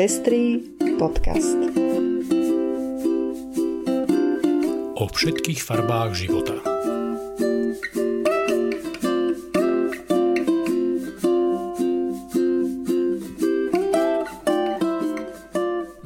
Pestrý 0.00 0.64
podcast. 0.96 1.60
O 4.96 5.04
všetkých 5.04 5.60
farbách 5.60 6.16
života. 6.16 6.56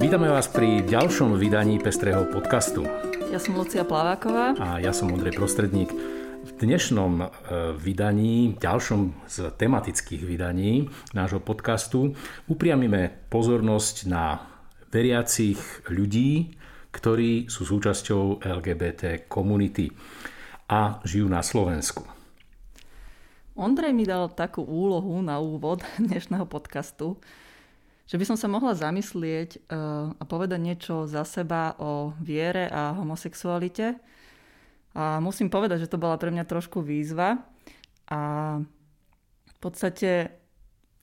Vítame 0.02 0.26
vás 0.26 0.50
pri 0.50 0.82
ďalšom 0.82 1.38
vydaní 1.38 1.78
Pestrého 1.78 2.26
podcastu. 2.34 2.82
Ja 3.30 3.38
som 3.38 3.54
Lucia 3.54 3.86
Plaváková. 3.86 4.58
A 4.58 4.82
ja 4.82 4.90
som 4.90 5.14
Ondrej 5.14 5.38
Prostredník. 5.38 5.94
Dnešnom 6.64 7.20
e, 7.20 7.24
vydaní, 7.76 8.56
ďalšom 8.56 9.28
z 9.28 9.52
tematických 9.60 10.24
vydaní 10.24 10.88
nášho 11.12 11.36
podcastu, 11.36 12.16
upriamime 12.48 13.12
pozornosť 13.28 14.08
na 14.08 14.40
veriacich 14.88 15.60
ľudí, 15.92 16.56
ktorí 16.88 17.52
sú 17.52 17.68
súčasťou 17.68 18.40
LGBT 18.40 19.28
komunity 19.28 19.92
a 20.72 21.04
žijú 21.04 21.28
na 21.28 21.44
Slovensku. 21.44 22.08
Ondrej 23.60 23.92
mi 23.92 24.08
dal 24.08 24.32
takú 24.32 24.64
úlohu 24.64 25.20
na 25.20 25.44
úvod 25.44 25.84
dnešného 26.00 26.48
podcastu, 26.48 27.20
že 28.08 28.16
by 28.16 28.24
som 28.24 28.40
sa 28.40 28.48
mohla 28.48 28.72
zamyslieť 28.72 29.68
uh, 29.68 30.16
a 30.16 30.22
povedať 30.24 30.64
niečo 30.64 31.04
za 31.04 31.28
seba 31.28 31.76
o 31.76 32.16
viere 32.24 32.72
a 32.72 32.96
homosexualite. 32.96 34.13
A 34.94 35.18
musím 35.18 35.50
povedať, 35.50 35.86
že 35.86 35.90
to 35.90 35.98
bola 35.98 36.14
pre 36.14 36.30
mňa 36.30 36.46
trošku 36.46 36.78
výzva. 36.78 37.42
A 38.06 38.20
v 39.44 39.56
podstate 39.58 40.30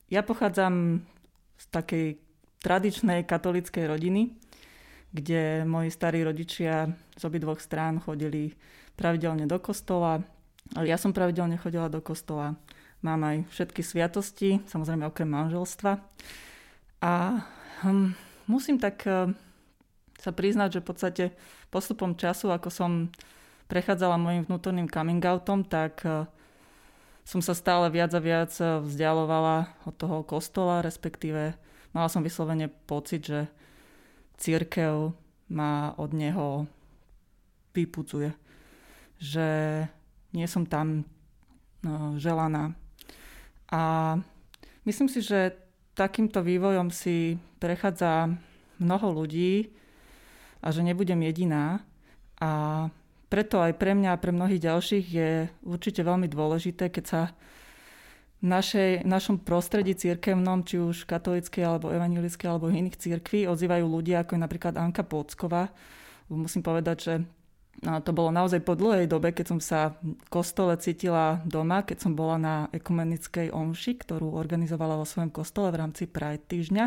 ja 0.07 0.21
pochádzam 0.23 1.03
z 1.59 1.65
takej 1.71 2.05
tradičnej 2.61 3.27
katolíckej 3.27 3.89
rodiny, 3.89 4.31
kde 5.11 5.67
moji 5.67 5.89
starí 5.91 6.23
rodičia 6.23 6.87
z 7.19 7.21
obidvoch 7.27 7.59
strán 7.59 7.99
chodili 7.99 8.55
pravidelne 8.95 9.43
do 9.49 9.59
kostola. 9.59 10.23
Ja 10.77 10.95
som 10.95 11.11
pravidelne 11.11 11.59
chodila 11.59 11.91
do 11.91 11.99
kostola. 11.99 12.55
Mám 13.01 13.21
aj 13.25 13.37
všetky 13.49 13.81
sviatosti, 13.81 14.61
samozrejme 14.69 15.09
okrem 15.09 15.27
manželstva. 15.27 15.99
A 17.01 17.13
hm, 17.81 18.13
musím 18.45 18.77
tak 18.77 19.03
uh, 19.09 19.33
sa 20.21 20.31
priznať, 20.31 20.79
že 20.79 20.83
v 20.85 20.87
podstate 20.87 21.23
postupom 21.73 22.13
času, 22.13 22.53
ako 22.53 22.69
som 22.69 22.91
prechádzala 23.71 24.19
môjim 24.19 24.43
vnútorným 24.43 24.91
coming 24.91 25.23
outom, 25.23 25.63
tak 25.63 26.03
uh, 26.03 26.27
som 27.23 27.39
sa 27.39 27.55
stále 27.55 27.87
viac 27.87 28.11
a 28.11 28.19
viac 28.19 28.51
e, 28.59 28.81
vzdialovala 28.81 29.87
od 29.87 29.95
toho 29.95 30.25
kostola, 30.25 30.83
respektíve 30.83 31.55
mala 31.93 32.09
som 32.09 32.25
vyslovene 32.25 32.67
pocit, 32.67 33.23
že 33.23 33.47
církev 34.41 35.13
ma 35.53 35.93
od 35.95 36.11
neho 36.11 36.65
vypudzuje. 37.71 38.33
Že 39.21 39.47
nie 40.33 40.47
som 40.49 40.65
tam 40.65 41.05
no, 41.85 42.17
želaná. 42.17 42.73
A 43.71 44.17
myslím 44.83 45.07
si, 45.07 45.21
že 45.21 45.55
takýmto 45.93 46.41
vývojom 46.41 46.89
si 46.89 47.37
prechádza 47.61 48.33
mnoho 48.81 49.23
ľudí 49.23 49.71
a 50.59 50.73
že 50.73 50.81
nebudem 50.81 51.21
jediná. 51.21 51.85
A 52.41 52.89
preto 53.31 53.63
aj 53.63 53.79
pre 53.79 53.95
mňa 53.95 54.11
a 54.11 54.21
pre 54.21 54.35
mnohých 54.35 54.67
ďalších 54.67 55.05
je 55.07 55.29
určite 55.63 56.03
veľmi 56.03 56.27
dôležité, 56.27 56.91
keď 56.91 57.05
sa 57.07 57.21
v 58.43 58.51
našej, 58.51 59.07
našom 59.07 59.39
prostredí 59.39 59.95
církevnom, 59.95 60.67
či 60.67 60.83
už 60.83 61.07
katolíckej 61.07 61.63
alebo 61.63 61.95
evangelickej 61.95 62.47
alebo 62.51 62.67
iných 62.67 62.99
církví, 62.99 63.47
ozývajú 63.47 63.85
ľudia 63.87 64.27
ako 64.27 64.35
je 64.35 64.43
napríklad 64.43 64.73
Anka 64.75 65.07
Pocková. 65.07 65.71
Musím 66.27 66.59
povedať, 66.59 66.97
že 66.99 67.13
No, 67.81 67.97
to 67.97 68.13
bolo 68.13 68.29
naozaj 68.29 68.61
po 68.61 68.77
dlhej 68.77 69.09
dobe, 69.09 69.33
keď 69.33 69.55
som 69.55 69.59
sa 69.63 69.97
v 70.03 70.13
kostole 70.29 70.77
cítila 70.77 71.41
doma, 71.47 71.81
keď 71.81 71.97
som 72.03 72.13
bola 72.13 72.37
na 72.37 72.55
ekumenickej 72.69 73.49
omši, 73.49 73.97
ktorú 73.97 74.37
organizovala 74.37 75.01
vo 75.01 75.07
svojom 75.07 75.33
kostole 75.33 75.73
v 75.73 75.79
rámci 75.81 76.05
Pride 76.05 76.45
týždňa. 76.45 76.85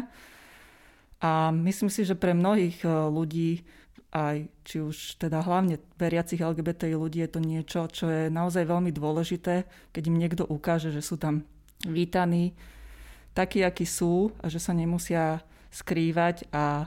A 1.24 1.50
myslím 1.50 1.90
si, 1.90 2.06
že 2.06 2.14
pre 2.14 2.36
mnohých 2.36 2.84
e, 2.84 2.88
ľudí, 3.10 3.64
aj 4.14 4.46
či 4.62 4.78
už 4.78 5.18
teda 5.18 5.42
hlavne 5.42 5.82
veriacich 5.98 6.38
LGBTI 6.38 6.94
ľudí, 6.94 7.18
je 7.26 7.30
to 7.34 7.40
niečo, 7.42 7.90
čo 7.90 8.06
je 8.06 8.30
naozaj 8.30 8.62
veľmi 8.62 8.94
dôležité, 8.94 9.66
keď 9.90 10.02
im 10.06 10.16
niekto 10.16 10.46
ukáže, 10.46 10.94
že 10.94 11.02
sú 11.02 11.18
tam 11.18 11.42
vítaní 11.82 12.54
takí, 13.34 13.66
akí 13.66 13.82
sú 13.82 14.30
a 14.38 14.46
že 14.46 14.62
sa 14.62 14.70
nemusia 14.70 15.42
skrývať 15.74 16.46
a 16.54 16.86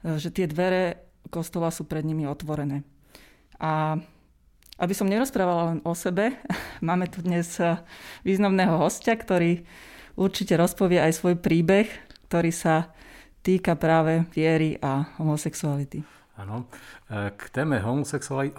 e, 0.00 0.16
že 0.16 0.32
tie 0.32 0.48
dvere 0.48 1.04
kostola 1.28 1.68
sú 1.68 1.84
pred 1.84 2.00
nimi 2.00 2.24
otvorené. 2.24 2.80
A 3.60 4.00
aby 4.76 4.92
som 4.92 5.08
nerozprávala 5.08 5.76
len 5.76 5.80
o 5.84 5.92
sebe, 5.96 6.36
máme 6.84 7.08
tu 7.08 7.20
dnes 7.20 7.48
eh, 7.60 7.80
významného 8.24 8.76
hostia, 8.80 9.16
ktorý 9.16 9.64
určite 10.16 10.56
rozpovie 10.56 11.00
aj 11.00 11.12
svoj 11.16 11.36
príbeh, 11.36 11.88
ktorý 12.28 12.52
sa 12.52 12.92
týka 13.46 13.78
práve 13.78 14.26
viery 14.34 14.74
a 14.82 15.06
homosexuality. 15.22 16.02
Áno. 16.42 16.66
Eh, 17.06 17.30
k 17.38 17.42
téme 17.54 17.78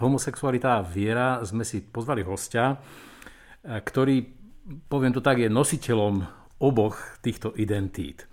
homosexualita 0.00 0.80
a 0.80 0.86
viera 0.86 1.44
sme 1.44 1.68
si 1.68 1.84
pozvali 1.84 2.24
hostia, 2.24 2.72
eh, 2.72 3.84
ktorý, 3.84 4.24
poviem 4.88 5.12
to 5.12 5.20
tak, 5.20 5.44
je 5.44 5.52
nositeľom 5.52 6.24
oboch 6.58 6.98
týchto 7.22 7.54
identít, 7.54 8.26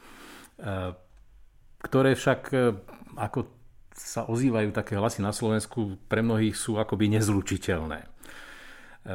ktoré 1.77 2.17
však 2.17 2.41
ako 3.13 3.39
sa 3.95 4.27
ozývajú 4.27 4.75
také 4.75 4.99
hlasy 4.99 5.23
na 5.23 5.31
Slovensku, 5.31 5.95
pre 6.11 6.19
mnohých 6.19 6.53
sú 6.53 6.75
akoby 6.75 7.15
nezlučiteľné. 7.15 7.99
E, 8.03 8.07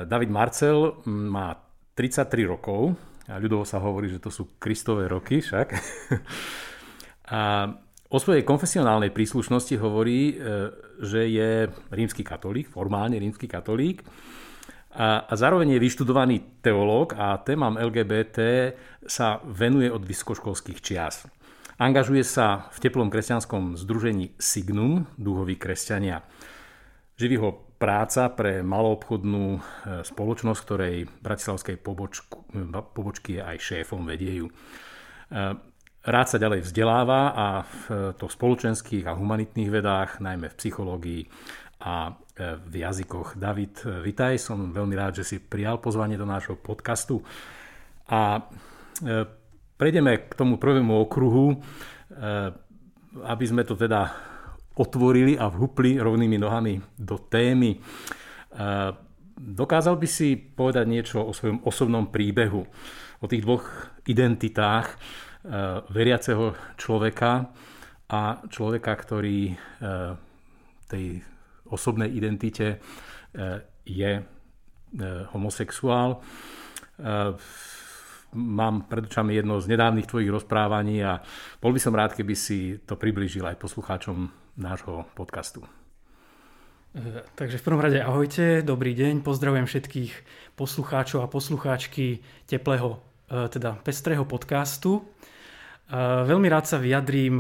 David 0.09 0.33
Marcel 0.33 1.05
má 1.05 1.53
33 1.93 2.49
rokov, 2.49 2.97
a 3.29 3.39
ľudovo 3.39 3.63
sa 3.63 3.79
hovorí, 3.79 4.11
že 4.11 4.19
to 4.19 4.33
sú 4.33 4.59
kristové 4.59 5.07
roky 5.07 5.45
však. 5.45 5.69
A 7.31 7.71
o 8.11 8.19
svojej 8.19 8.43
konfesionálnej 8.43 9.15
príslušnosti 9.15 9.79
hovorí, 9.79 10.35
e, 10.35 10.69
že 10.99 11.31
je 11.31 11.71
rímsky 11.95 12.27
katolík, 12.27 12.67
formálne 12.67 13.17
rímsky 13.17 13.47
katolík. 13.47 14.03
A, 14.91 15.23
a 15.31 15.35
zároveň 15.39 15.79
je 15.79 15.85
vyštudovaný 15.87 16.59
teológ 16.59 17.15
a 17.15 17.39
témam 17.47 17.79
LGBT 17.79 18.75
sa 19.07 19.39
venuje 19.47 19.87
od 19.87 20.03
vysokoškolských 20.03 20.83
čias. 20.83 21.31
Angažuje 21.79 22.27
sa 22.27 22.69
v 22.75 22.79
teplom 22.83 23.09
kresťanskom 23.09 23.79
združení 23.79 24.35
Signum, 24.37 25.07
dúhoví 25.15 25.55
kresťania. 25.55 26.27
Živí 27.17 27.37
ho 27.39 27.71
práca 27.81 28.29
pre 28.35 28.61
maloobchodnú 28.61 29.47
e, 29.57 29.61
spoločnosť, 30.05 30.61
ktorej 30.67 31.09
bratislavskej 31.23 31.81
pobočku, 31.81 32.45
e, 32.53 32.69
pobočky 32.75 33.39
je 33.39 33.43
aj 33.47 33.57
šéfom, 33.63 34.05
vedie. 34.05 34.45
E, 36.01 36.09
rád 36.09 36.27
sa 36.33 36.39
ďalej 36.41 36.65
vzdeláva 36.65 37.37
a 37.37 37.47
v 37.65 38.13
to 38.17 38.27
spoločenských 38.27 39.05
a 39.05 39.17
humanitných 39.17 39.71
vedách, 39.71 40.25
najmä 40.25 40.49
v 40.49 40.59
psychológii 40.59 41.23
a 41.81 42.13
v 42.41 42.73
jazykoch. 42.73 43.37
David, 43.37 43.85
vitaj, 43.85 44.41
som 44.41 44.73
veľmi 44.73 44.97
rád, 44.97 45.21
že 45.21 45.29
si 45.29 45.37
prijal 45.37 45.77
pozvanie 45.77 46.17
do 46.17 46.25
nášho 46.25 46.57
podcastu. 46.57 47.21
A 48.09 48.41
Prejdeme 49.81 50.29
k 50.29 50.37
tomu 50.37 50.61
prvému 50.61 51.09
okruhu, 51.09 51.57
aby 53.25 53.45
sme 53.49 53.65
to 53.65 53.73
teda 53.73 54.13
otvorili 54.77 55.41
a 55.41 55.49
vhupli 55.49 55.97
rovnými 55.97 56.37
nohami 56.37 56.77
do 57.01 57.17
témy. 57.17 57.81
Dokázal 59.41 59.97
by 59.97 60.05
si 60.05 60.37
povedať 60.37 60.85
niečo 60.85 61.25
o 61.25 61.33
svojom 61.33 61.65
osobnom 61.65 62.13
príbehu, 62.13 62.61
o 63.25 63.27
tých 63.27 63.41
dvoch 63.41 63.65
identitách 64.05 65.01
veriaceho 65.89 66.53
človeka 66.77 67.49
a 68.11 68.45
človeka, 68.51 68.93
ktorý 68.93 69.57
tej 70.85 71.25
osobnej 71.71 72.13
identite 72.13 72.77
je 73.87 74.13
homosexuál 75.33 76.21
mám 78.35 78.87
pred 78.87 79.07
očami 79.11 79.35
jedno 79.35 79.59
z 79.59 79.67
nedávnych 79.71 80.07
tvojich 80.07 80.31
rozprávaní 80.31 81.03
a 81.03 81.23
bol 81.59 81.75
by 81.75 81.81
som 81.83 81.95
rád, 81.95 82.15
keby 82.15 82.35
si 82.39 82.79
to 82.87 82.95
priblížil 82.95 83.47
aj 83.47 83.59
poslucháčom 83.59 84.31
nášho 84.59 85.07
podcastu. 85.19 85.67
E, 86.95 87.27
takže 87.35 87.59
v 87.59 87.65
prvom 87.67 87.83
rade 87.83 87.99
ahojte, 88.03 88.63
dobrý 88.63 88.95
deň, 88.95 89.27
pozdravujem 89.27 89.67
všetkých 89.67 90.13
poslucháčov 90.55 91.27
a 91.27 91.31
poslucháčky 91.31 92.23
teplého, 92.47 92.99
e, 92.99 93.01
teda 93.31 93.79
pestrého 93.87 94.27
podcastu. 94.27 94.99
E, 94.99 95.03
veľmi 96.27 96.51
rád 96.51 96.67
sa 96.67 96.83
vyjadrím 96.83 97.39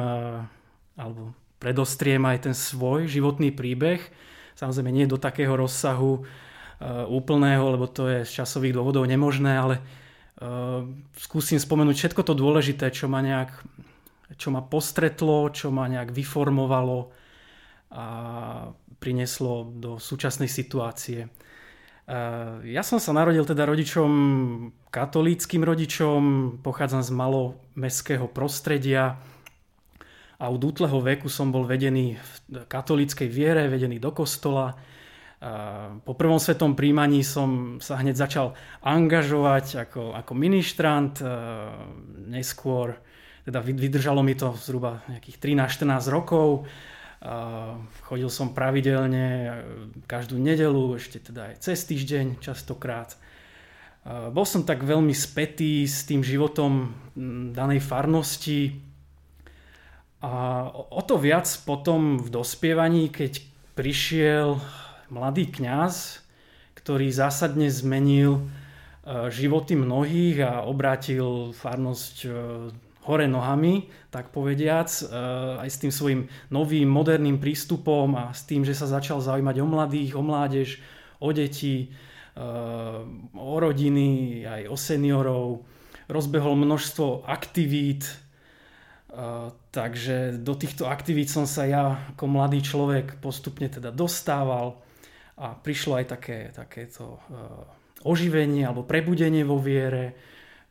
alebo 0.95 1.35
predostriem 1.59 2.23
aj 2.25 2.51
ten 2.51 2.55
svoj 2.55 3.11
životný 3.11 3.51
príbeh. 3.51 3.99
Samozrejme 4.55 4.95
nie 4.95 5.11
do 5.11 5.19
takého 5.19 5.53
rozsahu 5.59 6.23
úplného, 7.13 7.77
lebo 7.77 7.85
to 7.85 8.09
je 8.09 8.25
z 8.25 8.41
časových 8.41 8.73
dôvodov 8.73 9.05
nemožné, 9.05 9.53
ale 9.53 9.85
skúsim 11.21 11.61
spomenúť 11.61 11.97
všetko 11.97 12.25
to 12.25 12.33
dôležité, 12.33 12.89
čo 12.89 13.05
ma 13.05 13.21
nejak 13.21 13.53
čo 14.37 14.55
ma 14.55 14.63
postretlo, 14.63 15.51
čo 15.51 15.75
ma 15.75 15.91
nejak 15.91 16.15
vyformovalo 16.15 17.11
a 17.91 18.05
prinieslo 19.03 19.67
do 19.75 19.99
súčasnej 19.99 20.47
situácie. 20.47 21.27
Ja 22.67 22.83
som 22.83 22.99
sa 22.99 23.15
narodil 23.15 23.47
teda 23.47 23.63
rodičom, 23.71 24.11
katolíckým 24.91 25.63
rodičom, 25.63 26.21
pochádzam 26.59 27.07
z 27.07 27.11
malomestského 27.15 28.27
prostredia 28.27 29.23
a 30.35 30.45
od 30.51 30.59
útleho 30.59 30.99
veku 30.99 31.31
som 31.31 31.55
bol 31.55 31.63
vedený 31.63 32.19
v 32.19 32.33
katolíckej 32.67 33.31
viere, 33.31 33.71
vedený 33.71 34.03
do 34.03 34.11
kostola. 34.11 34.75
Po 36.03 36.13
prvom 36.19 36.43
svetom 36.43 36.75
príjmaní 36.75 37.23
som 37.23 37.79
sa 37.79 38.03
hneď 38.03 38.19
začal 38.19 38.59
angažovať 38.83 39.87
ako, 39.87 40.11
ako 40.19 40.33
ministrant, 40.35 41.15
neskôr 42.27 42.99
teda 43.47 43.63
vydržalo 43.63 44.21
mi 44.27 44.35
to 44.35 44.53
zhruba 44.59 45.07
nejakých 45.07 45.39
13-14 45.39 46.11
rokov 46.11 46.67
Chodil 48.09 48.31
som 48.33 48.57
pravidelne 48.57 49.61
každú 50.09 50.41
nedelu, 50.41 50.97
ešte 50.97 51.21
teda 51.21 51.53
aj 51.53 51.55
cez 51.61 51.85
týždeň 51.85 52.41
častokrát. 52.41 53.13
Bol 54.09 54.49
som 54.49 54.65
tak 54.65 54.81
veľmi 54.81 55.13
spätý 55.13 55.85
s 55.85 56.09
tým 56.09 56.25
životom 56.25 56.97
danej 57.53 57.85
farnosti 57.85 58.81
a 60.21 60.69
o 60.73 61.01
to 61.01 61.17
viac 61.17 61.49
potom 61.65 62.21
v 62.21 62.29
dospievaní, 62.29 63.09
keď 63.09 63.41
prišiel 63.73 64.61
mladý 65.09 65.49
kňaz, 65.49 66.21
ktorý 66.77 67.09
zásadne 67.09 67.73
zmenil 67.73 68.37
e, 68.37 68.43
životy 69.33 69.81
mnohých 69.81 70.45
a 70.45 70.53
obrátil 70.69 71.57
farnosť 71.57 72.17
e, 72.25 72.31
hore 73.09 73.25
nohami, 73.29 73.89
tak 74.13 74.29
povediac, 74.29 74.89
eh, 74.89 75.07
aj 75.65 75.69
s 75.69 75.81
tým 75.81 75.93
svojim 75.93 76.21
novým, 76.53 76.89
moderným 76.89 77.41
prístupom 77.41 78.13
a 78.17 78.33
s 78.37 78.45
tým, 78.45 78.65
že 78.67 78.77
sa 78.77 78.91
začal 78.91 79.25
zaujímať 79.25 79.57
o 79.61 79.67
mladých, 79.67 80.13
o 80.17 80.23
mládež, 80.23 80.69
o 81.21 81.33
deti, 81.33 81.89
eh, 81.89 82.41
o 83.33 83.55
rodiny, 83.57 84.45
aj 84.45 84.63
o 84.69 84.77
seniorov. 84.77 85.65
Rozbehol 86.11 86.59
množstvo 86.61 87.25
aktivít, 87.25 88.05
eh, 88.05 89.49
takže 89.73 90.37
do 90.37 90.53
týchto 90.53 90.85
aktivít 90.85 91.33
som 91.33 91.49
sa 91.49 91.65
ja 91.65 91.85
ako 92.13 92.25
mladý 92.29 92.61
človek 92.61 93.23
postupne 93.25 93.71
teda 93.73 93.89
dostával 93.95 94.83
a 95.41 95.57
prišlo 95.57 95.97
aj 95.97 96.05
také, 96.05 96.39
takéto 96.53 97.17
oživenie 98.05 98.61
alebo 98.69 98.85
prebudenie 98.85 99.41
vo 99.41 99.57
viere 99.57 100.13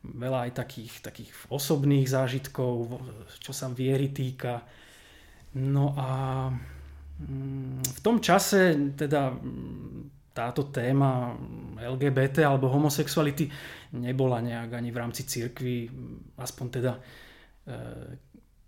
veľa 0.00 0.48
aj 0.48 0.52
takých, 0.56 0.94
takých 1.04 1.30
osobných 1.52 2.08
zážitkov, 2.08 3.00
čo 3.40 3.52
sa 3.52 3.68
viery 3.68 4.08
týka. 4.08 4.64
No 5.60 5.92
a 5.98 6.08
mm, 7.20 7.84
v 7.84 8.00
tom 8.00 8.22
čase 8.22 8.76
teda 8.96 9.34
mm, 9.34 10.32
táto 10.32 10.72
téma 10.72 11.36
LGBT 11.76 12.48
alebo 12.48 12.72
homosexuality 12.72 13.50
nebola 13.98 14.40
nejak 14.40 14.70
ani 14.72 14.88
v 14.94 15.00
rámci 15.00 15.26
cirkvi, 15.26 15.90
aspoň 16.38 16.66
teda 16.70 16.92
e, 16.96 17.00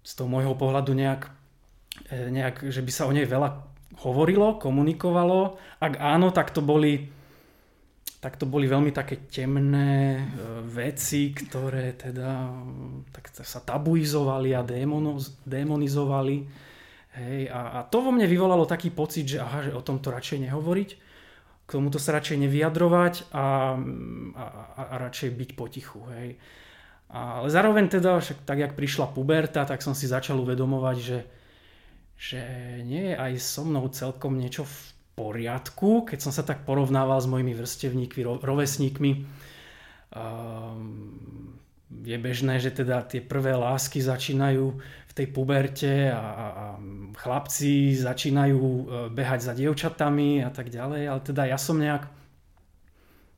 z 0.02 0.12
toho 0.18 0.28
môjho 0.28 0.58
pohľadu 0.58 0.92
nejak, 0.92 1.22
e, 2.10 2.28
nejak, 2.28 2.66
že 2.68 2.82
by 2.82 2.92
sa 2.92 3.06
o 3.08 3.14
nej 3.14 3.24
veľa 3.24 3.72
hovorilo, 4.02 4.58
komunikovalo. 4.58 5.56
Ak 5.78 5.96
áno, 6.02 6.34
tak 6.34 6.50
to 6.50 6.60
boli 6.60 7.21
tak 8.22 8.38
to 8.38 8.46
boli 8.46 8.70
veľmi 8.70 8.94
také 8.94 9.26
temné 9.26 10.22
e, 10.22 10.22
veci, 10.62 11.34
ktoré 11.34 11.98
teda 11.98 12.54
tak 13.10 13.34
sa 13.34 13.58
tabuizovali 13.58 14.54
a 14.54 14.62
démonoz, 14.62 15.42
démonizovali. 15.42 16.46
Hej, 17.18 17.50
a, 17.50 17.82
a 17.82 17.90
to 17.90 17.98
vo 17.98 18.14
mne 18.14 18.30
vyvolalo 18.30 18.62
taký 18.62 18.94
pocit, 18.94 19.26
že 19.26 19.42
aha, 19.42 19.66
že 19.66 19.72
o 19.74 19.82
tomto 19.82 20.14
radšej 20.14 20.38
nehovoriť, 20.38 20.90
k 21.66 21.68
tomuto 21.68 21.98
sa 21.98 22.14
radšej 22.14 22.46
nevyjadrovať 22.46 23.34
a, 23.34 23.74
a, 24.38 24.44
a, 24.78 24.82
a 24.86 24.94
radšej 25.02 25.30
byť 25.34 25.50
potichu. 25.58 25.98
Hej. 26.14 26.38
Ale 27.10 27.50
zároveň 27.50 27.90
teda, 27.90 28.22
však 28.22 28.46
tak 28.46 28.62
jak 28.62 28.78
prišla 28.78 29.10
puberta, 29.10 29.66
tak 29.66 29.82
som 29.82 29.98
si 29.98 30.06
začal 30.06 30.38
uvedomovať, 30.38 30.96
že, 31.02 31.18
že 32.14 32.40
nie 32.86 33.12
je 33.12 33.14
aj 33.18 33.32
so 33.42 33.66
mnou 33.66 33.90
celkom 33.90 34.38
niečo 34.38 34.62
v 34.62 34.91
poriadku, 35.12 36.08
keď 36.08 36.18
som 36.18 36.32
sa 36.32 36.42
tak 36.42 36.64
porovnával 36.64 37.20
s 37.20 37.28
mojimi 37.28 37.52
vrstevníkmi, 37.52 38.22
rovesníkmi. 38.40 39.12
Um, 40.12 41.52
je 42.00 42.16
bežné, 42.16 42.56
že 42.58 42.72
teda 42.72 43.04
tie 43.04 43.20
prvé 43.20 43.52
lásky 43.52 44.00
začínajú 44.00 44.64
v 44.80 45.12
tej 45.12 45.28
puberte 45.28 46.08
a, 46.08 46.16
a, 46.16 46.46
a 46.48 46.66
chlapci 47.20 47.92
začínajú 47.92 48.60
e, 48.64 48.84
behať 49.12 49.40
za 49.44 49.52
dievčatami 49.52 50.40
a 50.40 50.48
tak 50.48 50.72
ďalej, 50.72 51.02
ale 51.04 51.20
teda 51.20 51.42
ja 51.52 51.60
som 51.60 51.76
nejak 51.76 52.08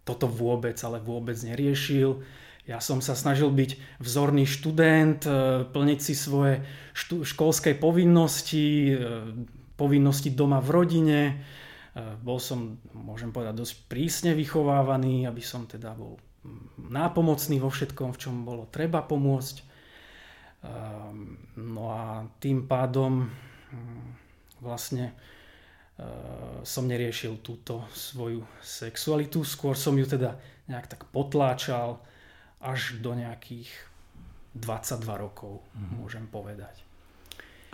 toto 0.07 0.31
vôbec, 0.31 0.79
ale 0.87 1.03
vôbec 1.03 1.35
neriešil. 1.35 2.23
Ja 2.65 2.79
som 2.79 3.03
sa 3.03 3.19
snažil 3.19 3.51
byť 3.51 3.99
vzorný 3.99 4.47
študent, 4.47 5.27
e, 5.27 5.67
plniť 5.67 5.99
si 5.99 6.15
svoje 6.15 6.63
štú, 6.95 7.27
školské 7.27 7.75
povinnosti, 7.75 8.95
e, 8.95 8.97
povinnosti 9.75 10.31
doma 10.31 10.63
v 10.63 10.69
rodine, 10.71 11.21
bol 11.95 12.43
som, 12.43 12.83
môžem 12.91 13.31
povedať, 13.31 13.55
dosť 13.55 13.75
prísne 13.87 14.33
vychovávaný, 14.35 15.31
aby 15.31 15.39
som 15.39 15.63
teda 15.63 15.95
bol 15.95 16.19
mm, 16.43 16.91
nápomocný 16.91 17.63
vo 17.63 17.71
všetkom, 17.71 18.11
v 18.11 18.21
čom 18.21 18.35
bolo 18.43 18.67
treba 18.67 19.07
pomôcť. 19.07 19.57
Ehm, 20.65 21.39
no 21.55 21.95
a 21.95 22.27
tým 22.43 22.67
pádom 22.67 23.31
mm, 23.31 24.05
vlastne 24.59 25.15
eh, 25.15 26.59
som 26.67 26.85
neriešil 26.91 27.39
túto 27.47 27.87
svoju 27.95 28.43
sexualitu, 28.59 29.47
skôr 29.47 29.79
som 29.79 29.95
ju 29.95 30.07
teda 30.09 30.35
nejak 30.67 30.91
tak 30.91 31.07
potláčal 31.15 32.03
až 32.59 32.99
do 32.99 33.15
nejakých 33.15 33.71
22 34.59 35.05
rokov, 35.15 35.63
mm-hmm. 35.63 35.95
môžem 36.01 36.27
povedať. 36.27 36.84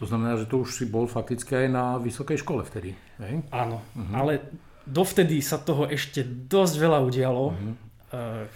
To 0.01 0.09
znamená, 0.09 0.41
že 0.41 0.49
to 0.49 0.65
už 0.65 0.81
si 0.81 0.85
bol 0.89 1.05
fakticky 1.05 1.53
aj 1.53 1.69
na 1.69 1.85
vysokej 2.01 2.41
škole 2.41 2.65
vtedy, 2.65 2.97
hej? 3.21 3.45
Áno, 3.53 3.85
uh-huh. 3.93 4.17
ale 4.17 4.33
dovtedy 4.89 5.45
sa 5.45 5.61
toho 5.61 5.85
ešte 5.85 6.25
dosť 6.25 6.75
veľa 6.81 6.99
udialo. 7.05 7.45
Uh-huh. 7.53 7.75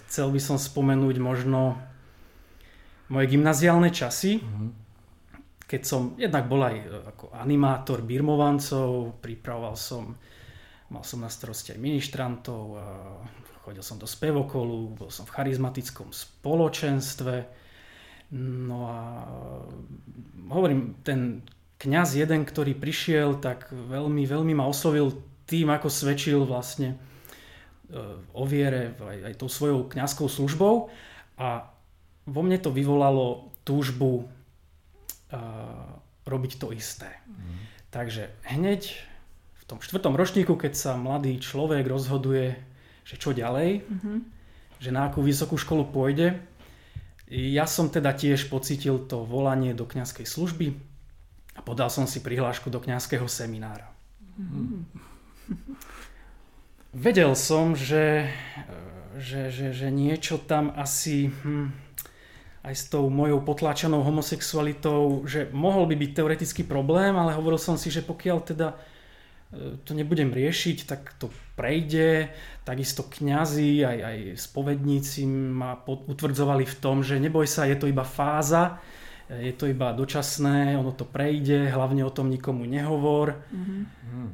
Chcel 0.09 0.33
by 0.33 0.41
som 0.41 0.57
spomenúť 0.57 1.21
možno 1.21 1.77
moje 3.13 3.29
gymnaziálne 3.29 3.93
časy, 3.93 4.41
uh-huh. 4.41 4.73
keď 5.69 5.83
som 5.85 6.17
jednak 6.17 6.49
bol 6.49 6.65
aj 6.65 6.77
e, 6.81 6.87
ako 7.13 7.37
animátor 7.37 8.01
birmovancov, 8.01 9.21
pripravoval 9.21 9.77
som, 9.77 10.17
mal 10.89 11.05
som 11.05 11.21
na 11.21 11.29
starosti 11.29 11.77
aj 11.77 11.79
ministrantov, 11.85 12.81
chodil 13.65 13.85
som 13.85 14.01
do 14.01 14.09
spevokolu, 14.09 14.97
bol 14.97 15.13
som 15.13 15.29
v 15.29 15.37
charizmatickom 15.37 16.09
spoločenstve, 16.09 17.64
No 18.33 18.79
a 18.89 19.01
hovorím, 20.49 20.97
ten 21.05 21.45
kňaz 21.79 22.17
jeden, 22.17 22.49
ktorý 22.49 22.73
prišiel, 22.73 23.37
tak 23.43 23.69
veľmi, 23.69 24.25
veľmi 24.25 24.53
ma 24.57 24.65
oslovil 24.65 25.13
tým, 25.45 25.69
ako 25.69 25.93
svedčil 25.93 26.49
vlastne 26.49 26.97
e, 26.97 26.97
o 28.33 28.45
viere 28.49 28.97
aj, 28.97 29.19
aj 29.29 29.35
tou 29.37 29.53
svojou 29.53 29.87
kňazskou 29.93 30.27
službou 30.31 30.89
a 31.37 31.69
vo 32.25 32.41
mne 32.41 32.57
to 32.57 32.73
vyvolalo 32.73 33.53
túžbu 33.69 34.25
uh, 34.25 35.37
robiť 36.25 36.53
to 36.57 36.73
isté. 36.73 37.09
Mm. 37.29 37.57
Takže 37.93 38.23
hneď 38.49 38.97
v 39.61 39.65
tom 39.69 39.79
štvrtom 39.81 40.17
ročníku, 40.17 40.57
keď 40.57 40.73
sa 40.73 40.93
mladý 40.97 41.37
človek 41.41 41.85
rozhoduje, 41.85 42.57
že 43.05 43.17
čo 43.21 43.37
ďalej, 43.37 43.85
mm-hmm. 43.85 44.19
že 44.81 44.91
na 44.93 45.09
akú 45.09 45.21
vysokú 45.21 45.57
školu 45.61 45.89
pôjde, 45.89 46.41
ja 47.29 47.65
som 47.65 47.89
teda 47.89 48.13
tiež 48.13 48.53
pocitil 48.53 49.01
to 49.09 49.25
volanie 49.25 49.73
do 49.73 49.89
kňazskej 49.89 50.29
služby 50.29 50.77
a 51.57 51.61
podal 51.65 51.89
som 51.89 52.05
si 52.05 52.21
prihlášku 52.21 52.69
do 52.69 52.83
kňazského 52.83 53.25
seminára. 53.31 53.89
Mm. 54.37 54.85
Vedel 56.95 57.35
som, 57.35 57.75
že, 57.75 58.31
že, 59.19 59.51
že, 59.51 59.75
že 59.75 59.89
niečo 59.91 60.39
tam 60.39 60.71
asi 60.79 61.33
hm, 61.33 61.75
aj 62.65 62.75
s 62.75 62.85
tou 62.87 63.11
mojou 63.11 63.43
potláčanou 63.43 64.07
homosexualitou, 64.07 65.27
že 65.27 65.51
mohol 65.51 65.91
by 65.91 65.95
byť 66.01 66.11
teoretický 66.15 66.63
problém, 66.63 67.13
ale 67.19 67.35
hovoril 67.35 67.59
som 67.59 67.75
si, 67.77 67.91
že 67.91 68.01
pokiaľ 68.01 68.39
teda 68.47 68.69
to 69.85 69.93
nebudem 69.95 70.35
riešiť, 70.35 70.79
tak 70.87 71.15
to 71.19 71.31
prejde. 71.55 72.35
Takisto 72.67 73.07
kňazi, 73.07 73.87
aj, 73.87 73.99
aj 74.03 74.19
spovedníci 74.39 75.27
ma 75.27 75.79
utvrdzovali 75.87 76.65
v 76.67 76.77
tom, 76.83 77.01
že 77.01 77.23
neboj 77.23 77.47
sa, 77.47 77.67
je 77.67 77.79
to 77.79 77.87
iba 77.87 78.03
fáza, 78.03 78.79
je 79.31 79.55
to 79.57 79.71
iba 79.71 79.95
dočasné, 79.97 80.77
ono 80.77 80.93
to 80.93 81.09
prejde, 81.09 81.73
hlavne 81.73 82.05
o 82.05 82.13
tom 82.13 82.29
nikomu 82.29 82.69
nehovor 82.69 83.41
mm-hmm. 83.49 84.29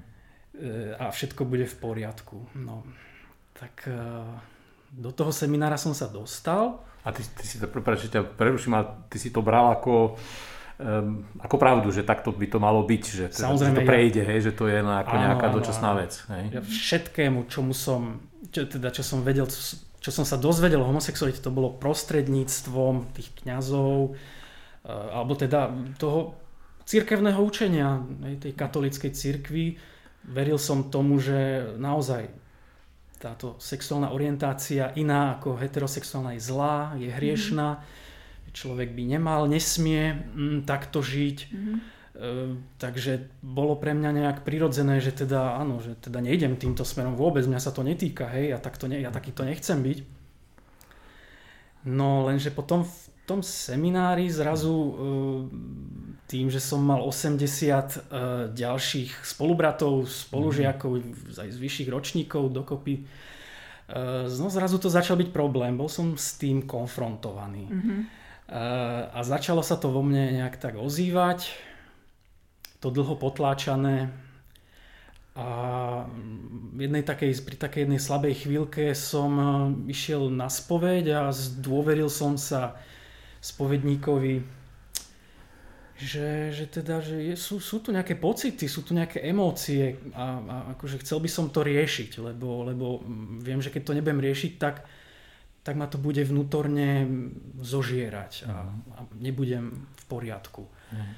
a 0.98 1.04
všetko 1.08 1.46
bude 1.46 1.66
v 1.68 1.76
poriadku. 1.78 2.58
No, 2.58 2.82
tak 3.54 3.86
e, 3.86 3.94
do 4.90 5.14
toho 5.14 5.30
seminára 5.30 5.78
som 5.78 5.94
sa 5.94 6.10
dostal. 6.10 6.82
A 7.06 7.14
ty, 7.14 7.22
ty 7.22 7.44
si 7.46 7.62
to, 7.62 7.70
prepáč, 7.70 8.10
ťa 8.10 8.26
preruším, 8.34 8.76
ty 9.06 9.16
si 9.22 9.30
to 9.30 9.40
bral 9.40 9.72
ako 9.72 10.18
um, 10.80 11.28
ako 11.36 11.56
pravdu, 11.60 11.92
že 11.92 12.02
takto 12.02 12.32
by 12.32 12.46
to 12.48 12.58
malo 12.58 12.80
byť, 12.82 13.04
že, 13.04 13.24
teda, 13.28 13.52
že 13.52 13.76
to 13.76 13.84
prejde, 13.84 14.22
hej, 14.24 14.40
že 14.50 14.52
to 14.56 14.64
je 14.66 14.80
ako 14.80 15.14
áno, 15.14 15.22
nejaká 15.28 15.46
áno, 15.52 15.54
dočasná 15.60 15.90
vec. 16.00 16.12
Hej. 16.32 16.44
Ja 16.56 16.60
všetkému, 16.64 17.46
čomu 17.52 17.76
som, 17.76 18.24
čo, 18.48 18.64
teda, 18.64 18.88
čo 18.88 19.04
som 19.04 19.20
vedel, 19.20 19.44
čo 20.00 20.10
som 20.10 20.24
sa 20.24 20.40
dozvedel 20.40 20.80
o 20.80 20.88
homosexualite, 20.88 21.44
to 21.44 21.52
bolo 21.52 21.76
prostredníctvom 21.76 23.12
tých 23.12 23.28
kňazov, 23.44 24.16
e, 24.16 24.90
alebo 24.90 25.36
teda 25.36 25.68
toho 26.00 26.40
církevného 26.88 27.38
učenia 27.38 28.00
tej 28.40 28.56
katolíckej 28.56 29.12
církvy. 29.12 29.76
Veril 30.26 30.58
som 30.58 30.88
tomu, 30.88 31.20
že 31.20 31.70
naozaj 31.76 32.28
táto 33.20 33.60
sexuálna 33.60 34.16
orientácia 34.16 34.96
iná 34.96 35.36
ako 35.36 35.60
heterosexuálna 35.60 36.40
je 36.40 36.42
zlá, 36.42 36.96
je 36.96 37.12
hriešná. 37.12 37.68
Mm-hmm. 37.76 37.99
Človek 38.50 38.92
by 38.92 39.02
nemal, 39.16 39.46
nesmie 39.46 40.14
mm, 40.14 40.58
takto 40.66 41.00
žiť. 41.00 41.38
Mm-hmm. 41.50 41.76
E, 42.20 42.58
takže 42.76 43.30
bolo 43.40 43.78
pre 43.80 43.96
mňa 43.96 44.10
nejak 44.10 44.38
prirodzené, 44.44 45.00
že 45.00 45.14
teda 45.14 45.56
áno, 45.56 45.80
že 45.80 45.96
teda 45.96 46.20
nejdem 46.20 46.58
týmto 46.60 46.84
smerom 46.84 47.16
vôbec, 47.16 47.46
mňa 47.46 47.60
sa 47.62 47.72
to 47.72 47.80
netýka, 47.80 48.28
hej, 48.28 48.52
ja, 48.52 48.58
takto 48.60 48.90
ne, 48.90 49.00
ja 49.00 49.08
takýto 49.08 49.46
nechcem 49.46 49.80
byť. 49.80 49.98
No 51.88 52.28
lenže 52.28 52.52
potom 52.52 52.84
v 52.84 52.94
tom 53.24 53.40
seminári 53.40 54.28
zrazu 54.28 54.74
e, 54.74 54.92
tým, 56.28 56.52
že 56.52 56.60
som 56.60 56.84
mal 56.84 57.00
80 57.00 57.40
e, 57.40 57.48
ďalších 58.52 59.24
spolubratov, 59.24 60.04
spolužiakov 60.04 61.00
aj 61.40 61.48
z 61.54 61.58
vyšších 61.58 61.88
ročníkov 61.88 62.52
dokopy, 62.52 63.06
no 64.38 64.46
zrazu 64.46 64.78
to 64.78 64.86
začal 64.86 65.18
byť 65.18 65.34
problém, 65.34 65.74
bol 65.74 65.90
som 65.90 66.14
s 66.14 66.38
tým 66.38 66.62
konfrontovaný. 66.62 67.66
Mm-hmm. 67.66 68.19
A 68.50 69.20
začalo 69.22 69.62
sa 69.62 69.78
to 69.78 69.94
vo 69.94 70.02
mne 70.02 70.42
nejak 70.42 70.58
tak 70.58 70.74
ozývať, 70.74 71.54
to 72.82 72.90
dlho 72.90 73.14
potláčané. 73.14 74.10
A 75.38 75.46
jednej 76.74 77.06
takej, 77.06 77.46
pri 77.46 77.54
takej 77.54 77.80
jednej 77.86 78.02
slabej 78.02 78.34
chvíľke 78.42 78.90
som 78.98 79.30
išiel 79.86 80.26
na 80.34 80.50
spoveď 80.50 81.04
a 81.14 81.22
zdôveril 81.30 82.10
som 82.10 82.34
sa 82.34 82.74
spovedníkovi, 83.38 84.42
že, 86.00 86.50
že 86.50 86.64
teda, 86.66 87.04
že 87.04 87.22
je, 87.22 87.34
sú, 87.36 87.60
sú 87.60 87.78
tu 87.84 87.92
nejaké 87.92 88.16
pocity, 88.16 88.66
sú 88.66 88.82
tu 88.82 88.96
nejaké 88.96 89.20
emócie 89.20 90.00
a, 90.16 90.26
a 90.40 90.56
akože 90.76 91.04
chcel 91.04 91.20
by 91.20 91.30
som 91.30 91.46
to 91.52 91.60
riešiť, 91.60 92.24
lebo, 92.24 92.66
lebo 92.66 92.86
viem, 93.38 93.60
že 93.60 93.68
keď 93.68 93.82
to 93.84 93.96
nebudem 93.96 94.20
riešiť, 94.24 94.52
tak, 94.56 94.82
tak 95.60 95.76
ma 95.76 95.84
to 95.86 96.00
bude 96.00 96.24
vnútorne 96.24 97.04
zožierať 97.60 98.48
a, 98.48 98.54
mhm. 98.64 98.78
a 98.96 98.98
nebudem 99.20 99.64
v 99.76 100.04
poriadku. 100.08 100.64
Mm. 100.92 101.12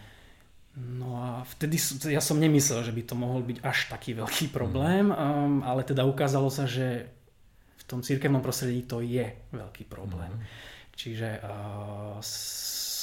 No 0.72 1.20
a 1.20 1.44
vtedy 1.44 1.76
ja 2.08 2.24
som 2.24 2.40
nemyslel, 2.40 2.80
že 2.80 2.96
by 2.96 3.02
to 3.04 3.12
mohol 3.12 3.44
byť 3.44 3.60
až 3.60 3.92
taký 3.92 4.16
veľký 4.16 4.48
problém, 4.48 5.12
um, 5.12 5.60
ale 5.60 5.84
teda 5.84 6.08
ukázalo 6.08 6.48
sa, 6.48 6.64
že 6.64 7.12
v 7.76 7.84
tom 7.84 8.00
církevnom 8.00 8.40
prostredí 8.40 8.88
to 8.88 9.04
je 9.04 9.36
veľký 9.52 9.84
problém. 9.84 10.32
Mm. 10.32 10.42
Čiže 10.96 11.28
uh, 11.44 12.16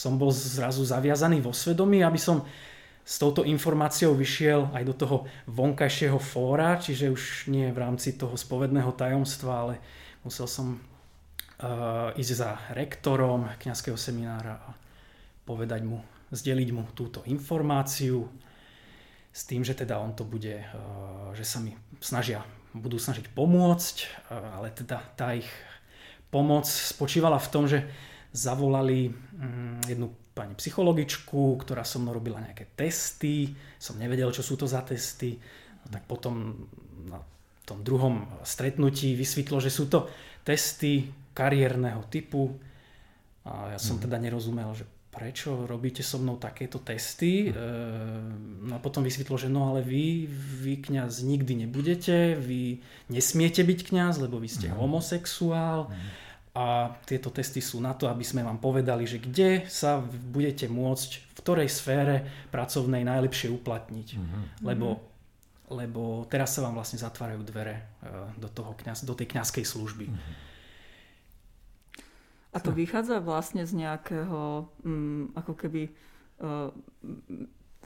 som 0.02 0.18
bol 0.18 0.34
zrazu 0.34 0.82
zaviazaný 0.82 1.46
vo 1.46 1.54
svedomí, 1.54 2.02
aby 2.02 2.18
som 2.18 2.42
s 3.06 3.18
touto 3.18 3.46
informáciou 3.46 4.18
vyšiel 4.18 4.74
aj 4.74 4.84
do 4.86 4.94
toho 4.94 5.18
vonkajšieho 5.50 6.18
fóra, 6.22 6.78
čiže 6.78 7.10
už 7.10 7.50
nie 7.54 7.70
v 7.70 7.82
rámci 7.82 8.18
toho 8.18 8.34
spovedného 8.38 8.94
tajomstva, 8.94 9.54
ale 9.66 9.76
musel 10.26 10.46
som 10.46 10.78
ísť 12.16 12.32
za 12.32 12.56
rektorom 12.72 13.52
kňazského 13.60 14.00
seminára 14.00 14.64
a 14.64 14.72
povedať 15.44 15.84
mu, 15.84 16.00
zdeliť 16.32 16.70
mu 16.72 16.88
túto 16.96 17.26
informáciu 17.28 18.24
s 19.34 19.42
tým, 19.46 19.62
že 19.62 19.78
teda 19.78 20.00
on 20.00 20.14
to 20.16 20.26
bude, 20.26 20.62
uh, 20.62 21.32
že 21.38 21.46
sa 21.46 21.62
mi 21.62 21.78
snažia, 22.02 22.42
budú 22.74 22.98
snažiť 22.98 23.30
pomôcť, 23.34 23.96
uh, 24.30 24.62
ale 24.62 24.74
teda 24.74 25.02
tá 25.14 25.38
ich 25.38 25.50
pomoc 26.34 26.66
spočívala 26.66 27.38
v 27.42 27.52
tom, 27.52 27.66
že 27.66 27.86
zavolali 28.30 29.10
mm, 29.10 29.90
jednu 29.90 30.14
pani 30.38 30.54
psychologičku, 30.54 31.58
ktorá 31.66 31.82
so 31.82 31.98
mnou 31.98 32.14
robila 32.14 32.40
nejaké 32.40 32.70
testy, 32.78 33.58
som 33.82 33.98
nevedel, 33.98 34.30
čo 34.30 34.46
sú 34.46 34.54
to 34.54 34.70
za 34.70 34.86
testy, 34.86 35.36
no, 35.84 35.88
tak 35.90 36.06
potom 36.06 36.70
na 37.10 37.20
tom 37.66 37.82
druhom 37.82 38.30
stretnutí 38.46 39.18
vysvetlo, 39.18 39.58
že 39.58 39.74
sú 39.74 39.90
to 39.90 40.10
testy 40.46 41.10
kariérneho 41.34 42.06
typu 42.08 42.58
a 43.46 43.76
ja 43.76 43.80
som 43.80 43.98
mm. 43.98 44.04
teda 44.06 44.18
nerozumel, 44.22 44.72
že 44.76 44.86
prečo 45.10 45.66
robíte 45.66 46.06
so 46.06 46.22
mnou 46.22 46.38
takéto 46.38 46.78
testy. 46.80 47.50
Mm. 47.50 48.70
No 48.70 48.78
a 48.78 48.80
potom 48.80 49.02
vysvetlo, 49.02 49.36
že 49.42 49.50
no 49.50 49.74
ale 49.74 49.82
vy, 49.82 50.30
vy 50.62 50.80
kňaz 50.86 51.26
nikdy 51.26 51.66
nebudete, 51.66 52.38
vy 52.38 52.80
nesmiete 53.10 53.66
byť 53.66 53.80
kňaz, 53.90 54.22
lebo 54.22 54.38
vy 54.38 54.50
ste 54.52 54.70
mm. 54.70 54.78
homosexuál. 54.78 55.90
Mm 55.90 56.30
a 56.60 56.98
tieto 57.06 57.30
testy 57.30 57.62
sú 57.62 57.78
na 57.78 57.94
to, 57.94 58.10
aby 58.10 58.26
sme 58.26 58.42
vám 58.42 58.58
povedali, 58.58 59.06
že 59.06 59.22
kde 59.22 59.70
sa 59.70 60.02
budete 60.04 60.66
môcť 60.66 61.10
v 61.22 61.32
ktorej 61.40 61.70
sfére 61.70 62.26
pracovnej 62.50 63.06
najlepšie 63.06 63.54
uplatniť. 63.54 64.08
Mm-hmm. 64.18 64.44
Lebo, 64.66 65.00
lebo 65.70 66.26
teraz 66.26 66.58
sa 66.58 66.66
vám 66.66 66.76
vlastne 66.76 66.98
zatvárajú 66.98 67.46
dvere 67.46 67.80
e, 67.80 68.42
do, 68.42 68.50
toho 68.50 68.74
kňaz, 68.76 69.06
do 69.06 69.14
tej 69.14 69.32
kňazskej 69.38 69.64
služby. 69.64 70.06
Mm-hmm. 70.10 70.49
A 72.60 72.68
to 72.68 72.76
vychádza 72.76 73.24
vlastne 73.24 73.64
z 73.64 73.72
nejakého, 73.88 74.68
um, 74.84 75.32
ako 75.32 75.56
keby, 75.56 75.96
uh, 76.44 76.76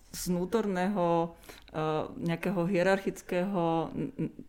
z 0.09 0.21
vnútorného 0.33 1.29
uh, 1.29 2.09
nejakého 2.17 2.65
hierarchického 2.65 3.93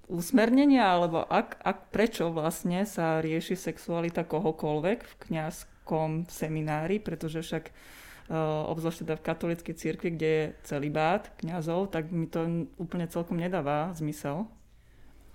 usmernenia, 0.09 0.89
alebo 0.97 1.29
ak, 1.29 1.61
ak, 1.61 1.93
prečo 1.93 2.33
vlastne 2.33 2.89
sa 2.89 3.21
rieši 3.21 3.53
sexualita 3.53 4.25
kohokoľvek 4.25 4.99
v 5.05 5.15
kňazskom 5.29 6.25
seminári, 6.33 7.05
pretože 7.05 7.45
však 7.45 7.69
uh, 7.69 8.65
obzvlášť 8.73 9.05
teda 9.05 9.21
v 9.21 9.27
katolíckej 9.29 9.75
cirkvi, 9.77 10.09
kde 10.17 10.31
je 10.33 10.45
celý 10.65 10.89
bát 10.89 11.37
kňazov, 11.37 11.93
tak 11.93 12.09
mi 12.09 12.33
to 12.33 12.65
úplne 12.81 13.05
celkom 13.13 13.37
nedáva 13.37 13.93
zmysel. 13.93 14.49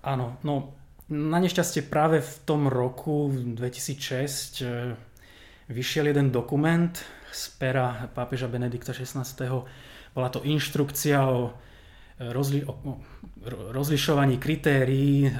Áno, 0.01 0.33
no 0.41 0.73
na 1.09 1.37
nešťastie 1.41 1.89
práve 1.89 2.21
v 2.21 2.33
tom 2.45 2.69
roku 2.69 3.33
2006 3.33 4.61
uh, 4.61 4.93
vyšiel 5.69 6.09
jeden 6.09 6.33
dokument 6.33 6.93
z 7.29 7.43
pera 7.61 8.09
pápeža 8.13 8.49
Benedikta 8.49 8.93
XVI 8.93 9.25
bola 10.13 10.29
to 10.29 10.41
inštrukcia 10.43 11.19
o, 11.29 11.53
e, 12.19 12.33
rozli- 12.33 12.65
o 12.65 12.99
rozlišovaní 13.71 14.41
kritérií 14.41 15.29
e, 15.29 15.31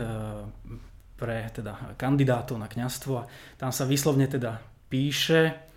pre 1.19 1.51
teda 1.51 1.99
kandidátov 1.99 2.55
na 2.55 2.71
kňazstvo. 2.71 3.13
A 3.19 3.27
tam 3.59 3.75
sa 3.75 3.83
vyslovne 3.83 4.29
teda 4.29 4.63
píše, 4.87 5.68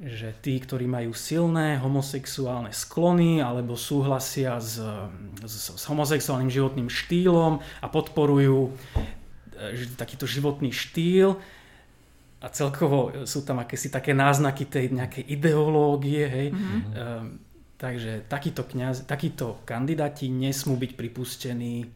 že 0.00 0.32
tí, 0.40 0.56
ktorí 0.56 0.88
majú 0.88 1.12
silné 1.12 1.76
homosexuálne 1.78 2.72
sklony 2.72 3.44
alebo 3.44 3.76
súhlasia 3.76 4.56
s, 4.56 4.80
s, 5.44 5.72
s 5.74 5.84
homosexuálnym 5.88 6.48
životným 6.48 6.88
štýlom 6.88 7.60
a 7.60 7.86
podporujú 7.86 8.72
e, 9.60 9.86
takýto 9.94 10.24
životný 10.24 10.72
štýl 10.72 11.36
a 12.42 12.46
celkovo 12.50 13.26
sú 13.28 13.46
tam 13.46 13.62
akési 13.62 13.92
také 13.92 14.10
náznaky 14.16 14.66
tej 14.66 14.90
nejakej 14.90 15.24
ideológie, 15.30 16.26
hej, 16.26 16.48
mm-hmm. 16.50 17.52
Takže 17.82 18.30
takíto, 18.30 18.62
kniaz, 18.62 19.02
takíto 19.10 19.58
kandidáti 19.66 20.30
nesmú 20.30 20.78
byť 20.78 20.94
pripustení 20.94 21.90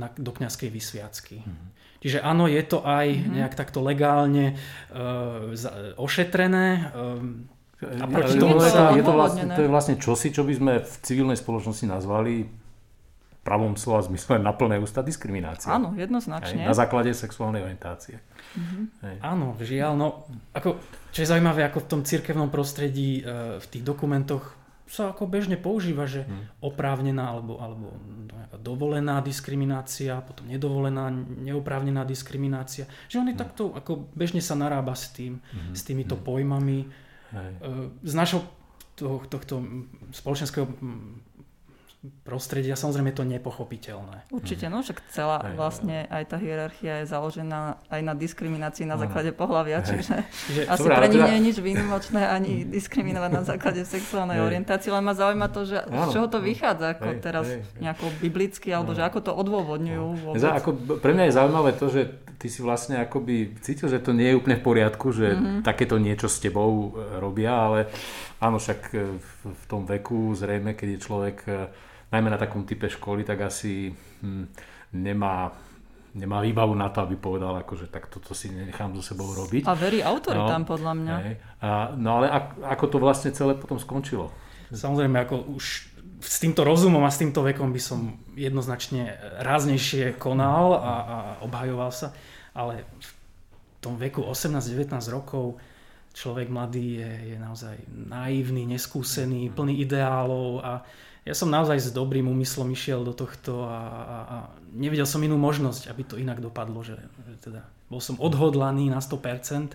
na, 0.00 0.08
do 0.16 0.32
kňazskej 0.32 0.72
vysviacky. 0.72 1.44
Mm-hmm. 1.44 1.68
Čiže 2.04 2.20
áno, 2.20 2.44
je 2.44 2.60
to 2.60 2.84
aj 2.84 3.08
mm-hmm. 3.08 3.32
nejak 3.32 3.56
takto 3.56 3.80
legálne 3.80 4.60
uh, 4.92 5.48
ošetrené. 5.96 6.92
Uh, 6.92 7.48
a 7.80 8.04
proti 8.04 8.36
tomu 8.36 8.60
je, 8.60 8.68
to, 8.68 8.84
je, 8.92 9.04
to 9.04 9.12
vlastne, 9.16 9.44
to 9.48 9.62
je 9.64 9.70
vlastne 9.72 9.96
čosi, 9.96 10.28
čo 10.28 10.44
by 10.44 10.52
sme 10.52 10.72
v 10.84 10.94
civilnej 11.00 11.40
spoločnosti 11.40 11.88
nazvali 11.88 12.44
pravom 13.40 13.76
slova 13.76 14.04
zmysle 14.04 14.36
na 14.36 14.52
plné 14.52 14.80
ústa 14.80 15.00
diskriminácia. 15.00 15.72
Áno, 15.72 15.96
jednoznačne. 15.96 16.64
Aj, 16.64 16.68
na 16.68 16.76
základe 16.76 17.12
sexuálnej 17.16 17.64
orientácie. 17.64 18.20
Mm-hmm. 18.56 19.20
Áno, 19.24 19.56
žiaľ, 19.60 19.92
no, 19.96 20.28
ako, 20.52 20.80
čo 21.08 21.24
je 21.24 21.28
zaujímavé, 21.28 21.64
ako 21.64 21.84
v 21.84 21.88
tom 21.88 22.00
cirkevnom 22.04 22.52
prostredí, 22.52 23.24
uh, 23.24 23.56
v 23.60 23.66
tých 23.68 23.84
dokumentoch 23.84 24.63
sa 24.94 25.10
ako 25.10 25.26
bežne 25.26 25.58
používa, 25.58 26.06
že 26.06 26.22
hmm. 26.22 26.62
oprávnená 26.62 27.34
alebo, 27.34 27.58
alebo 27.58 27.98
dovolená 28.62 29.18
diskriminácia, 29.18 30.22
potom 30.22 30.46
nedovolená, 30.46 31.10
neoprávnená 31.42 32.06
diskriminácia. 32.06 32.86
Že 33.10 33.16
on 33.18 33.28
je 33.28 33.34
hmm. 33.34 33.42
takto, 33.42 33.62
ako 33.74 34.06
bežne 34.14 34.38
sa 34.38 34.54
narába 34.54 34.94
s 34.94 35.10
tým, 35.10 35.42
hmm. 35.42 35.74
s 35.74 35.82
týmito 35.82 36.14
pojmami. 36.14 36.86
Hej. 37.34 37.52
E, 37.58 37.70
z 38.06 38.14
našho 38.14 38.46
toho, 38.94 39.26
tohto 39.26 39.58
spoločenského 40.14 40.70
prostredí 42.24 42.68
a 42.68 42.76
samozrejme 42.76 43.12
je 43.12 43.18
to 43.20 43.24
nepochopiteľné. 43.24 44.28
Určite, 44.28 44.68
no 44.68 44.84
však 44.84 45.00
celá 45.08 45.40
Hej, 45.40 45.56
vlastne 45.56 45.96
aj 46.12 46.24
tá 46.28 46.36
hierarchia 46.36 47.00
je 47.00 47.06
založená 47.08 47.80
aj 47.88 48.00
na 48.04 48.12
diskriminácii 48.12 48.84
na 48.84 49.00
základe 49.00 49.32
pohľavia, 49.32 49.80
čiže 49.80 50.24
Čiže 50.48 50.62
asi 50.68 50.80
Dobre, 50.84 50.94
ale 50.94 51.00
pre 51.00 51.08
nich 51.08 51.20
teda- 51.20 51.28
nie 51.28 51.36
je 51.36 51.42
nič 51.48 51.56
výnimočné 51.64 52.22
ani 52.28 52.52
diskriminovať 52.68 53.30
na 53.32 53.42
základe 53.42 53.82
sexuálnej 53.88 54.36
Hej. 54.36 54.46
orientácie, 54.46 54.90
len 54.92 55.04
ma 55.04 55.14
zaujíma 55.16 55.48
to, 55.48 55.64
že 55.64 55.78
z 55.80 56.04
čoho 56.12 56.26
to 56.28 56.38
vychádza, 56.44 56.86
ako 56.98 57.08
Hej, 57.08 57.18
teraz 57.24 57.46
hej, 57.48 57.64
nejako 57.80 58.04
biblicky, 58.20 58.68
alebo 58.68 58.92
že 58.92 59.02
ako 59.02 59.18
to 59.24 59.32
odôvodňujú 59.32 60.06
vôbec. 60.20 60.40
Za, 60.44 60.60
ako, 60.60 61.00
pre 61.00 61.12
mňa 61.16 61.24
je 61.28 61.32
zaujímavé 61.32 61.70
to, 61.76 61.86
že 61.88 62.02
ty 62.44 62.52
si 62.52 62.60
vlastne 62.60 63.00
akoby 63.00 63.56
cítil, 63.64 63.88
že 63.88 64.04
to 64.04 64.12
nie 64.12 64.28
je 64.28 64.38
úplne 64.38 64.60
v 64.60 64.66
poriadku, 64.68 65.16
že 65.16 65.32
mm-hmm. 65.32 65.60
takéto 65.64 65.96
niečo 65.96 66.28
s 66.28 66.42
tebou 66.44 66.92
e, 66.92 67.16
robia, 67.16 67.56
ale 67.56 67.88
áno, 68.36 68.60
však 68.60 68.80
e, 68.92 69.16
v, 69.16 69.30
v 69.48 69.64
tom 69.64 69.88
veku 69.88 70.36
zrejme, 70.36 70.76
keď 70.76 70.88
je 70.92 70.98
človek 71.00 71.36
e, 71.48 71.52
najmä 72.14 72.30
na 72.30 72.38
takom 72.38 72.62
type 72.62 72.86
školy, 72.86 73.26
tak 73.26 73.50
asi 73.50 73.90
hm, 74.22 74.46
nemá, 74.94 75.50
nemá 76.14 76.38
výbavu 76.38 76.74
na 76.78 76.88
to, 76.94 77.02
aby 77.02 77.18
povedal, 77.18 77.58
akože 77.58 77.90
tak 77.90 78.06
toto 78.06 78.32
si 78.32 78.54
nechám 78.54 78.94
so 78.94 79.02
sebou 79.02 79.34
robiť. 79.34 79.66
A 79.66 79.74
verí 79.74 79.98
autoritám 79.98 80.62
No, 80.62 80.70
podľa 80.70 80.92
mňa. 80.94 81.14
Hej. 81.26 81.34
A, 81.58 81.68
no 81.98 82.22
ale 82.22 82.26
ak, 82.30 82.44
ako 82.78 82.84
to 82.86 82.96
vlastne 83.02 83.30
celé 83.34 83.58
potom 83.58 83.76
skončilo? 83.82 84.30
Samozrejme, 84.70 85.26
ako 85.26 85.58
už 85.58 85.94
s 86.24 86.36
týmto 86.40 86.64
rozumom 86.64 87.04
a 87.04 87.12
s 87.12 87.20
týmto 87.20 87.44
vekom 87.44 87.68
by 87.68 87.80
som 87.82 88.16
jednoznačne 88.32 89.12
ráznejšie 89.44 90.16
konal 90.16 90.78
a, 90.78 90.80
a 90.80 91.16
obhajoval 91.44 91.92
sa, 91.92 92.16
ale 92.56 92.88
v 92.88 93.10
tom 93.84 94.00
veku 94.00 94.24
18-19 94.24 94.88
rokov 95.12 95.60
človek 96.14 96.48
mladý 96.48 97.02
je, 97.02 97.12
je 97.34 97.36
naozaj 97.36 97.76
naivný, 97.90 98.64
neskúsený, 98.70 99.50
plný 99.52 99.82
ideálov 99.84 100.62
a 100.62 100.72
ja 101.24 101.32
som 101.32 101.48
naozaj 101.48 101.80
s 101.80 101.88
dobrým 101.88 102.28
úmyslom 102.28 102.68
išiel 102.68 103.00
do 103.00 103.16
tohto 103.16 103.64
a, 103.64 103.80
a, 103.80 104.16
a 104.28 104.36
nevidel 104.76 105.08
som 105.08 105.24
inú 105.24 105.40
možnosť, 105.40 105.88
aby 105.88 106.02
to 106.04 106.20
inak 106.20 106.44
dopadlo, 106.44 106.84
že, 106.84 107.00
že 107.00 107.48
teda 107.48 107.64
bol 107.88 107.96
som 107.96 108.20
odhodlaný 108.20 108.92
na 108.92 109.00
100%, 109.00 109.72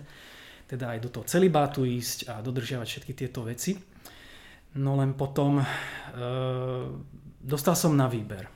teda 0.70 0.94
aj 0.94 0.98
do 1.02 1.10
toho 1.10 1.26
celibátu 1.26 1.82
ísť 1.82 2.30
a 2.30 2.38
dodržiavať 2.38 2.86
všetky 2.86 3.12
tieto 3.18 3.42
veci. 3.42 3.74
No 4.78 4.94
len 4.94 5.18
potom 5.18 5.58
e, 5.58 5.66
dostal 7.42 7.74
som 7.74 7.98
na 7.98 8.06
výber. 8.06 8.46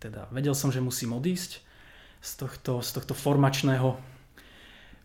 Teda 0.00 0.24
vedel 0.32 0.56
som, 0.56 0.72
že 0.72 0.80
musím 0.80 1.12
odísť 1.12 1.60
z 2.24 2.30
tohto, 2.40 2.80
z 2.80 2.90
tohto 2.96 3.12
formačného 3.12 4.00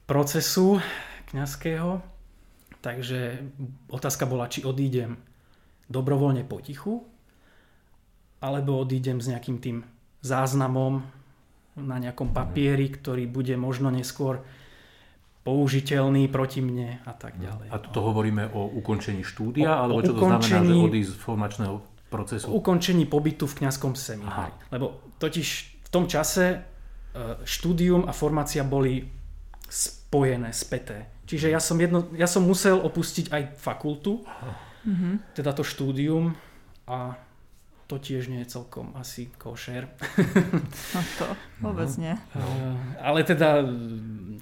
procesu 0.07 0.79
kňazského. 1.35 2.00
Takže 2.79 3.43
otázka 3.91 4.23
bola, 4.23 4.47
či 4.47 4.63
odídem 4.63 5.19
dobrovoľne 5.91 6.47
potichu, 6.47 7.12
alebo 8.43 8.83
odídem 8.83 9.23
s 9.23 9.31
nejakým 9.31 9.57
tým 9.63 9.77
záznamom 10.19 11.07
na 11.79 11.97
nejakom 11.97 12.35
papieri, 12.35 12.91
ktorý 12.91 13.25
bude 13.25 13.55
možno 13.55 13.88
neskôr 13.88 14.43
použiteľný 15.43 16.27
proti 16.31 16.63
mne 16.63 17.03
a 17.03 17.13
tak 17.15 17.39
ďalej. 17.39 17.67
A 17.71 17.77
tu 17.79 18.00
hovoríme 18.00 18.51
o 18.51 18.67
ukončení 18.79 19.23
štúdia, 19.23 19.79
O- 19.79 19.79
alebo 19.88 20.00
o 20.00 20.05
čo 20.05 20.13
to 20.15 20.23
znamená, 20.23 20.59
že 20.63 20.75
odísť 20.75 21.12
z 21.12 21.19
formačného 21.19 21.75
procesu? 22.12 22.45
O 22.47 22.59
ukončení 22.59 23.07
pobytu 23.07 23.47
v 23.47 23.63
kňazskom 23.63 23.95
seminári. 23.95 24.51
Aha. 24.55 24.71
Lebo 24.71 25.15
totiž 25.19 25.47
v 25.83 25.89
tom 25.91 26.07
čase 26.07 26.45
e, 26.51 26.57
štúdium 27.43 28.07
a 28.07 28.15
formácia 28.15 28.63
boli 28.63 29.03
spojené, 29.67 30.53
späté. 30.55 31.12
Čiže 31.27 31.50
ja 31.50 31.59
som, 31.59 31.79
jedno, 31.79 32.12
ja 32.13 32.27
som 32.29 32.45
musel 32.45 32.77
opustiť 32.77 33.31
aj 33.31 33.43
fakultu, 33.57 34.21
teda 35.33 35.55
to 35.55 35.63
štúdium 35.63 36.35
a 36.83 37.15
to 37.93 38.01
tiež 38.01 38.25
nie 38.33 38.41
je 38.41 38.57
celkom 38.57 38.89
asi 38.97 39.29
košer. 39.38 39.85
No 40.97 41.01
to 41.21 41.25
vôbec 41.62 41.93
nie. 42.01 42.17
Eh, 42.33 42.75
Ale 42.97 43.21
teda, 43.21 43.62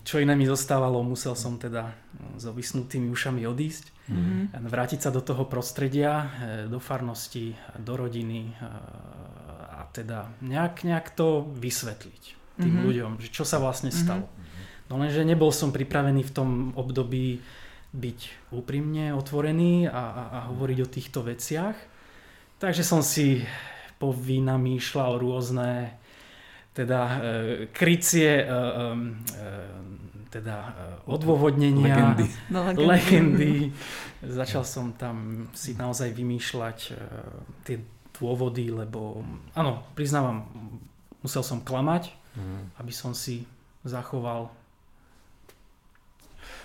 čo 0.08 0.24
iné 0.24 0.40
mi 0.40 0.48
zostávalo, 0.48 1.04
musel 1.04 1.36
som 1.36 1.60
teda 1.60 1.92
so 2.40 2.56
vysnutými 2.56 3.12
ušami 3.12 3.44
odísť. 3.44 3.92
Mhm. 4.08 4.64
Vrátiť 4.72 5.04
sa 5.04 5.12
do 5.12 5.20
toho 5.20 5.44
prostredia, 5.44 6.12
eh, 6.16 6.28
do 6.72 6.80
farnosti, 6.80 7.52
do 7.76 8.00
rodiny 8.00 8.56
eh, 8.56 8.64
a 9.76 9.84
teda 9.92 10.32
nejak, 10.40 10.88
nejak 10.88 11.12
to 11.12 11.44
vysvetliť 11.52 12.24
tým 12.56 12.80
Mhm. 12.80 12.84
ľuďom, 12.88 13.12
že 13.20 13.28
čo 13.36 13.44
sa 13.44 13.60
vlastne 13.60 13.92
stalo. 13.92 14.32
No 14.88 15.00
lenže 15.00 15.24
nebol 15.24 15.52
som 15.52 15.72
pripravený 15.72 16.24
v 16.24 16.32
tom 16.36 16.50
období 16.76 17.40
byť 17.92 18.20
úprimne 18.56 19.12
otvorený 19.16 19.88
a, 19.88 19.92
a, 19.92 20.24
a 20.32 20.38
hovoriť 20.52 20.78
o 20.84 20.88
týchto 20.88 21.20
veciach. 21.28 21.76
Takže 22.62 22.86
som 22.86 23.02
si 23.02 23.42
povynamýšľal 23.98 25.18
rôzne 25.18 25.98
teda 26.78 27.00
e, 27.02 27.16
krycie, 27.74 28.32
e, 28.38 28.46
e, 28.46 28.56
teda 30.30 30.58
e, 30.62 30.72
odôvodnenia, 31.10 32.16
Legendy. 32.16 32.26
No, 32.54 32.60
legendy. 32.72 33.52
Začal 34.40 34.64
som 34.64 34.94
tam 34.94 35.50
si 35.58 35.74
naozaj 35.74 36.14
vymýšľať 36.14 36.78
e, 36.88 36.94
tie 37.66 37.78
dôvody, 38.16 38.70
lebo 38.70 39.26
áno, 39.58 39.82
priznávam, 39.98 40.46
musel 41.26 41.42
som 41.42 41.60
klamať, 41.66 42.22
Mhm. 42.32 42.80
aby 42.80 42.94
som 42.96 43.12
si 43.12 43.44
zachoval 43.84 44.48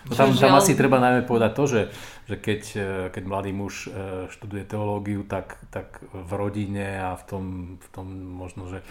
No 0.07 0.15
tam, 0.15 0.31
tam 0.39 0.55
asi 0.55 0.79
treba 0.79 1.03
najmä 1.03 1.27
povedať 1.27 1.51
to, 1.51 1.65
že, 1.67 1.81
že 2.27 2.37
keď, 2.37 2.63
e, 2.75 2.87
keď 3.15 3.23
mladý 3.23 3.53
muž 3.55 3.87
e, 3.87 4.27
študuje 4.27 4.67
teológiu, 4.67 5.23
tak, 5.23 5.63
tak 5.71 6.03
v 6.11 6.31
rodine 6.35 6.99
a 6.99 7.15
v 7.15 7.25
tom, 7.25 7.45
v 7.79 7.89
tom 7.95 8.07
možno, 8.11 8.67
že 8.67 8.83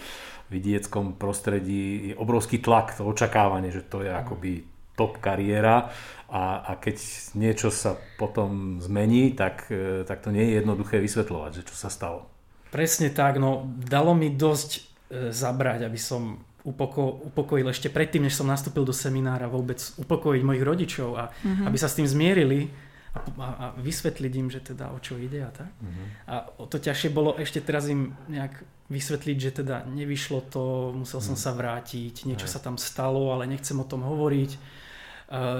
vidieckom 0.48 1.20
prostredí 1.20 2.12
je 2.12 2.14
obrovský 2.16 2.64
tlak, 2.64 2.96
to 2.96 3.04
očakávanie, 3.04 3.68
že 3.68 3.84
to 3.84 4.00
je 4.00 4.10
akoby 4.10 4.64
top 4.96 5.20
kariéra 5.20 5.92
a, 6.32 6.64
a 6.64 6.72
keď 6.80 6.96
niečo 7.36 7.68
sa 7.68 8.00
potom 8.16 8.80
zmení, 8.80 9.36
tak, 9.36 9.68
e, 9.68 10.08
tak 10.08 10.24
to 10.24 10.32
nie 10.32 10.48
je 10.48 10.64
jednoduché 10.64 10.96
vysvetľovať, 11.04 11.50
že 11.60 11.66
čo 11.68 11.76
sa 11.76 11.92
stalo. 11.92 12.24
Presne 12.72 13.12
tak, 13.12 13.36
no 13.36 13.68
dalo 13.84 14.16
mi 14.16 14.32
dosť 14.32 14.96
zabrať, 15.30 15.86
aby 15.86 16.00
som 16.02 16.42
upoko, 16.66 17.22
upokojil 17.30 17.70
ešte 17.70 17.88
predtým, 17.94 18.26
než 18.26 18.34
som 18.34 18.50
nastúpil 18.50 18.82
do 18.82 18.90
seminára 18.90 19.46
vôbec 19.46 19.78
upokojiť 20.02 20.42
mojich 20.42 20.66
rodičov 20.66 21.10
a 21.14 21.30
mm-hmm. 21.30 21.66
aby 21.70 21.76
sa 21.78 21.86
s 21.86 21.94
tým 21.94 22.10
zmierili 22.10 22.66
a, 23.38 23.48
a, 23.48 23.66
vysvetliť 23.76 24.32
im, 24.36 24.48
že 24.48 24.60
teda 24.60 24.92
o 24.92 24.98
čo 25.00 25.16
ide 25.16 25.44
a 25.44 25.50
tak. 25.50 25.70
Mm-hmm. 25.70 26.06
A 26.28 26.34
o 26.60 26.64
to 26.68 26.76
ťažšie 26.76 27.10
bolo 27.10 27.34
ešte 27.36 27.60
teraz 27.60 27.88
im 27.88 28.12
nejak 28.28 28.62
vysvetliť, 28.86 29.36
že 29.38 29.50
teda 29.62 29.82
nevyšlo 29.90 30.46
to, 30.46 30.94
musel 30.94 31.18
som 31.18 31.34
sa 31.34 31.50
vrátiť, 31.50 32.22
niečo 32.22 32.46
sa 32.46 32.62
tam 32.62 32.78
stalo, 32.78 33.34
ale 33.34 33.50
nechcem 33.50 33.74
o 33.74 33.86
tom 33.86 34.06
hovoriť. 34.06 34.50
E, 34.54 34.58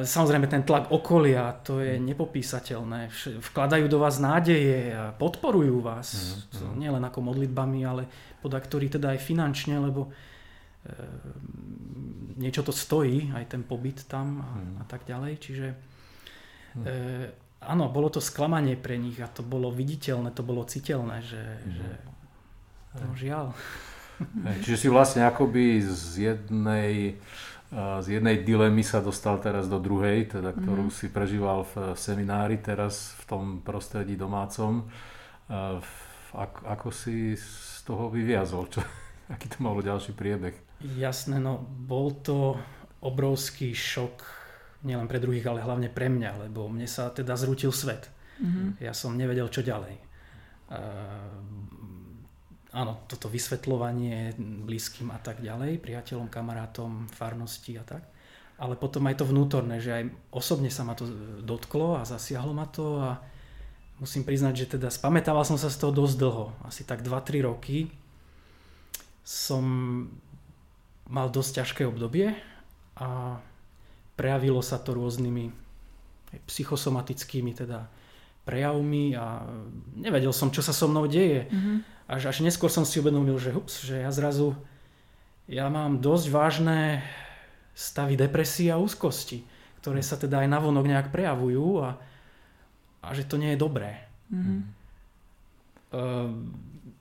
Samozrejme 0.06 0.46
ten 0.46 0.62
tlak 0.62 0.94
okolia, 0.94 1.50
to 1.66 1.82
je 1.82 1.98
nepopísateľné. 1.98 3.10
Vš- 3.10 3.42
Vkladajú 3.50 3.90
do 3.90 3.98
vás 3.98 4.22
nádeje 4.22 4.94
a 4.94 5.10
podporujú 5.10 5.82
vás. 5.82 6.38
To 6.54 6.70
Nie 6.78 6.94
len 6.94 7.02
ako 7.02 7.18
modlitbami, 7.18 7.82
ale 7.82 8.06
podaktorí 8.46 8.86
teda 8.86 9.18
aj 9.18 9.20
finančne, 9.26 9.74
lebo 9.82 10.06
e, 10.06 10.10
niečo 12.38 12.62
to 12.62 12.70
stojí, 12.70 13.34
aj 13.34 13.58
ten 13.58 13.66
pobyt 13.66 14.06
tam 14.06 14.38
a, 14.38 14.50
a 14.80 14.84
tak 14.86 15.02
ďalej. 15.02 15.32
Čiže 15.42 15.66
e, 16.86 17.45
áno, 17.66 17.90
bolo 17.90 18.08
to 18.08 18.22
sklamanie 18.22 18.78
pre 18.78 18.96
nich 18.96 19.18
a 19.18 19.28
to 19.28 19.42
bolo 19.42 19.68
viditeľné, 19.74 20.30
to 20.32 20.46
bolo 20.46 20.62
citeľné, 20.62 21.20
že, 21.26 21.44
že 21.66 21.88
no 22.96 23.12
žiaľ. 23.18 23.52
Čiže 24.64 24.78
si 24.78 24.88
vlastne 24.88 25.28
akoby 25.28 25.84
z 25.84 26.32
jednej, 26.32 27.20
eh, 27.68 27.98
z 28.00 28.06
jednej 28.16 28.40
dilemy 28.40 28.80
sa 28.80 29.04
dostal 29.04 29.36
teraz 29.42 29.68
do 29.68 29.76
druhej, 29.76 30.32
teda, 30.32 30.56
ktorú 30.56 30.88
si 30.88 31.12
prežíval 31.12 31.68
v 31.74 31.92
seminári, 31.98 32.56
teraz 32.56 33.12
v 33.20 33.24
tom 33.28 33.42
prostredí 33.60 34.16
domácom. 34.16 34.88
Eh, 35.50 35.82
Ako, 36.36 36.68
ako 36.68 36.88
si 36.92 37.32
z 37.32 37.80
toho 37.88 38.12
vyviazol? 38.12 38.68
Čo, 38.68 38.84
aký 39.32 39.48
to 39.48 39.64
malo 39.64 39.80
ďalší 39.80 40.12
priebeh? 40.12 40.52
Jasné, 40.84 41.40
no 41.40 41.64
bol 41.64 42.12
to 42.12 42.60
obrovský 43.00 43.72
šok 43.72 44.20
nielen 44.86 45.10
pre 45.10 45.18
druhých, 45.18 45.44
ale 45.50 45.66
hlavne 45.66 45.90
pre 45.90 46.06
mňa, 46.06 46.46
lebo 46.46 46.70
mne 46.70 46.86
sa 46.86 47.10
teda 47.10 47.34
zrútil 47.34 47.74
svet. 47.74 48.06
Mm-hmm. 48.38 48.68
Ja 48.78 48.94
som 48.94 49.18
nevedel, 49.18 49.50
čo 49.50 49.66
ďalej. 49.66 49.98
Uh, 50.70 51.42
áno, 52.70 53.02
toto 53.10 53.26
vysvetľovanie 53.26 54.38
blízkym 54.38 55.10
a 55.10 55.18
tak 55.18 55.42
ďalej, 55.42 55.82
priateľom, 55.82 56.30
kamarátom, 56.30 57.10
farnosti 57.10 57.74
a 57.76 57.84
tak. 57.84 58.06
Ale 58.56 58.78
potom 58.78 59.04
aj 59.10 59.20
to 59.20 59.28
vnútorné, 59.28 59.82
že 59.82 59.90
aj 59.92 60.04
osobne 60.32 60.72
sa 60.72 60.86
ma 60.86 60.96
to 60.96 61.04
dotklo 61.44 62.00
a 62.00 62.08
zasiahlo 62.08 62.56
ma 62.56 62.64
to 62.64 63.02
a 63.02 63.20
musím 64.00 64.24
priznať, 64.24 64.54
že 64.54 64.66
teda 64.78 64.88
spamätával 64.88 65.44
som 65.44 65.60
sa 65.60 65.68
z 65.68 65.76
toho 65.80 65.92
dosť 65.92 66.16
dlho, 66.16 66.46
asi 66.64 66.84
tak 66.84 67.04
2-3 67.04 67.44
roky 67.44 67.92
som 69.26 69.64
mal 71.10 71.26
dosť 71.34 71.62
ťažké 71.62 71.82
obdobie 71.82 72.30
a 72.94 73.38
prejavilo 74.16 74.64
sa 74.64 74.80
to 74.80 74.96
rôznymi 74.96 75.52
psychosomatickými 76.48 77.52
teda 77.54 77.86
prejavmi 78.46 79.14
a 79.18 79.42
nevedel 79.98 80.30
som, 80.30 80.50
čo 80.50 80.62
sa 80.62 80.74
so 80.74 80.86
mnou 80.86 81.06
deje. 81.06 81.46
Mhm. 81.50 81.74
Až, 82.06 82.30
až 82.30 82.46
neskôr 82.46 82.70
som 82.70 82.86
si 82.86 83.02
uvedomil, 83.02 83.34
že, 83.38 83.50
ups, 83.50 83.82
že 83.82 83.98
ja 83.98 84.10
zrazu 84.14 84.54
ja 85.50 85.66
mám 85.70 85.98
dosť 85.98 86.26
vážne 86.30 87.02
stavy 87.74 88.14
depresie 88.18 88.70
a 88.70 88.78
úzkosti, 88.78 89.42
ktoré 89.82 90.02
sa 90.02 90.18
teda 90.18 90.42
aj 90.42 90.48
navonok 90.50 90.86
nejak 90.86 91.08
prejavujú 91.10 91.82
a, 91.82 91.98
a 93.02 93.08
že 93.14 93.26
to 93.26 93.38
nie 93.38 93.54
je 93.54 93.62
dobré. 93.62 94.06
Mhm. 94.30 94.56
Ehm, 95.94 96.34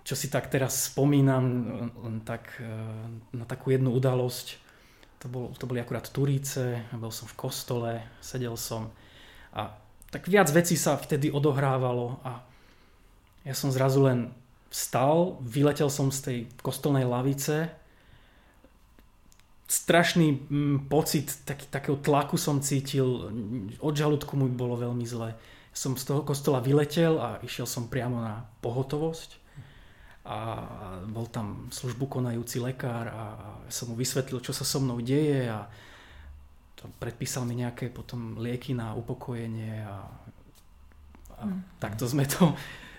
Čo 0.06 0.14
si 0.14 0.30
tak 0.30 0.54
teraz 0.54 0.94
spomínam, 0.94 1.46
len 2.06 2.22
tak 2.22 2.62
eh, 2.62 2.70
na 3.34 3.46
takú 3.50 3.74
jednu 3.74 3.90
udalosť, 3.90 4.62
to, 5.26 5.28
bol, 5.34 5.50
to 5.58 5.66
boli 5.66 5.82
akurát 5.82 6.06
Turíce, 6.14 6.86
bol 6.94 7.10
som 7.10 7.26
v 7.26 7.34
kostole, 7.34 7.92
sedel 8.22 8.54
som 8.54 8.94
a 9.58 9.74
tak 10.14 10.30
viac 10.30 10.54
vecí 10.54 10.78
sa 10.78 10.94
vtedy 11.02 11.34
odohrávalo 11.34 12.22
a 12.22 12.46
ja 13.42 13.58
som 13.58 13.74
zrazu 13.74 14.06
len 14.06 14.30
vstal, 14.70 15.42
vyletel 15.42 15.90
som 15.90 16.14
z 16.14 16.20
tej 16.22 16.38
kostolnej 16.62 17.10
lavice, 17.10 17.74
strašný 19.66 20.46
mm, 20.46 20.78
pocit 20.86 21.42
taký, 21.42 21.66
takého 21.74 21.98
tlaku 21.98 22.38
som 22.38 22.62
cítil, 22.62 23.34
od 23.82 23.94
žalúdku 23.98 24.38
mu 24.38 24.46
bolo 24.54 24.78
veľmi 24.78 25.06
zle. 25.10 25.34
Som 25.74 25.98
z 25.98 26.06
toho 26.06 26.22
kostola 26.22 26.62
vyletel 26.62 27.18
a 27.18 27.42
išiel 27.42 27.66
som 27.66 27.90
priamo 27.90 28.22
na 28.22 28.46
pohotovosť 28.62 29.45
a 30.26 30.66
bol 31.06 31.30
tam 31.30 31.70
službu 31.70 32.10
konajúci 32.10 32.58
lekár 32.58 33.06
a 33.14 33.24
som 33.70 33.94
mu 33.94 33.96
vysvetlil, 33.96 34.42
čo 34.42 34.52
sa 34.52 34.66
so 34.66 34.82
mnou 34.82 34.98
deje 34.98 35.46
a 35.46 35.70
to 36.76 36.90
predpísal 36.98 37.46
mi 37.46 37.62
nejaké 37.62 37.94
potom 37.94 38.42
lieky 38.42 38.74
na 38.74 38.98
upokojenie 38.98 39.86
a, 39.86 39.98
a 41.38 41.44
Mm. 41.46 41.62
takto 41.78 42.08
sme 42.08 42.26
to 42.26 42.56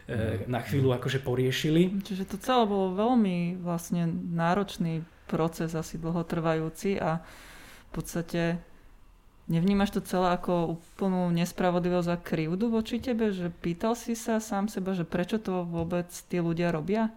e, 0.06 0.44
na 0.46 0.60
chvíľu 0.62 0.94
akože 0.94 1.24
poriešili. 1.24 2.04
Čiže 2.04 2.28
to 2.28 2.36
celé 2.38 2.68
bolo 2.68 2.94
veľmi 2.94 3.58
vlastne 3.58 4.06
náročný 4.12 5.02
proces, 5.26 5.74
asi 5.74 5.98
dlhotrvajúci 5.98 7.02
a 7.02 7.18
v 7.20 7.90
podstate 7.90 8.60
nevnímaš 9.46 9.94
to 9.94 10.00
celé 10.02 10.34
ako 10.34 10.78
úplnú 10.78 11.30
nespravodlivosť 11.30 12.10
a 12.10 12.18
krivdu 12.18 12.70
voči 12.70 12.98
tebe, 12.98 13.30
že 13.30 13.50
pýtal 13.50 13.94
si 13.94 14.18
sa 14.18 14.42
sám 14.42 14.66
seba, 14.66 14.92
že 14.92 15.06
prečo 15.06 15.38
to 15.38 15.62
vôbec 15.62 16.10
tí 16.26 16.42
ľudia 16.42 16.74
robia? 16.74 17.14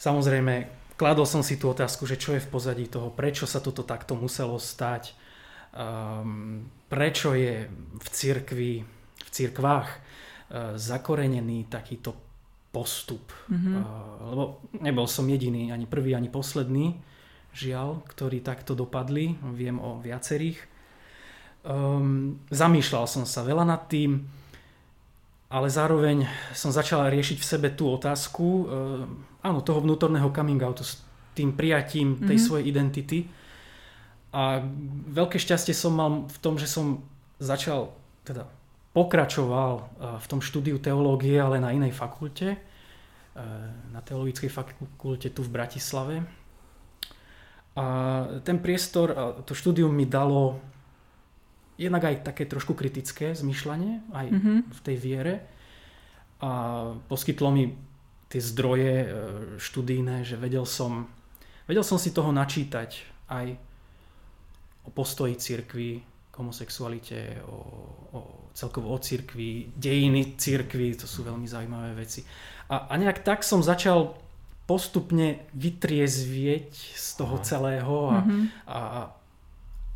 Samozrejme, 0.00 0.66
kladol 0.96 1.28
som 1.28 1.44
si 1.44 1.60
tú 1.60 1.70
otázku, 1.70 2.08
že 2.08 2.18
čo 2.18 2.34
je 2.34 2.42
v 2.42 2.50
pozadí 2.50 2.88
toho, 2.88 3.12
prečo 3.12 3.44
sa 3.44 3.60
toto 3.60 3.84
takto 3.84 4.16
muselo 4.16 4.56
stať, 4.56 5.12
um, 5.76 6.64
prečo 6.88 7.36
je 7.36 7.68
v 8.00 8.06
cirkvi, 8.08 8.72
v 9.20 9.28
cirkvách 9.30 9.88
uh, 9.88 10.74
zakorenený 10.80 11.68
takýto 11.68 12.16
postup. 12.74 13.30
Mhm. 13.52 13.70
Uh, 13.70 13.84
lebo 14.32 14.42
nebol 14.82 15.06
som 15.06 15.28
jediný, 15.28 15.70
ani 15.70 15.86
prvý, 15.86 16.16
ani 16.16 16.32
posledný, 16.32 16.98
žiaľ, 17.54 18.02
ktorí 18.10 18.42
takto 18.42 18.74
dopadli. 18.74 19.38
Viem 19.54 19.78
o 19.78 20.02
viacerých. 20.02 20.73
Um, 21.64 22.36
zamýšľal 22.52 23.08
som 23.08 23.24
sa 23.24 23.40
veľa 23.40 23.64
nad 23.64 23.88
tým, 23.88 24.20
ale 25.48 25.72
zároveň 25.72 26.28
som 26.52 26.68
začal 26.68 27.08
riešiť 27.08 27.40
v 27.40 27.48
sebe 27.56 27.68
tú 27.72 27.88
otázku, 27.88 28.44
uh, 28.44 28.64
áno, 29.40 29.64
toho 29.64 29.80
vnútorného 29.80 30.28
coming 30.28 30.60
outu 30.60 30.84
s 30.84 31.00
tým 31.32 31.56
prijatím 31.56 32.20
tej 32.20 32.36
Mhm. 32.36 32.44
svojej 32.44 32.64
identity. 32.68 33.18
A 34.36 34.60
veľké 35.08 35.40
šťastie 35.40 35.72
som 35.72 35.96
mal 35.96 36.28
v 36.28 36.38
tom, 36.44 36.60
že 36.60 36.68
som 36.68 37.00
začal, 37.40 37.96
teda 38.28 38.44
pokračoval 38.92 39.72
uh, 39.80 40.20
v 40.20 40.26
tom 40.28 40.44
štúdiu 40.44 40.76
teológie, 40.76 41.40
ale 41.40 41.64
na 41.64 41.72
inej 41.72 41.96
fakulte, 41.96 42.60
uh, 42.60 43.40
na 43.88 44.04
teologickej 44.04 44.52
fakulte 44.52 45.32
tu 45.32 45.40
v 45.40 45.48
Bratislave. 45.48 46.28
A 47.74 47.84
ten 48.44 48.60
priestor, 48.60 49.08
a 49.16 49.22
to 49.42 49.56
štúdium 49.56 49.90
mi 49.90 50.04
dalo 50.04 50.60
jednak 51.76 52.04
aj 52.04 52.22
také 52.24 52.44
trošku 52.44 52.74
kritické 52.74 53.34
zmyšľanie, 53.34 54.00
aj 54.12 54.26
Mhm. 54.30 54.52
v 54.70 54.80
tej 54.80 54.96
viere. 54.96 55.34
A 56.40 56.50
poskytlo 57.08 57.50
mi 57.50 57.72
tie 58.28 58.40
zdroje 58.40 58.94
e, 59.00 59.08
študijné, 59.56 60.22
že 60.22 60.36
vedel 60.36 60.66
som, 60.66 61.06
vedel 61.64 61.82
som 61.82 61.96
si 61.96 62.10
toho 62.10 62.30
načítať 62.30 62.90
aj 63.28 63.46
o 64.84 64.90
postoji 64.90 65.34
cirkvi, 65.34 66.02
k 66.28 66.34
homosexualite, 66.34 67.40
o, 67.46 67.56
o 68.10 68.20
celkovo 68.52 68.90
o 68.90 68.98
cirkvi, 68.98 69.70
dejiny 69.72 70.34
cirkvi, 70.34 70.98
to 70.98 71.06
sú 71.06 71.22
veľmi 71.22 71.46
zaujímavé 71.46 71.94
veci. 71.94 72.26
A, 72.68 72.90
a 72.90 72.94
nejak 72.98 73.22
tak 73.22 73.46
som 73.46 73.62
začal 73.62 74.18
postupne 74.66 75.46
vytriezvieť 75.54 76.68
z 76.96 77.08
toho 77.14 77.38
Aha. 77.38 77.44
celého 77.46 77.96
a, 78.10 78.16
Mhm. 78.20 78.38
a 78.66 78.78
a 78.78 79.00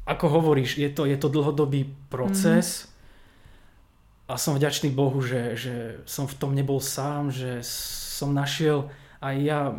ako 0.08 0.40
hovoríš, 0.40 0.80
je 0.80 0.88
to, 0.88 1.04
je 1.04 1.20
to 1.20 1.28
dlhodobý 1.28 1.92
proces 2.08 2.88
a 4.28 4.40
som 4.40 4.56
vďačný 4.56 4.92
Bohu, 4.92 5.20
že, 5.20 5.56
že 5.56 5.74
som 6.08 6.24
v 6.24 6.36
tom 6.36 6.52
nebol 6.52 6.80
sám, 6.80 7.28
že 7.28 7.64
som 7.64 8.32
našiel 8.32 8.88
aj 9.24 9.36
ja 9.40 9.72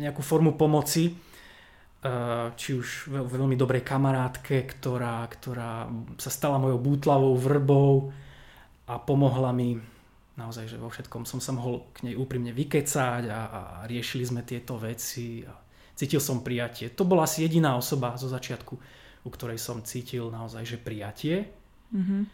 nejakú 0.00 0.24
formu 0.24 0.56
pomoci, 0.56 1.12
eh, 1.12 2.48
či 2.56 2.76
už 2.76 3.12
ve- 3.12 3.24
veľmi 3.24 3.56
dobrej 3.56 3.84
kamarátke, 3.84 4.64
ktorá, 4.64 5.24
ktorá 5.28 5.88
sa 6.16 6.30
stala 6.32 6.56
mojou 6.56 6.80
bútlavou 6.80 7.36
vrbou 7.36 8.12
a 8.88 8.96
pomohla 8.96 9.52
mi 9.52 9.76
naozaj, 10.40 10.72
že 10.72 10.80
vo 10.80 10.88
všetkom. 10.88 11.28
Som 11.28 11.44
sa 11.44 11.52
mohol 11.52 11.84
k 11.92 12.08
nej 12.08 12.14
úprimne 12.16 12.56
vykecať 12.56 13.22
a, 13.28 13.40
a 13.48 13.60
riešili 13.84 14.24
sme 14.24 14.40
tieto 14.40 14.80
veci 14.80 15.44
a 15.44 15.52
cítil 15.92 16.18
som 16.18 16.40
prijatie. 16.40 16.96
To 16.96 17.04
bola 17.04 17.28
asi 17.28 17.44
jediná 17.44 17.76
osoba 17.76 18.16
zo 18.16 18.26
začiatku, 18.32 19.01
u 19.22 19.28
ktorej 19.30 19.58
som 19.58 19.86
cítil 19.86 20.30
naozaj, 20.30 20.66
že 20.66 20.78
prijatie. 20.82 21.50
Mhm. 21.94 22.26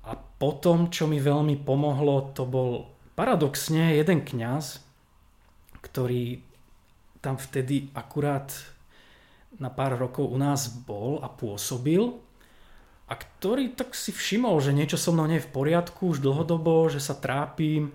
A 0.00 0.16
potom, 0.16 0.88
čo 0.88 1.04
mi 1.04 1.20
veľmi 1.20 1.60
pomohlo, 1.60 2.32
to 2.32 2.48
bol 2.48 2.88
paradoxne 3.12 4.00
jeden 4.00 4.24
kňaz, 4.24 4.80
ktorý 5.84 6.40
tam 7.20 7.36
vtedy 7.36 7.92
akurát 7.92 8.48
na 9.60 9.68
pár 9.68 10.00
rokov 10.00 10.24
u 10.24 10.40
nás 10.40 10.72
bol 10.72 11.20
a 11.20 11.28
pôsobil 11.28 12.16
a 13.10 13.12
ktorý 13.12 13.76
tak 13.76 13.92
si 13.92 14.08
všimol, 14.08 14.56
že 14.64 14.72
niečo 14.72 14.96
so 14.96 15.12
mnou 15.12 15.28
nie 15.28 15.36
je 15.36 15.46
v 15.50 15.52
poriadku 15.52 16.16
už 16.16 16.24
dlhodobo, 16.24 16.88
že 16.88 17.02
sa 17.02 17.12
trápim 17.12 17.92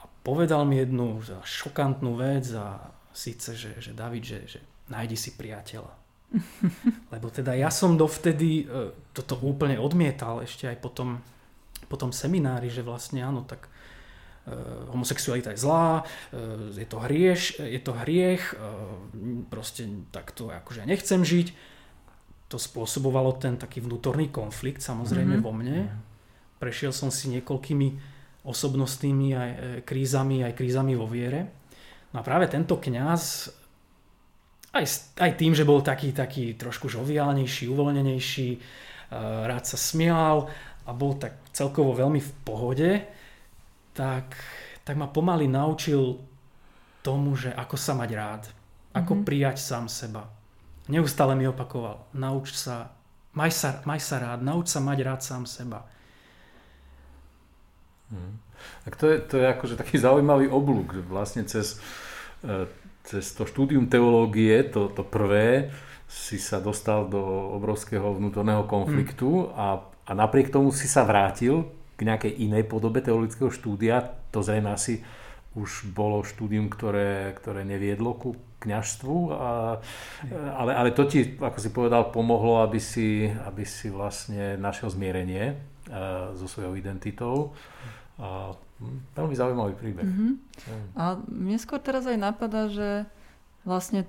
a 0.00 0.08
povedal 0.24 0.64
mi 0.64 0.80
jednu 0.80 1.20
šokantnú 1.44 2.16
vec 2.16 2.48
a 2.56 2.94
síce, 3.12 3.52
že, 3.52 3.76
že 3.76 3.92
David, 3.92 4.24
že, 4.24 4.38
že 4.48 4.60
nájdi 4.88 5.20
si 5.20 5.36
priateľa. 5.36 6.01
Lebo 7.14 7.28
teda 7.28 7.52
ja 7.52 7.68
som 7.68 7.96
dovtedy 8.00 8.64
e, 8.64 8.92
toto 9.12 9.36
úplne 9.44 9.76
odmietal 9.76 10.40
ešte 10.40 10.68
aj 10.68 10.80
potom, 10.80 11.20
potom 11.88 12.10
seminári, 12.10 12.72
že 12.72 12.80
vlastne 12.80 13.20
áno, 13.20 13.44
tak 13.44 13.68
e, 13.68 14.54
homosexualita 14.92 15.52
je 15.52 15.60
zlá, 15.60 16.02
e, 16.32 16.82
je 16.82 16.86
to 16.88 16.98
hrieš, 17.00 17.60
je 17.60 17.80
to 17.80 17.92
hriech, 17.92 18.56
proste 19.52 19.88
takto 20.08 20.48
akože 20.48 20.84
ja 20.84 20.86
nechcem 20.88 21.20
žiť. 21.22 21.48
To 22.52 22.60
spôsobovalo 22.60 23.40
ten 23.40 23.56
taký 23.56 23.80
vnútorný 23.80 24.28
konflikt 24.28 24.84
samozrejme 24.84 25.40
Mhm. 25.40 25.42
vo 25.44 25.52
mne. 25.56 25.88
Prešiel 26.60 26.92
som 26.92 27.08
si 27.08 27.32
niekoľkými 27.32 28.12
osobnostnými 28.44 29.28
aj 29.32 29.50
krízami, 29.88 30.44
aj 30.44 30.52
krízami 30.58 30.92
vo 30.98 31.06
viere. 31.08 31.48
No 32.12 32.20
a 32.20 32.26
práve 32.26 32.50
tento 32.50 32.76
kňaz 32.76 33.48
aj, 34.72 34.84
aj 35.20 35.30
tým, 35.36 35.52
že 35.52 35.68
bol 35.68 35.84
taký, 35.84 36.12
taký 36.12 36.56
trošku 36.56 36.88
žoviálnejší, 36.88 37.68
uvoľnenejší, 37.68 38.48
e, 38.52 38.58
rád 39.46 39.64
sa 39.68 39.76
smial 39.76 40.48
a 40.84 40.90
bol 40.92 41.14
tak 41.16 41.36
celkovo 41.52 41.92
veľmi 41.92 42.20
v 42.20 42.32
pohode, 42.42 42.90
tak, 43.92 44.32
tak 44.82 44.96
ma 44.96 45.06
pomaly 45.06 45.46
naučil 45.46 46.18
tomu, 47.02 47.36
že 47.36 47.52
ako 47.52 47.76
sa 47.76 47.92
mať 47.94 48.10
rád, 48.14 48.42
ako 48.94 49.12
Mhm. 49.14 49.24
prijať 49.24 49.56
sám 49.60 49.86
seba. 49.88 50.30
Neustále 50.88 51.34
mi 51.38 51.46
opakoval, 51.46 52.08
nauč 52.12 52.52
sa, 52.56 52.90
maj 53.34 53.52
sa, 53.54 53.80
maj 53.86 54.00
sa 54.02 54.18
rád, 54.18 54.42
nauč 54.42 54.68
sa 54.68 54.80
mať 54.80 54.98
rád 55.04 55.20
sám 55.22 55.44
seba. 55.46 55.86
Hm. 58.10 58.38
Tak 58.84 58.96
to 58.96 59.04
je, 59.10 59.16
to 59.18 59.34
je 59.38 59.46
akože 59.48 59.74
taký 59.76 59.96
zaujímavý 60.04 60.48
oblúk, 60.48 60.94
že 60.94 61.02
vlastne 61.02 61.42
cez, 61.44 61.78
e, 62.44 62.66
cez 63.02 63.34
to 63.34 63.46
štúdium 63.46 63.90
teológie, 63.90 64.62
to, 64.70 64.90
to 64.90 65.02
prvé, 65.02 65.70
si 66.12 66.36
sa 66.36 66.60
dostal 66.60 67.08
do 67.08 67.20
obrovského 67.56 68.12
vnútorného 68.12 68.68
konfliktu 68.68 69.48
a, 69.56 69.80
a 70.04 70.12
napriek 70.12 70.52
tomu 70.52 70.68
si 70.68 70.84
sa 70.84 71.08
vrátil 71.08 71.72
k 71.96 72.04
nejakej 72.04 72.36
inej 72.36 72.68
podobe 72.68 73.00
teologického 73.00 73.48
štúdia, 73.48 74.12
to 74.28 74.44
zrejme 74.44 74.68
asi 74.68 75.00
už 75.52 75.92
bolo 75.92 76.24
štúdium, 76.24 76.72
ktoré, 76.72 77.36
ktoré 77.36 77.64
neviedlo 77.64 78.16
ku 78.16 78.36
kňažstvu, 78.64 79.16
a, 79.32 79.80
ale, 80.56 80.72
ale 80.72 80.90
to 80.96 81.04
ti, 81.04 81.36
ako 81.36 81.58
si 81.60 81.70
povedal, 81.74 82.08
pomohlo, 82.08 82.64
aby 82.64 82.80
si, 82.80 83.28
aby 83.28 83.66
si 83.66 83.92
vlastne 83.92 84.56
našiel 84.56 84.88
zmierenie 84.88 85.56
a, 85.92 86.32
so 86.32 86.48
svojou 86.48 86.78
identitou. 86.78 87.52
A, 88.16 88.56
veľmi 89.14 89.34
zaujímavý 89.36 89.74
príbeh. 89.76 90.06
Mm-hmm. 90.06 90.32
A 90.98 91.18
mne 91.28 91.58
skôr 91.58 91.78
teraz 91.78 92.06
aj 92.08 92.18
napadá, 92.18 92.68
že 92.68 93.06
vlastne 93.62 94.06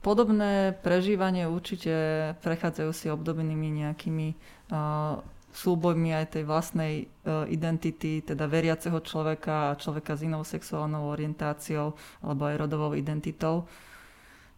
podobné 0.00 0.74
prežívanie 0.80 1.44
určite 1.46 1.92
prechádzajú 2.40 2.90
si 2.96 3.06
obdobnými 3.12 3.84
nejakými 3.84 4.28
uh, 4.72 5.20
súbojmi 5.50 6.14
aj 6.14 6.26
tej 6.38 6.44
vlastnej 6.46 6.94
uh, 7.26 7.44
identity, 7.50 8.22
teda 8.22 8.46
veriaceho 8.46 8.96
človeka 9.02 9.74
a 9.74 9.78
človeka 9.78 10.16
s 10.16 10.24
inou 10.24 10.46
sexuálnou 10.46 11.10
orientáciou 11.10 11.98
alebo 12.24 12.42
aj 12.48 12.60
rodovou 12.64 12.92
identitou, 12.96 13.68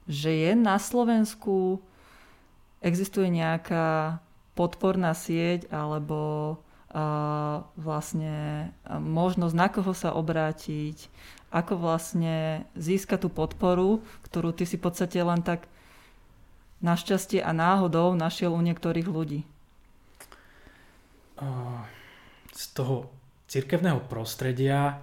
že 0.06 0.30
je 0.30 0.52
na 0.54 0.76
Slovensku 0.78 1.80
existuje 2.82 3.30
nejaká 3.30 4.18
podporná 4.52 5.16
sieť 5.16 5.70
alebo 5.72 6.58
vlastne 7.76 8.68
možnosť, 8.88 9.54
na 9.56 9.68
koho 9.72 9.96
sa 9.96 10.12
obrátiť, 10.12 11.08
ako 11.52 11.80
vlastne 11.80 12.68
získať 12.76 13.24
tú 13.24 13.28
podporu, 13.32 14.04
ktorú 14.28 14.52
ty 14.52 14.68
si 14.68 14.76
v 14.76 14.88
podstate 14.88 15.20
len 15.20 15.40
tak 15.40 15.68
našťastie 16.84 17.40
a 17.40 17.52
náhodou 17.56 18.12
našiel 18.16 18.52
u 18.52 18.60
niektorých 18.60 19.08
ľudí. 19.08 19.44
Z 22.52 22.64
toho 22.76 23.08
cirkevného 23.48 24.04
prostredia 24.08 25.00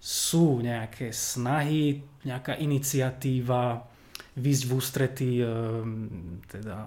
sú 0.00 0.64
nejaké 0.64 1.12
snahy, 1.12 2.00
nejaká 2.24 2.56
iniciatíva 2.56 3.89
výsť 4.38 4.62
v 4.66 4.72
ústretí 4.74 5.32
teda 6.46 6.86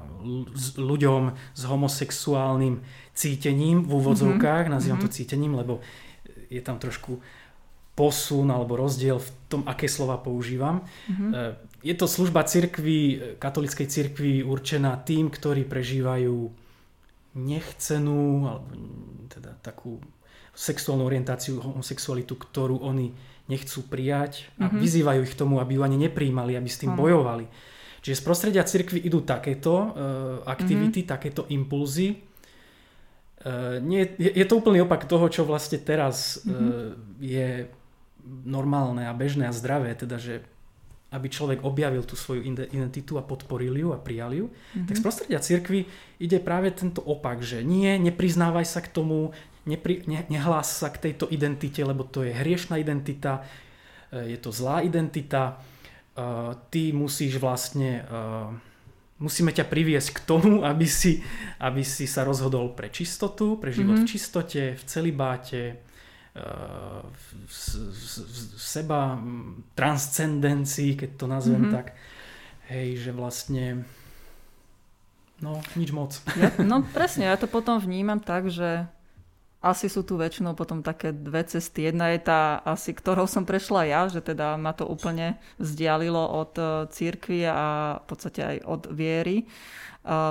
ľuďom 0.79 1.21
s 1.53 1.61
homosexuálnym 1.67 2.79
cítením 3.11 3.83
v 3.83 3.91
úvodzovkách, 3.99 4.67
mm-hmm. 4.67 4.75
nazývam 4.75 4.99
to 5.03 5.11
mhm. 5.11 5.15
cítením, 5.15 5.53
lebo 5.59 5.83
je 6.47 6.61
tam 6.63 6.79
trošku 6.79 7.19
posun 7.93 8.49
alebo 8.49 8.73
rozdiel 8.73 9.21
v 9.21 9.29
tom, 9.49 9.61
aké 9.69 9.85
slova 9.85 10.17
používam. 10.17 10.81
Mm-hmm. 11.09 11.31
Je 11.85 11.93
to 11.93 12.09
služba 12.09 12.41
cirkvi, 12.47 13.21
katolickej 13.37 13.87
cirkvi 13.87 14.41
určená 14.41 14.97
tým, 14.97 15.29
ktorí 15.29 15.67
prežívajú 15.67 16.49
nechcenú 17.37 18.49
alebo 18.49 18.71
teda 19.29 19.57
takú 19.61 20.01
sexuálnu 20.53 21.05
orientáciu, 21.05 21.61
homosexualitu, 21.61 22.37
ktorú 22.37 22.81
oni 22.81 23.13
nechcú 23.51 23.83
prijať 23.91 24.47
a 24.55 24.67
mm-hmm. 24.67 24.79
vyzývajú 24.79 25.19
ich 25.27 25.33
k 25.35 25.39
tomu, 25.39 25.59
aby 25.59 25.75
ju 25.75 25.81
ani 25.83 25.97
nepríjmali, 25.99 26.55
aby 26.55 26.69
s 26.71 26.79
tým 26.79 26.95
mm. 26.95 26.99
bojovali. 26.99 27.45
Čiže 28.03 28.19
z 28.19 28.23
prostredia 28.23 28.63
cirkvi 28.63 29.03
idú 29.03 29.23
takéto 29.23 29.73
uh, 29.75 29.87
aktivity, 30.47 31.03
mm-hmm. 31.03 31.13
takéto 31.15 31.43
impulzy. 31.51 32.23
Uh, 33.43 33.83
nie, 33.83 34.07
je, 34.15 34.31
je 34.31 34.45
to 34.47 34.59
úplný 34.59 34.83
opak 34.83 35.07
toho, 35.07 35.27
čo 35.27 35.43
vlastne 35.43 35.79
teraz 35.79 36.39
mm-hmm. 36.43 36.67
uh, 36.67 36.91
je 37.19 37.47
normálne 38.47 39.03
a 39.03 39.11
bežné 39.15 39.51
a 39.51 39.55
zdravé, 39.55 39.91
teda 39.95 40.15
že 40.15 40.43
aby 41.13 41.29
človek 41.29 41.61
objavil 41.61 42.01
tú 42.01 42.17
svoju 42.17 42.41
identitu 42.73 43.21
a 43.21 43.23
podporil 43.23 43.77
ju 43.77 43.93
a 43.93 44.01
prijal 44.01 44.33
ju, 44.33 44.45
mm-hmm. 44.49 44.87
tak 44.89 44.97
z 44.97 45.03
prostredia 45.05 45.37
cirkvi 45.37 45.85
ide 46.17 46.41
práve 46.41 46.73
tento 46.73 47.05
opak, 47.05 47.45
že 47.45 47.61
nie, 47.61 48.01
nepriznávaj 48.01 48.65
sa 48.65 48.81
k 48.81 48.89
tomu, 48.89 49.29
nepri, 49.65 50.03
ne, 50.07 50.27
nehlás 50.27 50.67
sa 50.67 50.91
k 50.91 51.09
tejto 51.09 51.31
identite, 51.31 51.79
lebo 51.83 52.03
to 52.03 52.23
je 52.23 52.35
hriešná 52.35 52.79
identita, 52.79 53.43
e, 54.11 54.35
je 54.35 54.37
to 54.39 54.51
zlá 54.51 54.83
identita, 54.83 55.55
e, 55.55 55.55
ty 56.69 56.91
musíš 56.91 57.39
vlastne, 57.39 58.03
e, 58.03 58.15
musíme 59.23 59.55
ťa 59.55 59.65
priviesť 59.67 60.09
k 60.15 60.19
tomu, 60.27 60.61
aby 60.69 60.87
si, 60.87 61.23
aby 61.63 61.81
si 61.83 62.05
sa 62.07 62.27
rozhodol 62.27 62.75
pre 62.75 62.91
čistotu, 62.91 63.55
pre 63.55 63.71
život 63.71 63.99
mm-hmm. 63.99 64.07
v 64.07 64.11
čistote, 64.11 64.61
v 64.75 64.83
celibáte, 64.83 65.63
v, 66.33 67.25
v 67.45 68.57
seba 68.57 69.21
transcendencii, 69.77 70.97
keď 70.97 71.09
to 71.13 71.25
nazvem 71.29 71.69
mm-hmm. 71.69 71.77
tak. 71.77 71.93
Hej, 72.73 73.05
že 73.05 73.11
vlastne 73.13 73.85
no, 75.43 75.59
nič 75.75 75.93
moc. 75.93 76.17
Ja, 76.33 76.49
no 76.63 76.81
presne, 76.97 77.27
ja 77.27 77.35
to 77.35 77.45
potom 77.45 77.77
vnímam 77.77 78.17
tak, 78.17 78.47
že 78.47 78.87
asi 79.63 79.87
sú 79.87 80.03
tu 80.03 80.19
väčšinou 80.19 80.59
potom 80.59 80.83
také 80.83 81.15
dve 81.15 81.47
cesty. 81.47 81.87
Jedna 81.87 82.11
je 82.11 82.19
tá 82.27 82.59
asi, 82.67 82.91
ktorou 82.91 83.31
som 83.31 83.47
prešla 83.47 83.87
ja, 83.87 84.01
že 84.11 84.19
teda 84.19 84.59
ma 84.59 84.75
to 84.75 84.83
úplne 84.83 85.39
vzdialilo 85.55 86.19
od 86.19 86.53
e, 86.59 86.63
církvy 86.91 87.47
a 87.47 87.97
v 88.03 88.05
podstate 88.05 88.41
aj 88.43 88.57
od 88.67 88.81
viery 88.91 89.47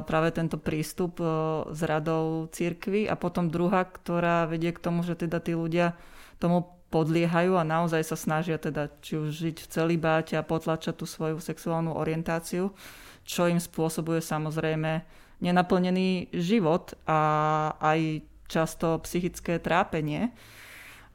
práve 0.05 0.29
tento 0.37 0.61
prístup 0.61 1.17
e, 1.17 1.25
s 1.73 1.81
radou 1.81 2.45
církvy 2.53 3.09
a 3.09 3.17
potom 3.17 3.49
druhá, 3.49 3.89
ktorá 3.89 4.45
vedie 4.45 4.69
k 4.69 4.83
tomu, 4.85 5.01
že 5.01 5.17
teda 5.17 5.41
tí 5.41 5.57
ľudia 5.57 5.97
tomu 6.37 6.69
podliehajú 6.93 7.57
a 7.57 7.65
naozaj 7.65 8.05
sa 8.05 8.21
snažia 8.21 8.61
teda 8.61 8.93
či 9.01 9.17
už 9.17 9.33
žiť 9.33 9.57
v 9.65 9.71
celibáte 9.73 10.37
a 10.37 10.45
potlačať 10.45 11.01
tú 11.01 11.09
svoju 11.09 11.41
sexuálnu 11.41 11.97
orientáciu, 11.97 12.77
čo 13.25 13.49
im 13.49 13.57
spôsobuje 13.57 14.21
samozrejme 14.21 15.01
nenaplnený 15.41 16.37
život 16.37 16.93
a 17.09 17.73
aj 17.81 18.29
často 18.53 19.01
psychické 19.09 19.57
trápenie. 19.57 20.29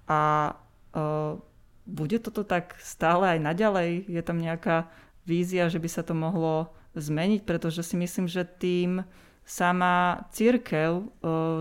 A 0.10 0.52
e, 0.52 0.54
bude 1.86 2.18
toto 2.18 2.42
tak 2.42 2.74
stále 2.82 3.38
aj 3.38 3.40
naďalej? 3.46 4.10
Je 4.10 4.22
tam 4.26 4.42
nejaká 4.42 4.90
vízia, 5.30 5.70
že 5.70 5.78
by 5.78 5.90
sa 5.92 6.02
to 6.02 6.18
mohlo 6.18 6.74
zmeniť, 6.98 7.46
pretože 7.46 7.86
si 7.86 7.96
myslím, 7.96 8.26
že 8.26 8.42
tým 8.44 9.06
sama 9.48 10.28
církev 10.36 11.08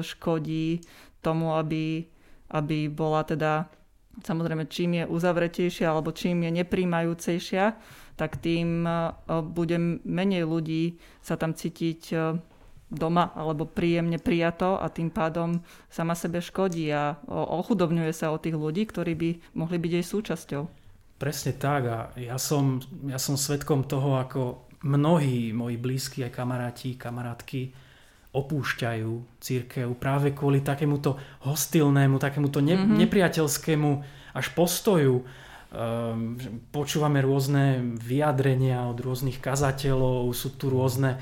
škodí 0.02 0.82
tomu, 1.22 1.54
aby, 1.54 2.10
aby 2.50 2.90
bola 2.90 3.22
teda 3.22 3.70
samozrejme 4.24 4.66
čím 4.66 5.02
je 5.02 5.04
uzavretejšia 5.06 5.86
alebo 5.92 6.10
čím 6.10 6.48
je 6.48 6.50
nepríjmajúcejšia, 6.62 7.64
tak 8.16 8.40
tým 8.40 8.88
bude 9.52 9.76
menej 10.02 10.48
ľudí 10.48 10.96
sa 11.20 11.36
tam 11.36 11.52
cítiť 11.52 12.16
doma 12.86 13.34
alebo 13.34 13.66
príjemne 13.66 14.22
prijato 14.22 14.78
a 14.78 14.86
tým 14.86 15.10
pádom 15.10 15.58
sama 15.90 16.14
sebe 16.14 16.38
škodí 16.38 16.86
a 16.94 17.18
ochudobňuje 17.30 18.12
sa 18.14 18.30
o 18.30 18.38
tých 18.38 18.54
ľudí, 18.54 18.86
ktorí 18.86 19.12
by 19.18 19.30
mohli 19.58 19.76
byť 19.82 19.92
jej 19.98 20.06
súčasťou. 20.06 20.62
Presne 21.16 21.52
tak 21.56 21.82
a 21.88 21.98
ja 22.14 22.36
som, 22.36 22.78
ja 23.08 23.18
som 23.18 23.34
svetkom 23.34 23.88
toho, 23.88 24.20
ako 24.20 24.68
mnohí 24.84 25.50
moji 25.50 25.76
blízki 25.80 26.22
aj 26.22 26.32
kamaráti, 26.36 26.94
kamarátky 26.94 27.72
opúšťajú 28.36 29.40
církev 29.40 29.88
práve 29.96 30.36
kvôli 30.36 30.60
takémuto 30.60 31.16
hostilnému, 31.48 32.20
takémuto 32.20 32.60
ne, 32.60 32.76
mm-hmm. 32.76 32.96
nepriateľskému 33.00 33.90
až 34.36 34.46
postoju. 34.52 35.24
Um, 35.66 36.36
počúvame 36.70 37.24
rôzne 37.24 37.96
vyjadrenia 37.96 38.86
od 38.86 39.00
rôznych 39.00 39.40
kazateľov, 39.40 40.30
sú 40.36 40.54
tu 40.54 40.68
rôzne 40.70 41.16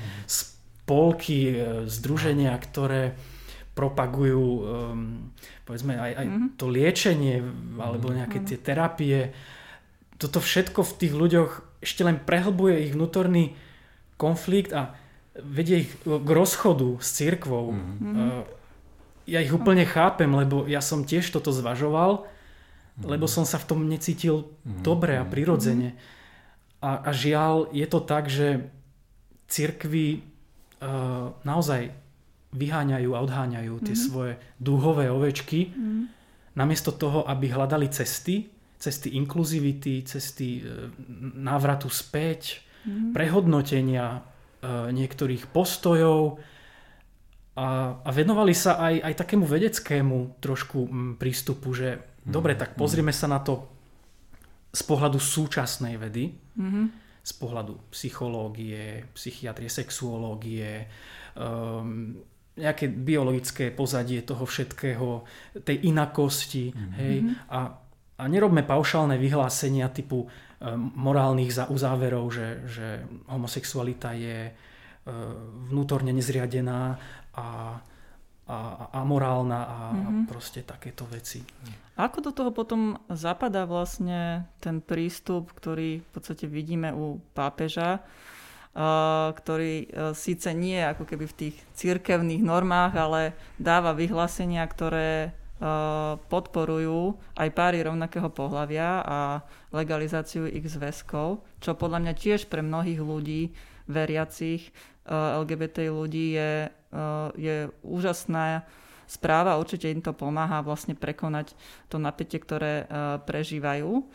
spolky, 0.85 1.49
e, 1.49 1.89
združenia, 1.89 2.53
ktoré 2.61 3.17
propagujú 3.73 4.45
um, 4.61 5.33
povedzme 5.65 5.97
aj, 5.97 6.11
aj 6.15 6.25
mm-hmm. 6.29 6.49
to 6.55 6.65
liečenie 6.69 7.43
alebo 7.81 8.13
nejaké 8.13 8.39
mhm. 8.39 8.45
tie 8.47 8.57
terapie. 8.61 9.19
Toto 10.15 10.39
všetko 10.39 10.79
v 10.85 10.95
tých 10.95 11.13
ľuďoch 11.17 11.51
ešte 11.83 12.05
len 12.05 12.21
prehlbuje 12.21 12.87
ich 12.87 12.95
vnútorný 12.95 13.57
konflikt 14.15 14.71
a 14.71 14.95
vedie 15.35 15.83
ich 15.83 15.91
k 16.05 16.29
rozchodu 16.31 16.95
s 17.03 17.19
církvou. 17.19 17.75
Mm-hmm. 17.75 18.47
Ja 19.27 19.43
ich 19.43 19.51
úplne 19.51 19.83
chápem, 19.83 20.31
lebo 20.31 20.63
ja 20.69 20.79
som 20.79 21.03
tiež 21.03 21.27
toto 21.35 21.51
zvažoval, 21.51 22.23
mm-hmm. 22.23 23.09
lebo 23.11 23.27
som 23.27 23.43
sa 23.43 23.59
v 23.59 23.67
tom 23.67 23.83
necítil 23.91 24.47
mm-hmm. 24.47 24.81
dobre 24.85 25.19
a 25.19 25.27
prirodzene. 25.27 25.99
A, 26.79 27.03
a 27.03 27.11
žiaľ, 27.11 27.67
je 27.75 27.85
to 27.91 27.99
tak, 27.99 28.31
že 28.31 28.71
církvy 29.51 30.23
naozaj 31.43 31.91
vyháňajú 32.55 33.09
a 33.11 33.23
odháňajú 33.23 33.73
tie 33.83 33.93
mm-hmm. 33.93 34.07
svoje 34.09 34.33
dúhové 34.57 35.11
ovečky, 35.11 35.69
mm-hmm. 35.69 36.03
namiesto 36.55 36.95
toho, 36.95 37.27
aby 37.27 37.51
hľadali 37.51 37.91
cesty, 37.91 38.47
cesty 38.79 39.19
inkluzivity, 39.19 40.07
cesty 40.07 40.63
e, 40.63 40.89
návratu 41.35 41.91
späť, 41.91 42.63
mm-hmm. 42.87 43.11
prehodnotenia 43.11 44.07
e, 44.15 44.19
niektorých 44.95 45.51
postojov 45.51 46.39
a, 47.59 47.99
a 48.03 48.09
venovali 48.11 48.55
sa 48.55 48.79
aj, 48.79 48.95
aj 49.03 49.13
takému 49.19 49.45
vedeckému 49.47 50.39
trošku 50.39 50.79
prístupu, 51.19 51.75
že 51.75 51.99
mm-hmm. 51.99 52.31
dobre, 52.31 52.55
tak 52.55 52.79
pozrieme 52.79 53.11
sa 53.11 53.27
na 53.27 53.43
to 53.43 53.67
z 54.75 54.81
pohľadu 54.83 55.19
súčasnej 55.19 55.95
vedy, 55.95 56.35
mm-hmm. 56.35 56.85
Z 57.25 57.33
pohľadu 57.41 57.89
psychológie, 57.89 59.09
psychiatrie, 59.17 59.65
sexuológie, 59.65 60.85
um, 61.33 62.21
nejaké 62.55 62.87
biologické 62.87 63.73
pozadie 63.73 64.21
toho 64.21 64.45
všetkého, 64.45 65.25
tej 65.65 65.89
inakosti, 65.89 66.71
mm-hmm. 66.71 66.91
hej, 67.01 67.15
a 67.49 67.59
a 68.15 68.31
nerobme 68.31 68.63
paušálne 68.63 69.19
vyhlásenia 69.19 69.91
typu 69.91 70.23
morálnych 70.95 71.51
uzáverov, 71.67 72.31
že, 72.31 72.63
že 72.63 72.87
homosexualita 73.27 74.15
je 74.15 74.55
vnútorne 75.69 76.15
nezriadená 76.15 76.95
a, 77.35 77.77
a, 78.45 78.93
a 78.93 78.99
morálna 79.01 79.59
a, 79.65 79.77
mm-hmm. 79.91 80.05
mhm. 80.05 80.25
proste 80.29 80.61
takéto 80.61 81.05
veci. 81.09 81.41
Ako 81.95 82.19
do 82.19 82.31
toho 82.35 82.51
potom 82.51 82.99
zapadá 83.07 83.63
vlastne 83.63 84.45
ten 84.59 84.83
prístup, 84.83 85.55
ktorý 85.55 86.03
v 86.03 86.09
podstate 86.11 86.45
vidíme 86.45 86.91
u 86.91 87.23
pápeža, 87.31 88.03
ktorý 89.31 89.87
e, 89.87 90.11
síce 90.11 90.51
nie 90.51 90.75
ako 90.83 91.07
keby 91.07 91.25
v 91.31 91.37
tých 91.39 91.55
cirkevných 91.79 92.43
normách, 92.43 92.93
ale 92.99 93.21
dáva 93.55 93.95
vyhlásenia, 93.95 94.67
ktoré 94.67 95.11
e, 95.23 95.29
podporujú 96.27 97.15
aj 97.39 97.49
páry 97.55 97.87
rovnakého 97.87 98.27
pohľavia 98.27 98.99
a 99.07 99.19
legalizáciu 99.71 100.51
ich 100.51 100.67
zväzkov, 100.67 101.39
čo 101.63 101.71
podľa 101.79 102.03
mňa 102.03 102.13
tiež 102.19 102.51
pre 102.51 102.59
mnohých 102.59 102.99
ľudí, 102.99 103.55
veriacich, 103.87 104.67
e, 104.67 104.71
LGBT 105.15 105.87
ľudí 105.95 106.35
je, 106.35 106.67
je 107.35 107.69
úžasná 107.83 108.63
správa. 109.05 109.61
Určite 109.61 109.91
im 109.91 110.01
to 110.01 110.15
pomáha 110.15 110.65
vlastne 110.65 110.97
prekonať 110.97 111.53
to 111.91 112.01
napätie, 112.01 112.41
ktoré 112.41 112.89
prežívajú. 113.27 114.05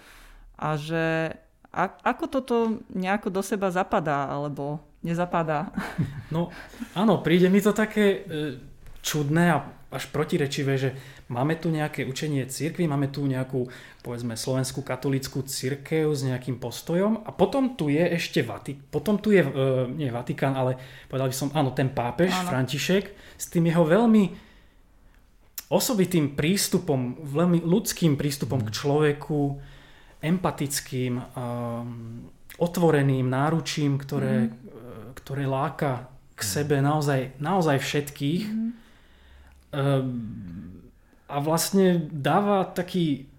A 0.60 0.68
že 0.76 1.36
ako 2.02 2.24
toto 2.26 2.56
nejako 2.90 3.30
do 3.30 3.42
seba 3.46 3.70
zapadá, 3.70 4.26
alebo 4.26 4.82
nezapadá? 5.00 5.70
No 6.30 6.50
áno, 6.94 7.22
príde 7.26 7.50
mi 7.50 7.58
to 7.58 7.74
také 7.74 8.04
e, 8.06 8.18
čudné 9.00 9.44
a 9.52 9.58
až 9.90 10.06
protirečivé, 10.14 10.78
že 10.78 10.90
máme 11.26 11.58
tu 11.58 11.66
nejaké 11.66 12.06
učenie 12.06 12.46
cirkvi, 12.46 12.86
máme 12.86 13.10
tu 13.10 13.26
nejakú, 13.26 13.66
povedzme, 14.06 14.38
slovenskú 14.38 14.86
katolickú 14.86 15.42
cirkev 15.42 16.14
s 16.14 16.22
nejakým 16.22 16.62
postojom 16.62 17.26
a 17.26 17.30
potom 17.34 17.74
tu 17.74 17.90
je 17.90 18.02
ešte 18.14 18.46
Vatik, 18.46 18.78
potom 18.86 19.18
tu 19.18 19.34
je, 19.34 19.42
e, 19.42 19.50
nie 19.90 20.14
Vatikán, 20.14 20.54
ale 20.54 20.78
povedal 21.10 21.26
by 21.26 21.36
som, 21.36 21.50
áno, 21.58 21.74
ten 21.74 21.90
pápež 21.90 22.30
áno. 22.30 22.54
František 22.54 23.04
s 23.34 23.50
tým 23.50 23.66
jeho 23.66 23.82
veľmi 23.82 24.30
osobitým 25.70 26.38
prístupom, 26.38 27.18
veľmi 27.26 27.62
ľudským 27.62 28.14
prístupom 28.14 28.62
mm. 28.62 28.66
k 28.66 28.74
človeku, 28.74 29.42
empatickým, 30.20 31.12
um, 31.16 32.28
otvoreným 32.60 33.24
náručím, 33.24 33.96
ktoré, 33.96 34.50
mm. 34.50 35.16
ktoré 35.18 35.48
láka 35.48 36.10
k 36.36 36.42
mhm. 36.42 36.50
sebe 36.50 36.76
naozaj, 36.78 37.20
naozaj 37.42 37.76
všetkých. 37.80 38.44
Mm. 38.50 38.79
A 41.30 41.36
vlastne 41.38 42.10
dáva 42.10 42.66
taký, 42.66 43.30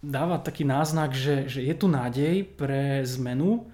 dáva 0.00 0.40
taký 0.40 0.64
náznak, 0.64 1.12
že, 1.12 1.48
že 1.48 1.60
je 1.60 1.74
tu 1.76 1.86
nádej 1.92 2.44
pre 2.44 3.04
zmenu 3.04 3.68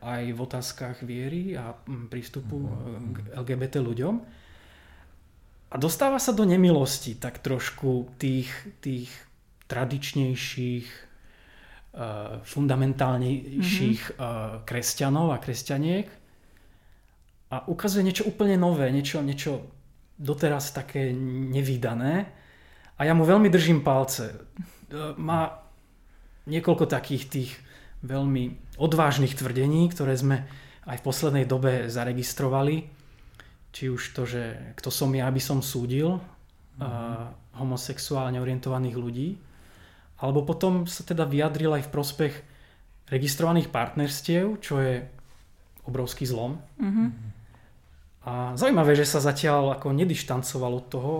aj 0.00 0.32
v 0.32 0.38
otázkach 0.40 1.04
viery 1.04 1.60
a 1.60 1.76
prístupu 2.08 2.56
mhm. 2.56 3.08
k 3.12 3.16
LGBT 3.36 3.84
ľuďom. 3.84 4.14
A 5.70 5.74
dostáva 5.78 6.18
sa 6.18 6.34
do 6.34 6.42
nemilosti 6.42 7.14
tak 7.14 7.38
trošku 7.44 8.18
tých, 8.18 8.50
tých 8.82 9.12
tradičnejších 9.70 11.10
Eh, 11.90 12.38
fundamentálnejších 12.46 14.14
mm-hmm. 14.14 14.62
kresťanov 14.62 15.34
a 15.34 15.42
kresťaniek 15.42 16.06
a 17.50 17.66
ukazuje 17.66 18.06
niečo 18.06 18.30
úplne 18.30 18.54
nové, 18.54 18.94
niečo, 18.94 19.18
niečo 19.26 19.66
doteraz 20.20 20.76
také 20.76 21.16
nevýdané 21.16 22.28
a 23.00 23.08
ja 23.08 23.16
mu 23.16 23.24
veľmi 23.24 23.48
držím 23.48 23.80
palce. 23.80 24.36
Eh, 24.36 25.16
má 25.16 25.64
niekoľko 26.44 26.84
takých 26.84 27.24
tých 27.32 27.50
veľmi 28.04 28.76
odvážnych 28.76 29.32
tvrdení, 29.36 29.88
ktoré 29.88 30.12
sme 30.16 30.44
aj 30.84 31.00
v 31.00 31.06
poslednej 31.06 31.44
dobe 31.48 31.88
zaregistrovali. 31.88 32.88
Či 33.70 33.88
už 33.88 34.02
to, 34.12 34.28
že 34.28 34.74
kto 34.76 34.90
som 34.92 35.12
ja, 35.14 35.30
aby 35.30 35.38
som 35.38 35.62
súdil 35.62 36.18
mm-hmm. 36.18 37.54
homosexuálne 37.60 38.42
orientovaných 38.42 38.96
ľudí 38.98 39.28
alebo 40.20 40.44
potom 40.44 40.84
sa 40.84 41.00
teda 41.02 41.24
vyjadril 41.24 41.80
aj 41.80 41.88
v 41.88 41.92
prospech 41.92 42.34
registrovaných 43.08 43.72
partnerstiev, 43.72 44.60
čo 44.60 44.78
je 44.78 45.00
obrovský 45.88 46.28
zlom. 46.28 46.60
Mm-hmm. 46.76 47.08
A 48.20 48.52
zaujímavé, 48.52 48.92
že 48.92 49.08
sa 49.08 49.16
zatiaľ 49.16 49.80
ako 49.80 49.96
nedištancoval 49.96 50.72
od 50.76 50.86
toho, 50.92 51.12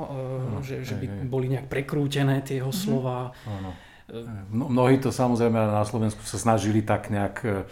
no, 0.53 0.61
že, 0.61 0.85
že 0.85 1.01
by 1.01 1.07
hej, 1.09 1.29
boli 1.33 1.49
nejak 1.49 1.73
prekrútené 1.73 2.45
tie 2.45 2.61
jeho 2.61 2.69
mm-hmm. 2.69 2.85
slova. 2.85 3.33
Áno. 3.49 3.73
Mnohí 4.53 4.99
to 5.01 5.15
samozrejme 5.15 5.55
na 5.55 5.87
Slovensku 5.87 6.21
sa 6.27 6.37
snažili 6.37 6.85
tak 6.85 7.09
nejak 7.09 7.67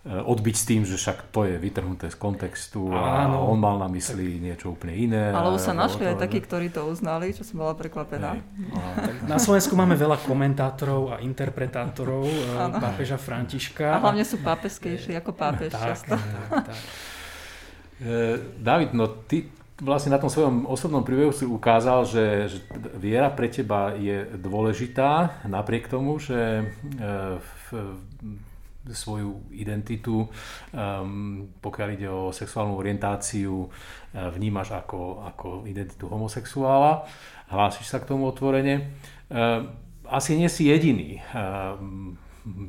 Eh, 0.00 0.16
odbiť 0.16 0.56
s 0.56 0.64
tým, 0.64 0.80
že 0.88 0.96
však 0.96 1.28
to 1.28 1.44
je 1.44 1.60
vytrhnuté 1.60 2.08
z 2.08 2.16
kontextu 2.16 2.88
a 2.88 3.28
Áno. 3.28 3.52
on 3.52 3.60
mal 3.60 3.76
na 3.76 3.84
mysli 3.92 4.32
tak. 4.32 4.40
niečo 4.40 4.66
úplne 4.72 4.96
iné. 4.96 5.28
Alebo 5.28 5.60
sa 5.60 5.76
našli 5.76 6.08
aj 6.08 6.16
takí, 6.16 6.40
ktorí 6.40 6.72
to 6.72 6.88
uznali, 6.88 7.36
čo 7.36 7.44
som 7.44 7.60
bola 7.60 7.76
prekvapená. 7.76 8.40
Na 9.28 9.36
Slovensku 9.36 9.76
máme 9.76 10.00
veľa 10.00 10.24
komentátorov 10.24 11.12
a 11.12 11.14
interpretátorov 11.20 12.24
Áno. 12.24 12.80
Eh, 12.80 12.80
pápeža 12.80 13.20
Františka. 13.20 13.92
A 13.92 14.00
hlavne 14.00 14.24
sú 14.24 14.40
pápeskejší 14.40 15.20
ako 15.20 15.36
pápež 15.36 15.76
tak, 15.76 15.92
často. 15.92 16.16
Tak, 16.16 16.72
tak. 16.72 16.80
Eh, 18.00 18.36
David, 18.56 18.96
no 18.96 19.06
ty 19.28 19.44
vlastne 19.80 20.12
na 20.12 20.20
tom 20.20 20.32
svojom 20.32 20.64
osobnom 20.64 21.04
príbehu 21.04 21.32
si 21.32 21.44
ukázal, 21.44 22.08
že, 22.08 22.24
že 22.48 22.58
viera 22.96 23.28
pre 23.28 23.48
teba 23.48 23.96
je 23.96 24.28
dôležitá, 24.36 25.40
napriek 25.48 25.88
tomu, 25.88 26.20
že 26.20 26.68
v, 27.40 27.96
svoju 28.88 29.44
identitu, 29.52 30.24
um, 30.24 31.48
pokiaľ 31.60 31.88
ide 31.96 32.08
o 32.08 32.32
sexuálnu 32.32 32.76
orientáciu, 32.76 33.68
uh, 33.68 33.68
vnímaš 34.32 34.72
ako, 34.72 35.24
ako 35.28 35.46
identitu 35.68 36.08
homosexuála, 36.08 37.04
hlásiš 37.52 37.88
sa 37.88 38.00
k 38.00 38.08
tomu 38.08 38.28
otvorene. 38.28 38.96
Uh, 39.28 39.68
asi 40.08 40.36
nie 40.36 40.48
si 40.48 40.72
jediný. 40.72 41.20
Uh, 41.32 41.76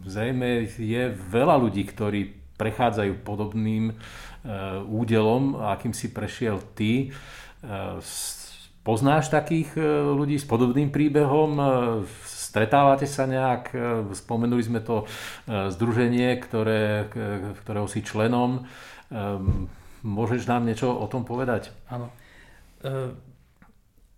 zrejme 0.04 0.67
je 0.67 1.04
veľa 1.12 1.56
ľudí, 1.58 1.88
ktorí 1.88 2.41
prechádzajú 2.60 3.26
podobným 3.26 3.98
údelom, 4.89 5.58
akým 5.62 5.93
si 5.93 6.10
prešiel 6.10 6.58
ty. 6.73 7.13
Uh, 7.62 8.01
poznáš 8.82 9.30
takých 9.30 9.77
uh, 9.77 10.12
ľudí 10.13 10.41
s 10.41 10.45
podobným 10.49 10.89
príbehom? 10.89 11.58
Stretávate 12.25 13.08
sa 13.08 13.23
nejak? 13.23 13.71
Spomenuli 14.12 14.60
sme 14.60 14.84
to 14.84 15.08
združenie, 15.47 16.36
ktoré, 16.36 17.08
ktorého 17.63 17.88
si 17.88 18.04
členom. 18.04 18.67
Môžeš 20.04 20.51
nám 20.51 20.67
niečo 20.67 20.91
o 20.91 21.08
tom 21.08 21.23
povedať? 21.23 21.71
Áno. 21.88 22.12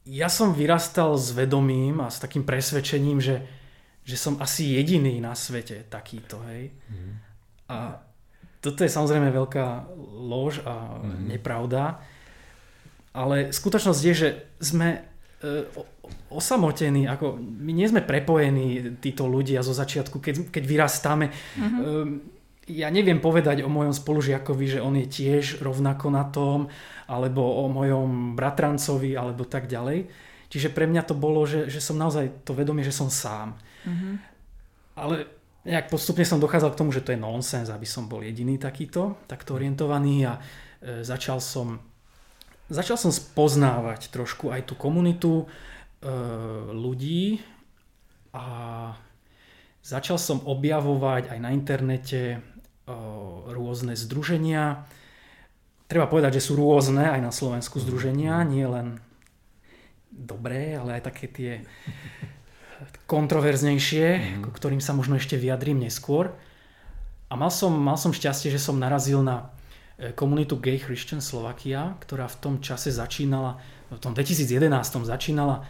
Ja 0.10 0.34
som 0.34 0.58
vyrastal 0.58 1.14
s 1.14 1.30
vedomím 1.30 2.02
a 2.02 2.10
s 2.10 2.18
takým 2.18 2.42
presvedčením, 2.42 3.22
že, 3.22 3.46
že 4.02 4.18
som 4.18 4.42
asi 4.42 4.82
jediný 4.82 5.22
na 5.22 5.38
svete 5.38 5.86
takýto. 5.86 6.42
Hej. 6.50 6.74
Mm. 6.90 7.14
A 7.70 8.02
toto 8.64 8.88
je 8.88 8.96
samozrejme 8.96 9.28
veľká 9.28 9.92
lož 10.24 10.64
a 10.64 11.04
mm. 11.04 11.36
nepravda. 11.36 12.00
Ale 13.14 13.52
skutočnosť 13.52 14.02
je, 14.02 14.14
že 14.16 14.30
sme 14.58 15.04
osamotení, 16.32 17.06
ako 17.06 17.38
my 17.38 17.72
nie 17.76 17.88
sme 17.88 18.02
prepojení 18.02 18.98
títo 19.04 19.28
ľudia 19.28 19.62
zo 19.62 19.76
začiatku, 19.76 20.18
keď, 20.24 20.50
keď 20.50 20.64
vyrastáme. 20.64 21.30
Mm-hmm. 21.30 22.06
Ja 22.72 22.88
neviem 22.88 23.20
povedať 23.20 23.60
o 23.62 23.70
mojom 23.70 23.92
spolužiakovi, 23.92 24.80
že 24.80 24.80
on 24.80 24.96
je 24.96 25.08
tiež 25.08 25.60
rovnako 25.60 26.08
na 26.16 26.24
tom, 26.32 26.72
alebo 27.12 27.44
o 27.44 27.68
mojom 27.68 28.40
bratrancovi, 28.40 29.20
alebo 29.20 29.44
tak 29.44 29.68
ďalej. 29.68 30.08
Čiže 30.48 30.72
pre 30.72 30.88
mňa 30.88 31.04
to 31.04 31.16
bolo, 31.18 31.44
že, 31.44 31.68
že 31.68 31.84
som 31.84 32.00
naozaj 32.00 32.48
to 32.48 32.56
vedomie, 32.56 32.88
že 32.88 32.96
som 32.96 33.12
sám. 33.12 33.60
Mm-hmm. 33.84 34.14
Ale 34.96 35.28
nejak 35.64 35.88
postupne 35.92 36.28
som 36.28 36.40
dochádzal 36.44 36.72
k 36.76 36.80
tomu, 36.80 36.92
že 36.92 37.04
to 37.04 37.16
je 37.16 37.20
nonsens, 37.20 37.72
aby 37.72 37.88
som 37.88 38.08
bol 38.08 38.24
jediný 38.24 38.60
takýto, 38.60 39.24
takto 39.28 39.56
orientovaný 39.56 40.28
a 40.28 40.34
e, 40.38 41.02
začal 41.04 41.40
som 41.40 41.80
začal 42.72 42.96
som 42.96 43.12
spoznávať 43.12 44.10
trošku 44.10 44.50
aj 44.50 44.66
tú 44.66 44.74
komunitu, 44.74 45.46
E, 46.04 46.12
ľudí 46.76 47.40
a 48.36 48.46
začal 49.80 50.20
som 50.20 50.44
objavovať 50.44 51.32
aj 51.32 51.40
na 51.40 51.56
internete 51.56 52.22
e, 52.36 52.38
rôzne 53.48 53.96
združenia. 53.96 54.84
Treba 55.88 56.12
povedať, 56.12 56.44
že 56.44 56.52
sú 56.52 56.60
rôzne 56.60 57.08
aj 57.08 57.22
na 57.24 57.32
Slovensku 57.32 57.80
združenia, 57.80 58.44
nie 58.44 58.68
len 58.68 59.00
dobré, 60.12 60.76
ale 60.76 61.00
aj 61.00 61.08
také 61.08 61.32
tie 61.32 61.52
kontroverznejšie, 63.08 64.06
mm. 64.40 64.52
ktorým 64.54 64.82
sa 64.82 64.92
možno 64.98 65.18
ešte 65.18 65.40
vyjadrím 65.40 65.84
neskôr. 65.84 66.34
A 67.30 67.34
mal 67.34 67.50
som, 67.50 67.74
mal 67.74 67.98
som 67.98 68.14
šťastie, 68.14 68.54
že 68.54 68.62
som 68.62 68.78
narazil 68.78 69.26
na 69.26 69.50
e, 69.98 70.14
komunitu 70.14 70.60
Gay 70.60 70.78
Christian 70.78 71.22
Slovakia, 71.22 71.98
ktorá 72.02 72.30
v 72.30 72.38
tom 72.38 72.56
čase 72.62 72.94
začínala, 72.94 73.58
v 73.90 74.02
tom 74.02 74.14
2011 74.14 74.70
začínala 75.06 75.66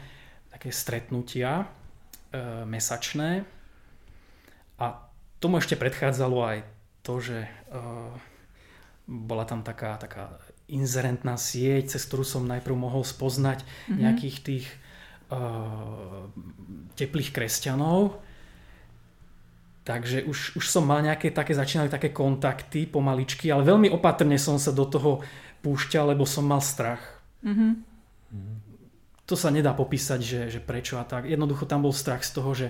také 0.51 0.69
stretnutia, 0.71 1.67
mesačné. 2.65 3.45
A 4.81 4.85
tomu 5.37 5.61
ešte 5.61 5.77
predchádzalo 5.77 6.37
aj 6.41 6.57
to, 7.05 7.21
že 7.21 7.37
bola 9.05 9.45
tam 9.45 9.61
taká, 9.61 9.99
taká 9.99 10.39
inzerentná 10.71 11.35
sieť, 11.35 11.95
cez 11.95 12.01
ktorú 12.07 12.23
som 12.23 12.47
najprv 12.47 12.73
mohol 12.73 13.03
spoznať 13.03 13.61
mm-hmm. 13.61 13.99
nejakých 13.99 14.37
tých 14.41 14.65
teplých 16.93 17.33
kresťanov. 17.33 18.19
Takže 19.83 20.23
už, 20.23 20.55
už 20.55 20.65
som 20.67 20.87
mal 20.87 21.03
nejaké 21.03 21.35
také, 21.35 21.51
začínali 21.51 21.91
také 21.91 22.15
kontakty 22.15 22.87
pomaličky, 22.87 23.51
ale 23.51 23.67
veľmi 23.67 23.91
opatrne 23.91 24.39
som 24.39 24.55
sa 24.55 24.71
do 24.71 24.87
toho 24.87 25.19
púšťal, 25.59 26.15
lebo 26.15 26.23
som 26.23 26.47
mal 26.47 26.63
strach. 26.63 27.03
Mm-hmm. 27.43 27.71
To 29.27 29.35
sa 29.35 29.51
nedá 29.51 29.75
popísať, 29.75 30.19
že, 30.23 30.41
že 30.47 30.59
prečo 30.63 30.95
a 30.95 31.03
tak. 31.03 31.27
Jednoducho 31.27 31.67
tam 31.67 31.83
bol 31.83 31.91
strach 31.91 32.23
z 32.23 32.31
toho, 32.31 32.51
že 32.55 32.67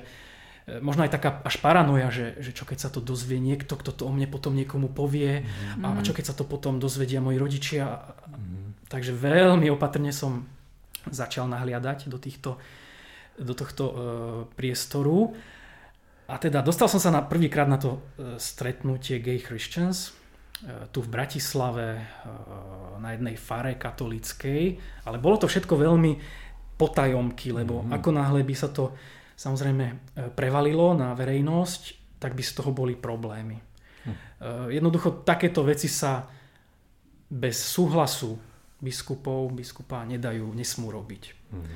E, 0.64 0.80
možno 0.80 1.04
aj 1.04 1.12
taká 1.12 1.44
až 1.44 1.60
paranoja, 1.60 2.08
že, 2.08 2.40
že 2.40 2.56
čo 2.56 2.64
keď 2.64 2.88
sa 2.88 2.90
to 2.90 3.04
dozvie 3.04 3.40
niekto, 3.40 3.76
kto 3.76 3.92
to 3.92 4.04
o 4.08 4.12
mne 4.16 4.32
potom 4.32 4.56
niekomu 4.56 4.88
povie 4.88 5.44
mm. 5.44 5.84
a 5.84 6.00
čo 6.00 6.16
keď 6.16 6.32
sa 6.32 6.36
to 6.36 6.48
potom 6.48 6.80
dozvedia 6.80 7.20
moji 7.20 7.36
rodičia. 7.36 8.16
Mm. 8.32 8.88
Takže 8.88 9.12
veľmi 9.12 9.68
opatrne 9.76 10.16
som 10.16 10.48
začal 11.10 11.50
nahliadať 11.50 12.08
do, 12.08 12.18
týchto, 12.22 12.62
do 13.40 13.54
tohto 13.58 13.84
uh, 13.84 13.96
priestoru. 14.54 15.36
A 16.30 16.40
teda 16.40 16.64
dostal 16.64 16.88
som 16.88 17.02
sa 17.02 17.12
na 17.12 17.26
prvýkrát 17.26 17.68
na 17.68 17.82
to 17.82 18.00
uh, 18.00 18.40
stretnutie 18.40 19.20
Gay 19.20 19.44
Christians 19.44 20.12
uh, 20.12 20.88
tu 20.94 21.04
v 21.04 21.12
Bratislave 21.12 22.00
uh, 22.00 23.00
na 23.04 23.16
jednej 23.16 23.36
fare 23.36 23.76
katolíckej, 23.76 24.64
ale 25.04 25.18
bolo 25.20 25.42
to 25.44 25.52
všetko 25.52 25.76
veľmi 25.76 26.12
potajomky, 26.80 27.54
lebo 27.54 27.84
mm. 27.84 27.92
ako 27.96 28.10
náhle 28.12 28.42
by 28.42 28.56
sa 28.56 28.72
to 28.72 28.96
samozrejme 29.34 29.86
e, 29.90 29.96
prevalilo 30.34 30.94
na 30.94 31.14
verejnosť, 31.18 31.82
tak 32.22 32.38
by 32.38 32.44
z 32.46 32.52
toho 32.56 32.72
boli 32.72 32.96
problémy. 32.96 33.58
Hm. 34.08 34.14
E, 34.14 34.18
jednoducho 34.80 35.26
takéto 35.26 35.66
veci 35.66 35.90
sa 35.90 36.24
bez 37.34 37.58
súhlasu 37.58 38.38
biskupov, 38.84 39.56
biskupa 39.56 40.04
nedajú, 40.04 40.52
nesmú 40.52 40.92
robiť. 40.92 41.24
Hm. 41.56 41.68